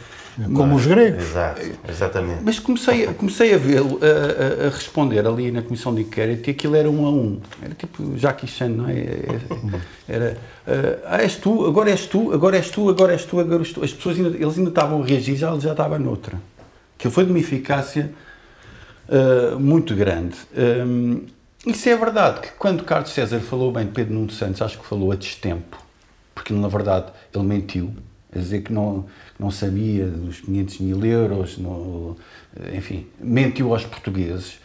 Como 0.54 0.76
os 0.76 0.86
gregos. 0.86 1.22
Exato, 1.22 1.60
exatamente. 1.88 2.42
Mas 2.42 2.58
comecei, 2.58 3.06
comecei 3.08 3.54
a 3.54 3.58
vê-lo 3.58 3.98
a, 4.00 4.64
a, 4.64 4.66
a, 4.66 4.70
responder 4.70 5.26
ali 5.26 5.50
na 5.50 5.60
comissão 5.60 5.94
de 5.94 6.02
inquérito 6.02 6.48
e 6.48 6.52
aquilo 6.52 6.74
era 6.74 6.90
um 6.90 7.04
a 7.06 7.10
um. 7.10 7.40
Era 7.62 7.74
tipo 7.74 8.16
Jackie 8.16 8.46
Chan, 8.46 8.68
não 8.68 8.88
é? 8.88 9.40
Era, 10.08 10.38
ah, 11.04 11.22
és 11.22 11.36
tu, 11.36 11.66
agora 11.66 11.90
és 11.90 12.06
tu, 12.06 12.32
agora 12.32 12.56
és 12.56 12.70
tu, 12.70 12.88
agora 12.88 13.12
és 13.12 13.24
tu, 13.24 13.40
agora 13.40 13.62
és 13.62 13.72
tu. 13.72 13.84
As 13.84 13.92
pessoas 13.92 14.16
ainda, 14.16 14.36
eles 14.36 14.56
ainda 14.56 14.70
estavam 14.70 15.02
a 15.02 15.06
reagir, 15.06 15.36
já, 15.36 15.56
já 15.58 15.72
estava 15.72 15.98
noutra. 15.98 16.40
Que 16.96 17.10
foi 17.10 17.24
de 17.24 17.30
uma 17.30 17.38
eficácia 17.38 18.12
uh, 19.08 19.58
muito 19.58 19.94
grande. 19.94 20.36
Um, 20.56 21.26
isso 21.66 21.88
é 21.88 21.96
verdade, 21.96 22.40
que 22.40 22.48
quando 22.58 22.82
Carlos 22.82 23.10
César 23.10 23.38
falou 23.38 23.70
bem 23.70 23.86
de 23.86 23.92
Pedro 23.92 24.14
Nuno 24.14 24.30
Santos, 24.30 24.60
acho 24.62 24.78
que 24.78 24.84
falou 24.84 25.12
a 25.12 25.14
destempo, 25.14 25.78
porque 26.34 26.52
na 26.52 26.66
verdade 26.66 27.12
ele 27.32 27.44
mentiu, 27.44 27.94
a 28.34 28.38
dizer 28.38 28.62
que 28.62 28.72
não, 28.72 29.06
não 29.42 29.50
sabia 29.50 30.06
dos 30.06 30.40
500 30.40 30.78
mil 30.78 31.04
euros, 31.04 31.58
enfim, 32.72 33.06
mentiu 33.20 33.72
aos 33.72 33.84
portugueses. 33.84 34.60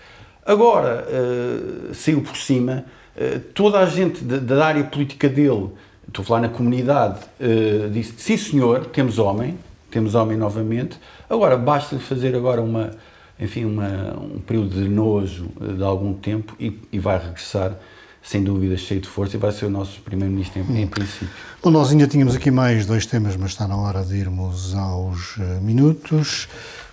Agora, 0.45 1.05
uh, 1.09 1.93
saiu 1.93 2.21
por 2.21 2.37
cima, 2.37 2.85
uh, 3.17 3.39
toda 3.53 3.79
a 3.79 3.85
gente 3.85 4.23
da, 4.23 4.37
da, 4.37 4.65
área 4.65 4.83
política 4.83 5.27
dele, 5.27 5.71
estou 6.07 6.23
a 6.23 6.25
falar 6.25 6.41
na 6.41 6.49
comunidade, 6.49 7.19
uh, 7.41 7.89
disse, 7.89 8.13
sim 8.17 8.37
senhor, 8.37 8.85
temos 8.85 9.19
homem, 9.19 9.57
temos 9.91 10.15
homem 10.15 10.37
novamente, 10.37 10.97
agora 11.29 11.57
basta 11.57 11.99
fazer 11.99 12.33
agora 12.33 12.61
uma, 12.61 12.91
enfim, 13.37 13.65
uma, 13.65 14.17
um 14.17 14.39
período 14.39 14.69
de 14.69 14.87
nojo 14.87 15.49
de 15.59 15.83
algum 15.83 16.13
tempo 16.13 16.55
e, 16.57 16.79
e 16.93 16.99
vai 16.99 17.17
regressar 17.17 17.77
sem 18.21 18.43
dúvida, 18.43 18.75
cheio 18.77 18.99
de 18.99 19.07
força 19.07 19.37
e 19.37 19.39
vai 19.39 19.51
ser 19.51 19.65
o 19.65 19.69
nosso 19.69 20.01
Primeiro-Ministro 20.01 20.61
em, 20.69 20.81
em, 20.81 20.87
princípio. 20.87 21.29
Bom, 21.63 21.71
nós 21.71 21.91
ainda 21.91 22.07
tínhamos 22.07 22.35
aqui 22.35 22.51
mais 22.51 22.85
dois 22.85 23.05
temas, 23.05 23.35
mas 23.35 23.51
está 23.51 23.67
na 23.67 23.77
hora 23.77 24.03
de 24.03 24.15
irmos 24.15 24.73
aos 24.75 25.37
uh, 25.37 25.61
minutos. 25.61 26.47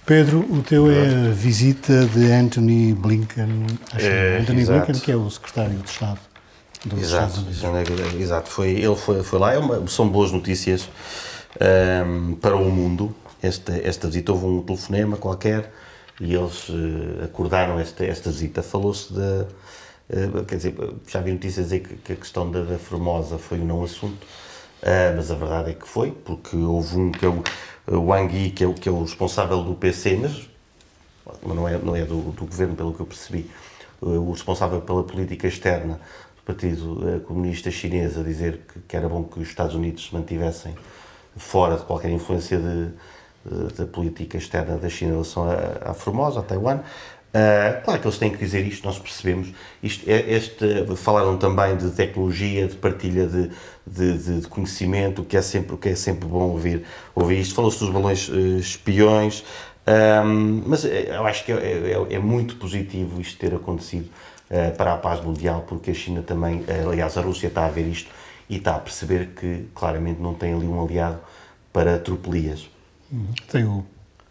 Pedro, 0.07 0.41
o 0.51 0.63
teu 0.63 0.91
é 0.91 1.29
a 1.29 1.33
visita 1.33 2.07
de 2.07 2.31
Anthony 2.31 2.93
Blinken, 2.93 3.67
acho 3.93 4.07
é, 4.07 4.39
Anthony 4.39 4.61
exato. 4.61 4.87
Blinken, 4.87 5.01
que 5.01 5.11
é 5.11 5.17
o 5.17 5.31
secretário 5.31 5.79
de 5.79 5.89
Estado 5.89 6.21
dos 6.85 7.03
exato, 7.03 7.41
Estados 7.51 7.63
Unidos. 7.63 8.21
Exato, 8.21 8.51
foi, 8.51 8.71
ele 8.71 8.97
foi, 8.97 9.23
foi 9.23 9.39
lá, 9.39 9.55
é 9.55 9.59
uma, 9.59 9.87
são 9.87 10.09
boas 10.09 10.31
notícias 10.31 10.89
um, 11.61 12.33
ehm, 12.33 12.35
para 12.35 12.57
o 12.57 12.71
mundo. 12.71 13.15
Esta, 13.43 13.77
esta 13.77 14.07
visita, 14.07 14.33
houve 14.33 14.47
um 14.47 14.63
telefonema 14.63 15.17
qualquer 15.17 15.71
e 16.21 16.35
eles 16.35 16.69
uh, 16.69 17.25
acordaram 17.25 17.79
esta, 17.79 18.05
esta 18.05 18.31
visita. 18.31 18.63
Falou-se 18.63 19.13
de 19.13 19.21
eh, 19.21 19.47
quer 20.47 20.57
dizer, 20.57 20.75
já 21.07 21.21
vi 21.21 21.33
notícias 21.33 21.67
dizer 21.67 21.81
que, 21.81 21.97
que 21.97 22.13
a 22.13 22.17
questão 22.17 22.51
da, 22.51 22.63
da, 22.63 22.79
Formosa 22.79 23.39
foi 23.39 23.59
um 23.59 23.65
não 23.65 23.83
assunto, 23.83 24.23
uh, 24.25 25.17
mas 25.17 25.31
a 25.31 25.35
verdade 25.35 25.71
é 25.71 25.75
que 25.75 25.89
foi, 25.89 26.11
porque 26.11 26.57
houve 26.57 26.97
um 26.97 27.11
que 27.11 27.25
é 27.25 27.29
o, 27.29 27.43
Wang 28.07 28.35
Yi, 28.35 28.51
que 28.51 28.65
é 28.65 28.67
o, 28.67 28.75
que 28.75 28.89
é 28.89 28.93
o 28.93 29.03
responsável 29.03 29.63
do 29.63 29.75
PC, 29.75 30.17
mas, 30.17 30.49
não 31.43 31.69
é, 31.69 31.79
não 31.79 31.97
é 31.97 32.05
do, 32.05 32.33
do 32.33 32.45
governo, 32.45 32.77
pelo 32.77 32.93
que 32.93 33.01
eu 33.01 33.07
percebi, 33.07 33.51
o 34.01 34.33
responsável 34.33 34.83
pela 34.83 35.03
política 35.03 35.47
externa 35.47 35.99
do 36.37 36.43
Partido 36.45 37.23
Comunista 37.27 37.71
Chinês, 37.71 38.19
a 38.19 38.23
dizer 38.23 38.61
que, 38.71 38.81
que 38.81 38.97
era 38.97 39.09
bom 39.09 39.25
que 39.25 39.41
os 39.41 39.49
Estados 39.49 39.75
Unidos 39.75 40.07
se 40.07 40.15
mantivessem 40.15 40.75
fora 41.37 41.77
de 41.77 41.85
qualquer 41.85 42.11
influência 42.11 42.59
de, 42.59 42.91
da 43.77 43.87
política 43.87 44.39
externa 44.39 44.77
da 44.77 44.89
China 44.89 45.11
em 45.11 45.15
relação 45.15 45.49
à, 45.49 45.91
à 45.91 45.95
Formosa, 45.95 46.41
a 46.41 46.43
Taiwan. 46.43 46.81
Uh, 47.35 47.83
claro 47.83 48.01
que 48.01 48.07
eles 48.07 48.17
têm 48.17 48.31
que 48.31 48.39
dizer 48.39 48.65
isto, 48.65 48.87
nós 48.87 48.97
percebemos. 48.97 49.53
Isto, 49.83 50.09
é, 50.09 50.35
este, 50.35 50.87
falaram 50.95 51.37
também 51.37 51.77
de 51.77 51.91
tecnologia, 51.91 52.69
de 52.69 52.77
partilha 52.77 53.27
de, 53.27 53.51
de, 53.85 54.41
de, 54.41 54.47
conhecimento, 54.47 55.25
que 55.25 55.37
é 55.37 55.43
sempre, 55.43 55.77
que 55.77 55.89
é 55.89 55.97
sempre 55.97 56.29
bom 56.29 56.51
ouvir, 56.51 56.85
ouvir 57.13 57.41
isto. 57.41 57.53
Falou-se 57.57 57.81
dos 57.81 57.91
balões 57.91 58.29
uh, 58.29 58.57
espiões, 58.57 59.43
um, 60.25 60.63
mas 60.65 60.85
eh, 60.85 61.09
eu 61.09 61.27
acho 61.27 61.45
que 61.45 61.51
é, 61.51 61.57
é, 61.57 62.15
é, 62.15 62.19
muito 62.21 62.55
positivo 62.55 63.21
isto 63.21 63.37
ter 63.37 63.53
acontecido 63.53 64.09
uh, 64.49 64.77
para 64.77 64.95
a 64.95 64.97
paz 64.97 65.21
mundial, 65.21 65.65
porque 65.67 65.91
a 65.91 65.95
China 65.95 66.23
também, 66.23 66.65
aliás, 66.89 67.19
a 67.19 67.21
Rússia 67.21 67.49
está 67.49 67.67
a 67.67 67.69
ver 67.69 67.89
isto 67.89 68.09
e 68.49 68.59
está 68.59 68.77
a 68.77 68.79
perceber 68.79 69.31
que 69.35 69.67
claramente 69.75 70.23
não 70.23 70.35
tem 70.35 70.55
ali 70.55 70.67
um 70.67 70.81
aliado 70.81 71.19
para 71.73 71.99
tropelias. 71.99 72.71
Tem 73.51 73.65
o 73.65 73.85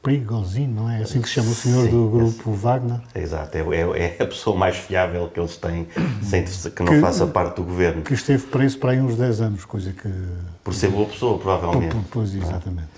Prigozhin, 0.03 0.67
não 0.67 0.89
é? 0.91 0.97
assim 0.97 1.21
que 1.21 1.29
se 1.29 1.35
chama 1.35 1.51
o 1.51 1.55
senhor 1.55 1.85
Sim, 1.85 1.91
do 1.91 2.09
grupo 2.09 2.51
esse, 2.51 2.59
Wagner? 2.61 2.99
Exato, 3.15 3.57
é, 3.57 3.61
é, 3.61 4.15
é, 4.19 4.23
a 4.23 4.25
pessoa 4.25 4.53
mais 4.53 4.75
fiável 4.75 5.29
que 5.33 5.39
eles 5.39 5.55
têm, 5.55 5.87
sem 6.21 6.43
que 6.43 6.83
não 6.83 6.91
que, 6.91 6.99
faça 6.99 7.25
parte 7.25 7.55
do 7.55 7.63
governo. 7.63 8.01
Que 8.01 8.13
esteve 8.13 8.43
preso 8.43 8.77
para 8.79 8.91
aí 8.91 8.99
uns 8.99 9.15
10 9.15 9.39
anos, 9.39 9.63
coisa 9.63 9.93
que. 9.93 10.09
Por 10.61 10.73
ser 10.73 10.89
boa 10.89 11.07
pessoa, 11.07 11.39
provavelmente. 11.39 11.95
Pois, 12.11 12.35
exatamente. 12.35 12.89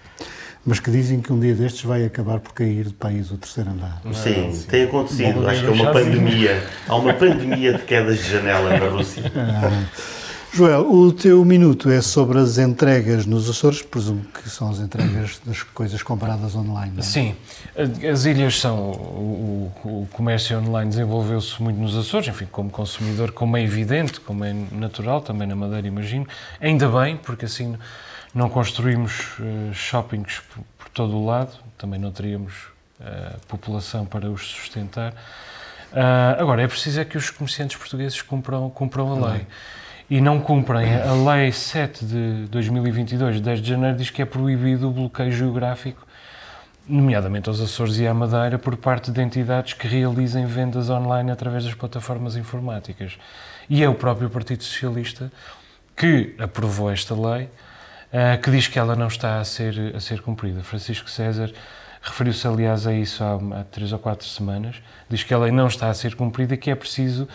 mas 0.66 0.80
que 0.80 0.90
dizem 0.90 1.22
que 1.22 1.32
um 1.32 1.40
dia 1.40 1.54
destes 1.54 1.84
vai 1.84 2.04
acabar 2.04 2.40
por 2.40 2.54
cair 2.54 2.86
do 2.86 2.94
país 2.96 3.30
o 3.30 3.38
terceiro 3.38 3.70
andar. 3.70 4.02
Sim, 4.12 4.52
sim. 4.52 4.66
tem 4.68 4.86
acontecido. 4.86 5.42
Bom, 5.42 5.48
Acho 5.48 5.62
que 5.62 5.68
é 5.68 5.72
uma 5.72 5.92
pandemia. 5.92 6.68
Há 6.88 6.96
uma 6.96 7.14
pandemia 7.14 7.74
de 7.74 7.84
quedas 7.84 8.18
de 8.18 8.32
janela 8.32 8.80
na 8.80 8.90
Rússia. 8.90 9.24
Ah. 9.38 10.25
Joel, 10.56 10.90
o 10.90 11.12
teu 11.12 11.44
minuto 11.44 11.90
é 11.90 12.02
sobre 12.02 12.40
as 12.40 12.58
entregas 12.58 13.26
nos 13.26 13.50
Açores, 13.50 13.82
presumo 13.82 14.24
que 14.24 14.50
são 14.50 14.70
as 14.70 14.80
entregas 14.80 15.38
das 15.46 15.64
coisas 15.64 16.02
compradas 16.02 16.56
online. 16.56 16.94
Não 16.94 17.00
é? 17.00 17.04
Sim, 17.04 17.36
as 18.10 18.24
ilhas 18.24 18.58
são. 18.58 18.78
O, 18.78 19.70
o 19.84 20.08
comércio 20.14 20.58
online 20.58 20.92
desenvolveu-se 20.92 21.62
muito 21.62 21.78
nos 21.78 21.98
Açores, 21.98 22.30
enfim, 22.30 22.48
como 22.50 22.70
consumidor, 22.70 23.34
como 23.34 23.58
é 23.58 23.64
evidente, 23.64 24.22
como 24.22 24.46
é 24.46 24.56
natural, 24.72 25.20
também 25.20 25.46
na 25.46 25.58
Madeira, 25.58 25.86
imagino. 25.86 26.26
Ainda 26.62 26.88
bem, 26.88 27.18
porque 27.18 27.44
assim 27.44 27.76
não 28.34 28.48
construímos 28.48 29.38
uh, 29.38 29.74
shoppings 29.74 30.42
por, 30.80 30.88
todo 30.94 31.18
o 31.18 31.26
lado, 31.26 31.52
também 31.78 32.00
não 32.00 32.14
teríamos 32.14 32.54
uh, 33.02 33.38
população 33.50 34.06
para 34.06 34.32
os 34.32 34.48
sustentar. 34.52 35.12
Uh, 35.92 36.40
agora, 36.40 36.62
é 36.62 36.68
preciso 36.68 37.02
é 37.02 37.04
que 37.04 37.18
os 37.18 37.30
comerciantes 37.30 37.76
portugueses 37.76 38.22
cumpram, 38.22 38.70
cumpram 38.70 39.22
a 39.22 39.32
lei. 39.34 39.46
E 40.08 40.22
não 40.22 40.40
cumprem 40.40 41.02
a 41.02 41.14
Lei 41.14 41.52
7 41.52 42.06
de 42.06 42.46
2022, 42.52 43.42
10 43.42 43.60
de 43.60 43.68
janeiro, 43.68 43.98
diz 43.98 44.12
que 44.12 44.22
é 44.22 44.26
proibido 44.26 44.88
o 44.88 44.92
bloqueio 44.92 45.32
geográfico, 45.32 46.06
nomeadamente 46.88 47.50
aos 47.50 47.60
Açores 47.60 47.98
e 47.98 48.06
à 48.06 48.14
Madeira, 48.14 48.60
por 48.60 48.78
parte 48.78 49.10
de 49.10 49.20
entidades 49.20 49.74
que 49.74 49.88
realizem 49.88 50.46
vendas 50.46 50.92
online 50.92 51.32
através 51.32 51.66
das 51.66 51.74
plataformas 51.74 52.36
informáticas. 52.36 53.18
E 53.68 53.84
é 53.84 53.90
o 53.90 53.96
próprio 53.96 54.30
Partido 54.30 54.64
Socialista 54.64 55.32
que 55.96 56.36
aprovou 56.38 56.92
esta 56.92 57.16
lei, 57.16 57.46
uh, 57.46 58.40
que 58.44 58.52
diz 58.52 58.68
que 58.68 58.78
ela 58.78 58.96
não 58.96 59.08
está 59.08 59.40
a 59.40 59.44
ser, 59.44 59.96
a 59.96 60.00
ser 60.00 60.22
cumprida. 60.22 60.62
Francisco 60.62 61.10
César 61.10 61.52
referiu-se, 62.00 62.48
aliás, 62.48 62.86
a 62.86 62.94
isso 62.94 63.24
há, 63.24 63.60
há 63.60 63.64
três 63.64 63.92
ou 63.92 63.98
quatro 63.98 64.28
semanas, 64.28 64.76
diz 65.10 65.24
que 65.24 65.34
a 65.34 65.40
lei 65.40 65.52
não 65.52 65.66
está 65.66 65.90
a 65.90 65.94
ser 65.96 66.14
cumprida 66.14 66.54
e 66.54 66.58
que 66.58 66.70
é 66.70 66.76
preciso 66.76 67.28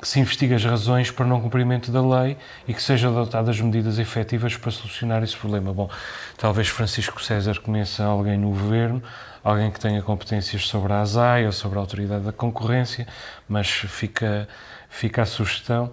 que 0.00 0.06
se 0.06 0.20
investigue 0.20 0.54
as 0.54 0.64
razões 0.64 1.10
para 1.10 1.24
não 1.24 1.40
cumprimento 1.40 1.90
da 1.90 2.06
lei 2.06 2.36
e 2.68 2.74
que 2.74 2.82
sejam 2.82 3.10
adotadas 3.10 3.58
medidas 3.60 3.98
efetivas 3.98 4.56
para 4.56 4.70
solucionar 4.70 5.22
esse 5.22 5.36
problema. 5.36 5.72
Bom, 5.72 5.90
talvez 6.36 6.68
Francisco 6.68 7.22
César 7.22 7.58
conheça 7.60 8.04
alguém 8.04 8.36
no 8.36 8.50
governo, 8.50 9.02
alguém 9.42 9.70
que 9.70 9.80
tenha 9.80 10.02
competências 10.02 10.66
sobre 10.66 10.92
a 10.92 11.00
ASAI 11.00 11.46
ou 11.46 11.52
sobre 11.52 11.78
a 11.78 11.80
Autoridade 11.80 12.24
da 12.24 12.32
Concorrência, 12.32 13.06
mas 13.48 13.68
fica, 13.68 14.46
fica 14.88 15.22
a 15.22 15.26
sugestão 15.26 15.92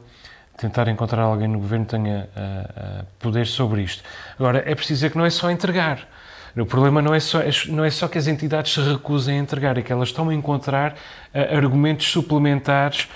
tentar 0.57 0.87
encontrar 0.87 1.23
alguém 1.23 1.47
no 1.47 1.59
governo 1.59 1.85
que 1.85 1.91
tenha 1.91 2.29
uh, 2.35 3.01
uh, 3.01 3.05
poder 3.19 3.47
sobre 3.47 3.81
isto. 3.81 4.03
Agora, 4.37 4.59
é 4.59 4.75
preciso 4.75 4.99
dizer 4.99 5.11
que 5.11 5.17
não 5.17 5.25
é 5.25 5.29
só 5.29 5.49
entregar. 5.49 6.07
O 6.55 6.65
problema 6.67 7.01
não 7.01 7.15
é 7.15 7.19
só, 7.19 7.39
não 7.69 7.83
é 7.83 7.89
só 7.89 8.07
que 8.07 8.17
as 8.17 8.27
entidades 8.27 8.73
se 8.73 8.79
recusem 8.79 9.39
a 9.39 9.41
entregar, 9.41 9.75
é 9.77 9.81
que 9.81 9.91
elas 9.91 10.09
estão 10.09 10.29
a 10.29 10.33
encontrar 10.33 10.93
uh, 10.93 11.55
argumentos 11.55 12.11
suplementares 12.11 13.07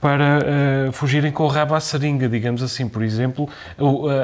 para 0.00 0.38
uh, 0.88 0.92
fugirem 0.92 1.30
com 1.30 1.44
o 1.44 1.46
rabo 1.46 1.74
à 1.74 1.80
seringa, 1.80 2.26
digamos 2.26 2.62
assim. 2.62 2.88
Por 2.88 3.02
exemplo, 3.02 3.48
o, 3.78 4.08
a, 4.08 4.14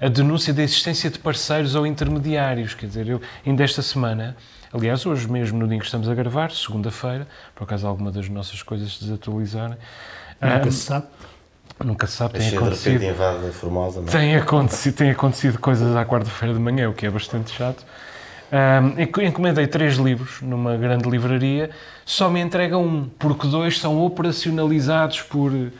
a, 0.00 0.06
a, 0.06 0.08
denúncia 0.08 0.52
da 0.52 0.62
existência 0.62 1.10
de 1.10 1.20
parceiros 1.20 1.76
ou 1.76 1.86
intermediários. 1.86 2.74
Quer 2.74 2.86
dizer, 2.86 3.08
eu, 3.08 3.20
ainda 3.46 3.62
esta 3.62 3.82
semana, 3.82 4.36
aliás, 4.72 5.06
hoje 5.06 5.30
mesmo, 5.30 5.58
no 5.58 5.68
dia 5.68 5.78
que 5.78 5.84
estamos 5.84 6.08
a 6.08 6.14
gravar, 6.14 6.50
segunda-feira, 6.50 7.28
por 7.54 7.64
acaso 7.64 7.86
alguma 7.86 8.10
das 8.10 8.28
nossas 8.28 8.64
coisas 8.64 8.96
se 8.96 9.04
desatualizarem. 9.04 9.76
Nunca 10.40 10.68
um, 10.68 10.70
se 10.72 10.78
sabe. 10.78 11.06
Nunca 11.84 12.06
se 12.06 12.16
sabe, 12.16 12.38
tem 12.38 12.56
acontecido. 12.56 13.00
Formosa, 13.52 14.00
não? 14.00 14.08
É? 14.08 14.10
Tem 14.10 14.36
acontecido, 14.36 14.94
tem 14.94 15.10
acontecido 15.10 15.58
coisas 15.58 15.96
à 15.96 16.04
quarta-feira 16.04 16.54
de 16.54 16.60
manhã, 16.60 16.88
o 16.88 16.92
que 16.92 17.06
é 17.06 17.10
bastante 17.10 17.52
chato. 17.52 17.84
Um, 18.52 19.22
encomendei 19.22 19.66
três 19.66 19.94
livros 19.94 20.42
numa 20.42 20.76
grande 20.76 21.08
livraria, 21.08 21.70
só 22.04 22.28
me 22.28 22.40
entrega 22.40 22.76
um, 22.76 23.08
porque 23.18 23.46
dois 23.46 23.78
são 23.78 24.04
operacionalizados 24.04 25.22
por 25.22 25.52
uh, 25.52 25.70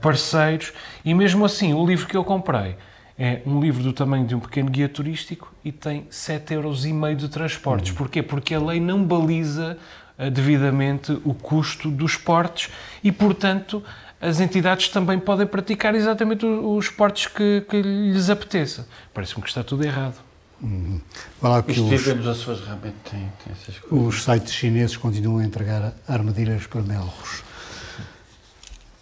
parceiros 0.00 0.72
e 1.02 1.14
mesmo 1.14 1.42
assim 1.44 1.72
o 1.72 1.86
livro 1.86 2.06
que 2.06 2.16
eu 2.16 2.22
comprei 2.22 2.76
é 3.18 3.40
um 3.46 3.60
livro 3.60 3.82
do 3.82 3.92
tamanho 3.92 4.26
de 4.26 4.34
um 4.34 4.40
pequeno 4.40 4.70
guia 4.70 4.88
turístico 4.88 5.52
e 5.64 5.72
tem 5.72 6.02
7,5 6.10 6.52
euros 6.52 6.82
de 7.16 7.28
transportes. 7.28 7.90
Uhum. 7.90 7.96
Porquê? 7.96 8.22
Porque 8.22 8.54
a 8.54 8.60
lei 8.60 8.80
não 8.80 9.02
baliza 9.04 9.78
uh, 10.18 10.30
devidamente 10.30 11.12
o 11.24 11.32
custo 11.32 11.90
dos 11.90 12.16
portes 12.16 12.70
e, 13.02 13.10
portanto, 13.10 13.82
as 14.22 14.38
entidades 14.38 14.88
também 14.88 15.18
podem 15.18 15.44
praticar 15.44 15.96
exatamente 15.96 16.46
os 16.46 16.84
esportes 16.84 17.26
que, 17.26 17.64
que 17.68 17.82
lhes 17.82 18.30
apeteça. 18.30 18.86
Parece-me 19.12 19.42
que 19.42 19.48
está 19.48 19.64
tudo 19.64 19.84
errado. 19.84 20.14
Uhum. 20.62 21.00
Lá 21.42 21.60
que 21.60 21.80
os, 21.80 22.08
as 22.08 22.26
Açores 22.26 22.60
realmente 22.64 22.94
têm, 23.10 23.32
têm 23.44 23.52
essas 23.52 23.80
coisas. 23.80 24.08
Os 24.08 24.22
sites 24.22 24.52
chineses 24.52 24.96
continuam 24.96 25.38
a 25.40 25.44
entregar 25.44 25.92
armadilhas 26.06 26.68
para 26.68 26.82
melros. 26.82 27.42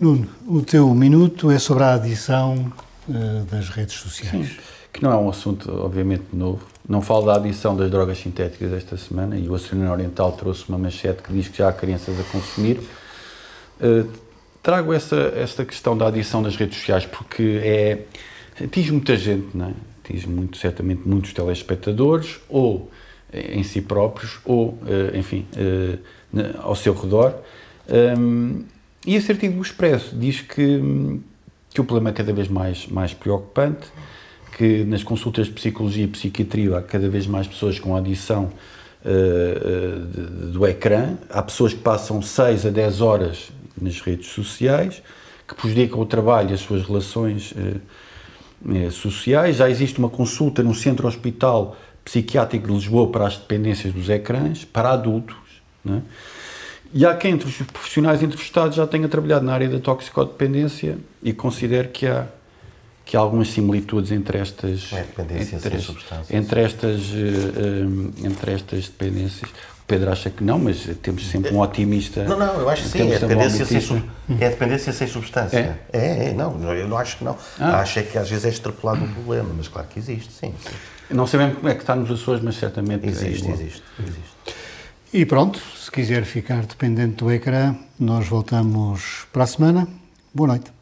Nuno, 0.00 0.26
o 0.46 0.62
teu 0.62 0.88
minuto 0.94 1.50
é 1.50 1.58
sobre 1.58 1.84
a 1.84 1.92
adição 1.92 2.72
uh, 3.06 3.44
das 3.44 3.68
redes 3.68 3.96
sociais. 3.96 4.48
Sim, 4.48 4.56
que 4.90 5.02
não 5.02 5.12
é 5.12 5.16
um 5.16 5.28
assunto, 5.28 5.70
obviamente, 5.70 6.24
novo. 6.32 6.64
Não 6.88 7.02
falo 7.02 7.26
da 7.26 7.36
adição 7.36 7.76
das 7.76 7.90
drogas 7.90 8.16
sintéticas 8.16 8.72
esta 8.72 8.96
semana 8.96 9.36
e 9.36 9.46
o 9.46 9.52
Oceano 9.52 9.92
Oriental 9.92 10.32
trouxe 10.32 10.66
uma 10.66 10.78
manchete 10.78 11.22
que 11.22 11.30
diz 11.30 11.48
que 11.48 11.58
já 11.58 11.68
há 11.68 11.72
crianças 11.74 12.18
a 12.18 12.22
consumir. 12.32 12.80
Uh, 13.78 14.29
trago 14.62 14.92
essa, 14.92 15.32
essa 15.36 15.64
questão 15.64 15.96
da 15.96 16.08
adição 16.08 16.42
das 16.42 16.56
redes 16.56 16.78
sociais 16.78 17.06
porque 17.06 17.60
é, 17.62 17.98
atinge 18.62 18.92
muita 18.92 19.16
gente, 19.16 19.48
não 19.54 19.68
é? 19.68 19.72
atinge 20.04 20.28
muito, 20.28 20.58
certamente 20.58 21.02
muitos 21.06 21.32
telespectadores, 21.32 22.40
ou 22.48 22.90
eh, 23.32 23.54
em 23.56 23.62
si 23.62 23.80
próprios, 23.80 24.40
ou, 24.44 24.78
eh, 24.86 25.18
enfim, 25.18 25.46
eh, 25.56 25.98
ao 26.58 26.74
seu 26.74 26.94
redor. 26.94 27.34
E 29.06 29.16
esse 29.16 29.32
artigo 29.32 29.54
do 29.54 29.62
Expresso 29.62 30.14
diz 30.14 30.40
que, 30.40 31.20
que 31.70 31.80
o 31.80 31.84
problema 31.84 32.10
é 32.10 32.12
cada 32.12 32.32
vez 32.32 32.48
mais, 32.48 32.86
mais 32.86 33.14
preocupante, 33.14 33.88
que 34.56 34.84
nas 34.84 35.02
consultas 35.02 35.46
de 35.46 35.54
psicologia 35.54 36.04
e 36.04 36.06
psiquiatria 36.06 36.76
há 36.76 36.82
cada 36.82 37.08
vez 37.08 37.26
mais 37.26 37.48
pessoas 37.48 37.78
com 37.78 37.96
adição 37.96 38.52
do 40.52 40.66
ecrã, 40.66 41.16
há 41.30 41.42
pessoas 41.42 41.72
que 41.72 41.80
passam 41.80 42.20
6 42.20 42.66
a 42.66 42.70
10 42.70 43.00
horas 43.00 43.50
nas 43.80 44.00
redes 44.00 44.28
sociais, 44.28 45.02
que 45.46 45.54
prejudicam 45.54 46.00
o 46.00 46.06
trabalho 46.06 46.50
e 46.50 46.54
as 46.54 46.60
suas 46.60 46.82
relações 46.86 47.54
eh, 47.56 48.90
sociais. 48.90 49.56
Já 49.56 49.68
existe 49.68 49.98
uma 49.98 50.08
consulta 50.08 50.62
no 50.62 50.74
Centro 50.74 51.08
Hospital 51.08 51.76
Psiquiátrico 52.04 52.66
de 52.66 52.72
Lisboa 52.72 53.08
para 53.10 53.26
as 53.26 53.36
dependências 53.36 53.92
dos 53.92 54.08
ecrãs, 54.08 54.64
para 54.64 54.90
adultos. 54.90 55.36
Né? 55.84 56.02
E 56.92 57.06
há 57.06 57.14
quem 57.14 57.32
entre 57.32 57.48
os 57.48 57.56
profissionais 57.68 58.22
entrevistados 58.22 58.76
já 58.76 58.86
tenha 58.86 59.08
trabalhado 59.08 59.44
na 59.44 59.52
área 59.52 59.68
da 59.68 59.78
toxicodependência 59.78 60.98
e 61.22 61.32
considero 61.32 61.88
que 61.88 62.06
há, 62.06 62.26
que 63.04 63.16
há 63.16 63.20
algumas 63.20 63.48
similitudes 63.48 64.10
entre 64.10 64.38
estas, 64.38 64.92
é 64.92 65.00
entre, 65.00 65.76
entre, 66.36 66.60
estas, 66.60 67.00
uh, 67.10 68.26
entre 68.26 68.52
estas 68.52 68.88
dependências. 68.88 69.50
Pedro 69.90 70.12
acha 70.12 70.30
que 70.30 70.44
não, 70.44 70.56
mas 70.56 70.88
temos 71.02 71.28
sempre 71.28 71.52
um 71.52 71.58
otimista. 71.58 72.22
Não, 72.22 72.38
não, 72.38 72.60
eu 72.60 72.68
acho 72.68 72.84
que 72.84 72.90
sim, 72.90 73.10
é 73.10 73.18
dependência, 73.18 73.64
sem, 73.64 74.04
é 74.40 74.48
dependência 74.48 74.92
sem 74.92 75.08
substância. 75.08 75.76
É? 75.92 75.98
é, 75.98 76.28
é 76.28 76.32
não, 76.32 76.72
eu 76.72 76.86
não 76.86 76.96
acho 76.96 77.18
que 77.18 77.24
não. 77.24 77.36
Ah. 77.58 77.80
Acho 77.80 77.98
é 77.98 78.02
que 78.04 78.16
às 78.16 78.30
vezes 78.30 78.44
é 78.44 78.50
extrapolado 78.50 79.04
o 79.04 79.08
problema, 79.08 79.50
mas 79.56 79.66
claro 79.66 79.88
que 79.88 79.98
existe, 79.98 80.32
sim. 80.32 80.54
sim. 80.62 80.74
Não 81.10 81.26
sabemos 81.26 81.56
como 81.56 81.68
é 81.68 81.74
que 81.74 81.80
está 81.80 81.96
nos 81.96 82.08
Açores, 82.08 82.40
mas 82.40 82.54
certamente 82.54 83.04
existe, 83.08 83.48
é 83.48 83.52
existe, 83.52 83.82
existe. 83.98 84.22
E 85.12 85.26
pronto, 85.26 85.60
se 85.76 85.90
quiser 85.90 86.22
ficar 86.24 86.64
dependente 86.64 87.16
do 87.16 87.32
ecrã, 87.32 87.74
nós 87.98 88.28
voltamos 88.28 89.26
para 89.32 89.42
a 89.42 89.46
semana. 89.48 89.88
Boa 90.32 90.46
noite. 90.46 90.79